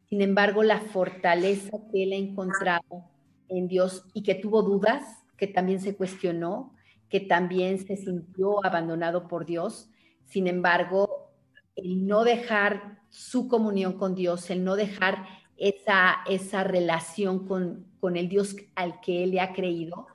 Sin 0.09 0.23
embargo, 0.23 0.63
la 0.63 0.81
fortaleza 0.81 1.77
que 1.91 2.05
él 2.05 2.13
ha 2.13 2.17
encontrado 2.17 3.11
en 3.49 3.67
Dios 3.67 4.05
y 4.15 4.23
que 4.23 4.37
tuvo 4.37 4.63
dudas, 4.63 5.03
que 5.37 5.49
también 5.49 5.81
se 5.81 5.97
cuestionó, 5.97 6.75
que 7.09 7.19
también 7.19 7.85
se 7.85 7.97
sintió 7.97 8.65
abandonado 8.65 9.27
por 9.27 9.47
Dios. 9.47 9.91
Sin 10.27 10.47
embargo, 10.47 11.33
el 11.75 12.07
no 12.07 12.23
dejar 12.23 13.01
su 13.09 13.49
comunión 13.49 13.95
con 13.95 14.15
Dios, 14.15 14.49
el 14.51 14.63
no 14.63 14.77
dejar 14.77 15.27
esa, 15.57 16.19
esa 16.29 16.63
relación 16.63 17.49
con, 17.49 17.85
con 17.99 18.17
el 18.17 18.29
Dios 18.29 18.55
al 18.77 19.01
que 19.01 19.25
él 19.25 19.33
le 19.33 19.41
ha 19.41 19.53
creído, 19.53 20.07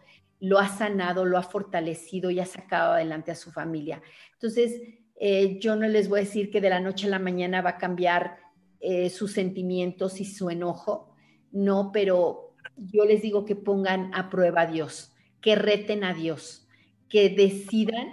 lo 0.44 0.60
ha 0.60 0.68
sanado, 0.68 1.24
lo 1.24 1.38
ha 1.38 1.44
fortalecido 1.44 2.30
y 2.30 2.42
ha 2.42 2.46
sacado 2.46 2.92
adelante 2.92 3.32
a 3.32 3.36
su 3.36 3.50
familia. 3.50 4.02
Entonces, 4.34 4.82
eh, 5.16 5.58
yo 5.62 5.78
no 5.78 5.88
les 5.88 6.10
voy 6.10 6.20
a 6.20 6.24
decir 6.24 6.52
que 6.52 6.60
de 6.60 6.70
la 6.70 6.82
noche 6.82 7.08
a 7.08 7.12
la 7.12 7.20
mañana 7.20 7.62
va 7.62 7.72
a 7.72 7.78
cambiar 7.78 8.40
eh, 8.82 9.10
sus 9.10 9.32
sentimientos 9.32 10.20
y 10.20 10.26
su 10.26 10.50
enojo, 10.50 11.16
no, 11.54 11.92
pero 11.94 12.58
yo 12.76 13.06
les 13.06 13.22
digo 13.22 13.46
que 13.46 13.56
pongan 13.56 14.14
a 14.14 14.30
prueba 14.30 14.64
a 14.64 14.68
Dios, 14.68 15.14
que 15.40 15.56
reten 15.56 16.04
a 16.04 16.14
Dios, 16.14 16.68
que 17.08 17.30
decidan 17.30 18.10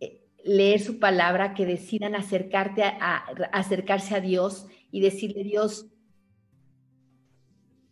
eh, 0.00 0.24
leer 0.44 0.80
su 0.80 0.98
palabra, 0.98 1.54
que 1.54 1.64
decidan 1.64 2.16
acercarse 2.16 2.82
a 4.16 4.20
Dios 4.20 4.66
y 4.90 5.00
decirle, 5.00 5.44
Dios, 5.44 5.86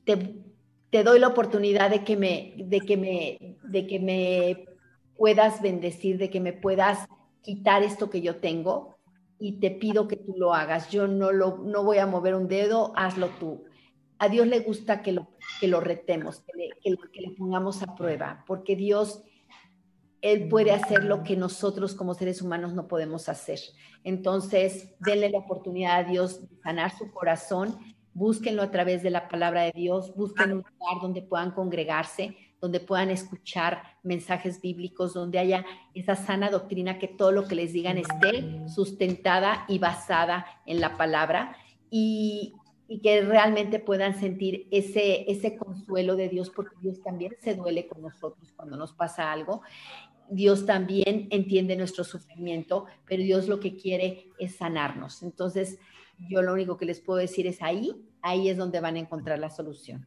te, 0.05 0.44
doy 1.03 1.19
la 1.19 1.29
oportunidad 1.29 1.91
de 1.91 2.05
que, 2.05 2.17
me, 2.17 2.55
de, 2.57 2.81
que 2.81 2.97
me, 2.97 3.57
de 3.65 3.87
que 3.87 3.99
me 3.99 4.67
puedas 5.17 5.61
bendecir, 5.63 6.19
de 6.19 6.31
que 6.31 6.41
me 6.41 6.53
puedas 6.53 7.07
quitar 7.43 7.83
esto 7.83 8.11
que 8.11 8.21
yo 8.21 8.37
tengo 8.37 8.97
y 9.39 9.61
te 9.61 9.71
pido 9.71 10.07
que 10.09 10.17
tú 10.17 10.35
lo 10.37 10.55
hagas. 10.55 10.91
Yo 10.91 11.09
no, 11.09 11.33
lo, 11.33 11.59
no 11.59 11.83
voy 11.83 11.99
a 11.99 12.07
mover 12.07 12.35
un 12.35 12.49
dedo, 12.49 12.93
hazlo 12.97 13.29
tú. 13.41 13.65
A 14.19 14.29
Dios 14.29 14.47
le 14.47 14.61
gusta 14.61 15.03
que 15.03 15.13
lo, 15.13 15.29
que 15.61 15.69
lo 15.69 15.81
retemos, 15.81 16.41
que 16.41 16.71
que, 16.83 16.97
que 17.13 17.21
le 17.21 17.31
pongamos 17.33 17.83
a 17.83 17.95
prueba, 17.95 18.45
porque 18.47 18.77
Dios 18.77 19.25
él 20.25 20.49
puede 20.49 20.73
hacer 20.73 21.05
lo 21.05 21.23
que 21.23 21.37
nosotros 21.37 21.95
como 21.95 22.15
seres 22.15 22.41
humanos 22.41 22.73
no 22.73 22.89
podemos 22.89 23.29
hacer. 23.29 23.59
Entonces, 24.05 24.95
denle 25.01 25.29
la 25.29 25.41
oportunidad 25.41 25.99
a 25.99 26.05
Dios 26.05 26.41
de 26.41 26.57
sanar 26.63 26.97
su 26.97 27.11
corazón, 27.13 27.77
búsquenlo 28.15 28.63
a 28.63 28.71
través 28.71 29.03
de 29.03 29.11
la 29.11 29.29
palabra 29.29 29.63
de 29.63 29.73
Dios, 29.73 30.15
busquen 30.15 30.53
un 30.53 30.59
lugar 30.59 31.03
donde 31.03 31.23
puedan 31.23 31.51
congregarse, 31.51 32.37
donde 32.61 32.81
puedan 32.81 33.11
escuchar 33.11 33.83
mensajes 34.03 34.61
bíblicos, 34.61 35.13
donde 35.13 35.39
haya 35.39 35.67
esa 35.93 36.17
sana 36.17 36.51
doctrina, 36.51 36.99
que 36.99 37.09
todo 37.09 37.33
lo 37.33 37.47
que 37.47 37.57
les 37.57 37.73
digan 37.73 37.99
esté 37.99 38.67
sustentada 38.69 39.67
y 39.69 39.79
basada 39.79 40.47
en 40.65 40.81
la 40.81 40.97
palabra 40.97 41.57
y, 41.91 42.55
que 43.03 43.23
realmente 43.23 43.81
puedan 43.81 44.15
sentir 44.21 44.69
ese, 44.71 45.29
ese 45.31 45.57
consuelo 45.57 46.17
de 46.17 46.29
Dios, 46.29 46.51
porque 46.51 46.77
Dios 46.81 47.03
también 47.03 47.35
se 47.41 47.55
duele 47.55 47.89
con 47.89 48.03
nosotros 48.03 48.53
cuando 48.55 48.77
nos 48.77 48.93
pasa 48.93 49.33
algo 49.33 49.63
Dios 50.29 50.67
también 50.67 51.29
entiende 51.31 51.77
nuestro 51.77 52.05
sufrimiento, 52.05 52.87
pero 53.07 53.23
Dios 53.23 53.49
lo 53.49 53.61
que 53.61 53.77
quiere 53.77 54.31
es 54.39 54.57
sanarnos. 54.57 55.23
Entonces, 55.23 55.79
yo 56.19 56.43
lo 56.43 56.53
único 56.53 56.77
que 56.77 56.87
les 56.87 57.01
puedo 57.01 57.19
decir 57.19 57.47
es 57.47 57.63
ahí, 57.63 57.93
ahí 58.23 58.49
es 58.49 58.57
donde 58.57 58.81
van 58.81 58.97
a 58.97 59.01
encontrar 59.01 59.39
la 59.39 59.51
solución. 59.51 60.07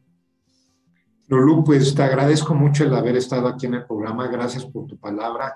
Lulu, 1.28 1.62
pues 1.62 1.94
te 1.94 2.02
agradezco 2.02 2.54
mucho 2.54 2.84
el 2.84 2.94
haber 2.94 3.16
estado 3.16 3.48
aquí 3.48 3.66
en 3.66 3.74
el 3.74 3.86
programa. 3.86 4.28
Gracias 4.28 4.64
por 4.64 4.86
tu 4.86 4.96
palabra. 4.96 5.54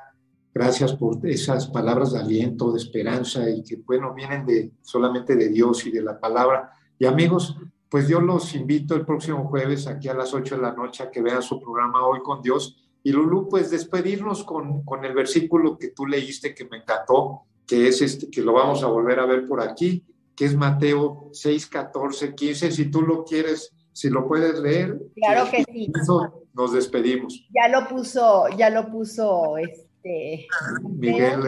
Gracias 0.55 0.93
por 0.95 1.27
esas 1.27 1.67
palabras 1.69 2.13
de 2.13 2.21
aliento, 2.21 2.73
de 2.73 2.79
esperanza 2.79 3.49
y 3.49 3.63
que, 3.63 3.77
bueno, 3.77 4.13
vienen 4.13 4.45
de 4.45 4.73
solamente 4.83 5.35
de 5.35 5.49
Dios 5.49 5.87
y 5.87 5.91
de 5.91 6.03
la 6.03 6.21
palabra. 6.21 6.73
Y 6.99 7.07
amigos, 7.07 7.57
pues 7.89 8.07
yo 8.07 8.21
los 8.21 8.55
invito 8.55 8.95
el 8.95 9.07
próximo 9.07 9.49
jueves 9.49 9.87
aquí 9.87 10.09
a 10.09 10.15
las 10.15 10.35
8 10.35 10.57
de 10.57 10.63
la 10.63 10.73
noche 10.73 11.05
a 11.05 11.11
que 11.11 11.23
vean 11.23 11.41
su 11.41 11.59
programa 11.59 12.07
Hoy 12.07 12.21
con 12.23 12.43
Dios 12.43 12.83
y 13.03 13.13
Lulú, 13.13 13.49
pues 13.49 13.71
despedirnos 13.71 14.45
con, 14.45 14.85
con, 14.85 15.05
el 15.05 15.15
versículo 15.15 15.77
que 15.77 15.89
tú 15.89 16.07
leíste 16.07 16.55
que 16.55 16.67
me 16.67 16.79
encantó, 16.79 17.43
que 17.67 17.89
es 17.89 18.01
este, 18.01 18.31
que 18.31 18.43
lo 18.43 18.53
vamos 18.53 18.83
a 18.83 18.87
volver 18.87 19.19
a 19.19 19.27
ver 19.27 19.47
por 19.49 19.61
aquí, 19.61 20.05
que 20.37 20.45
es 20.45 20.55
Mateo 20.55 21.29
6, 21.33 21.67
14, 21.67 22.35
15. 22.35 22.73
Si 22.73 22.91
tú 22.91 23.03
lo 23.03 23.25
quieres, 23.25 23.73
si 23.93 24.11
lo 24.11 24.27
puedes 24.27 24.59
leer. 24.59 24.99
Claro 25.15 25.51
que 25.51 25.65
sí. 25.65 25.93
Eso 25.95 26.47
nos 26.55 26.73
despedimos. 26.73 27.47
Ya 27.55 27.69
lo 27.69 27.89
puso, 27.89 28.49
ya 28.57 28.71
lo 28.71 28.91
puso 28.91 29.57
este. 29.59 30.47
Miguel. 30.83 31.41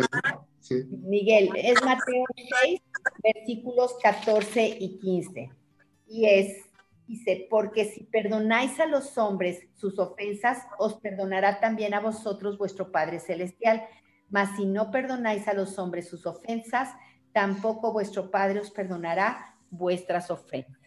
Miguel, 1.02 1.50
es 1.56 1.82
Mateo 1.84 2.24
6, 2.64 2.80
versículos 3.22 3.96
14 4.02 4.76
y 4.80 4.98
15. 4.98 5.50
Y 6.06 6.26
es 6.26 6.64
Dice, 7.06 7.46
porque 7.50 7.84
si 7.84 8.04
perdonáis 8.04 8.80
a 8.80 8.86
los 8.86 9.18
hombres 9.18 9.68
sus 9.74 9.98
ofensas, 9.98 10.58
os 10.78 10.94
perdonará 10.94 11.60
también 11.60 11.92
a 11.92 12.00
vosotros 12.00 12.56
vuestro 12.56 12.90
Padre 12.90 13.20
Celestial. 13.20 13.84
Mas 14.30 14.56
si 14.56 14.64
no 14.64 14.90
perdonáis 14.90 15.46
a 15.46 15.52
los 15.52 15.78
hombres 15.78 16.08
sus 16.08 16.24
ofensas, 16.24 16.88
tampoco 17.34 17.92
vuestro 17.92 18.30
Padre 18.30 18.60
os 18.60 18.70
perdonará 18.70 19.56
vuestras 19.68 20.30
ofensas. 20.30 20.78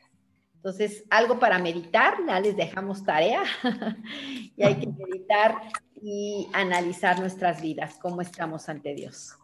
Entonces, 0.56 1.04
algo 1.10 1.40
para 1.40 1.60
meditar, 1.60 2.16
ya 2.26 2.40
les 2.40 2.58
dejamos 2.58 3.04
tarea 3.04 3.44
y 4.56 4.64
hay 4.64 4.80
que 4.80 4.88
meditar 4.88 5.62
y 6.02 6.48
analizar 6.54 7.20
nuestras 7.20 7.62
vidas, 7.62 8.00
cómo 8.02 8.22
estamos 8.22 8.68
ante 8.70 8.96
Dios. 8.96 9.38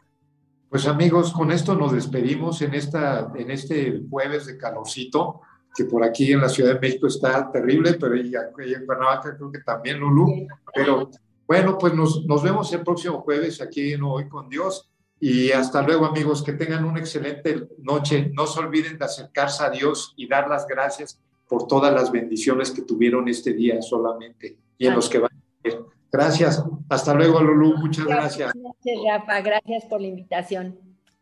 Pues 0.69 0.87
amigos, 0.87 1.31
con 1.33 1.51
esto 1.51 1.75
nos 1.75 1.91
despedimos 1.91 2.61
en, 2.61 2.73
esta, 2.73 3.31
en 3.35 3.51
este 3.51 4.01
jueves 4.09 4.47
de 4.47 4.57
calorcito 4.57 5.41
que 5.75 5.85
por 5.85 6.03
aquí 6.03 6.31
en 6.31 6.41
la 6.41 6.49
Ciudad 6.49 6.73
de 6.73 6.79
México 6.79 7.07
está 7.07 7.51
terrible, 7.51 7.93
pero 7.93 8.15
ella, 8.15 8.49
en 8.57 8.85
Cuernavaca 8.85 9.35
creo 9.35 9.51
que 9.51 9.59
también, 9.59 9.99
Lulu. 9.99 10.47
Pero 10.73 11.09
bueno, 11.47 11.77
pues 11.77 11.93
nos, 11.93 12.25
nos 12.25 12.41
vemos 12.43 12.71
el 12.73 12.81
próximo 12.81 13.21
jueves 13.21 13.61
aquí 13.61 13.93
en 13.93 14.03
Hoy 14.03 14.27
con 14.29 14.49
Dios. 14.49 14.92
Y 15.25 15.53
hasta 15.53 15.81
luego, 15.81 16.05
amigos, 16.05 16.43
que 16.43 16.51
tengan 16.51 16.83
una 16.83 16.99
excelente 16.99 17.69
noche. 17.77 18.29
No 18.33 18.45
se 18.45 18.59
olviden 18.59 18.97
de 18.97 19.05
acercarse 19.05 19.63
a 19.63 19.69
Dios 19.69 20.13
y 20.17 20.27
dar 20.27 20.49
las 20.49 20.67
gracias 20.67 21.17
por 21.47 21.65
todas 21.65 21.93
las 21.93 22.11
bendiciones 22.11 22.71
que 22.71 22.81
tuvieron 22.81 23.29
este 23.29 23.53
día 23.53 23.81
solamente 23.81 24.57
y 24.77 24.85
en 24.85 24.95
los 24.95 25.07
que 25.07 25.19
van 25.19 25.31
a 25.31 25.63
ver. 25.63 25.79
Gracias. 26.11 26.61
Hasta 26.89 27.13
luego, 27.13 27.41
Lulu. 27.41 27.77
Muchas 27.77 28.03
gracias. 28.03 28.51
Gracias, 28.53 28.97
Rafa. 29.07 29.39
Gracias 29.39 29.85
por 29.85 30.01
la 30.01 30.07
invitación. 30.07 30.77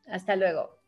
Hasta 0.08 0.36
luego. 0.36 0.81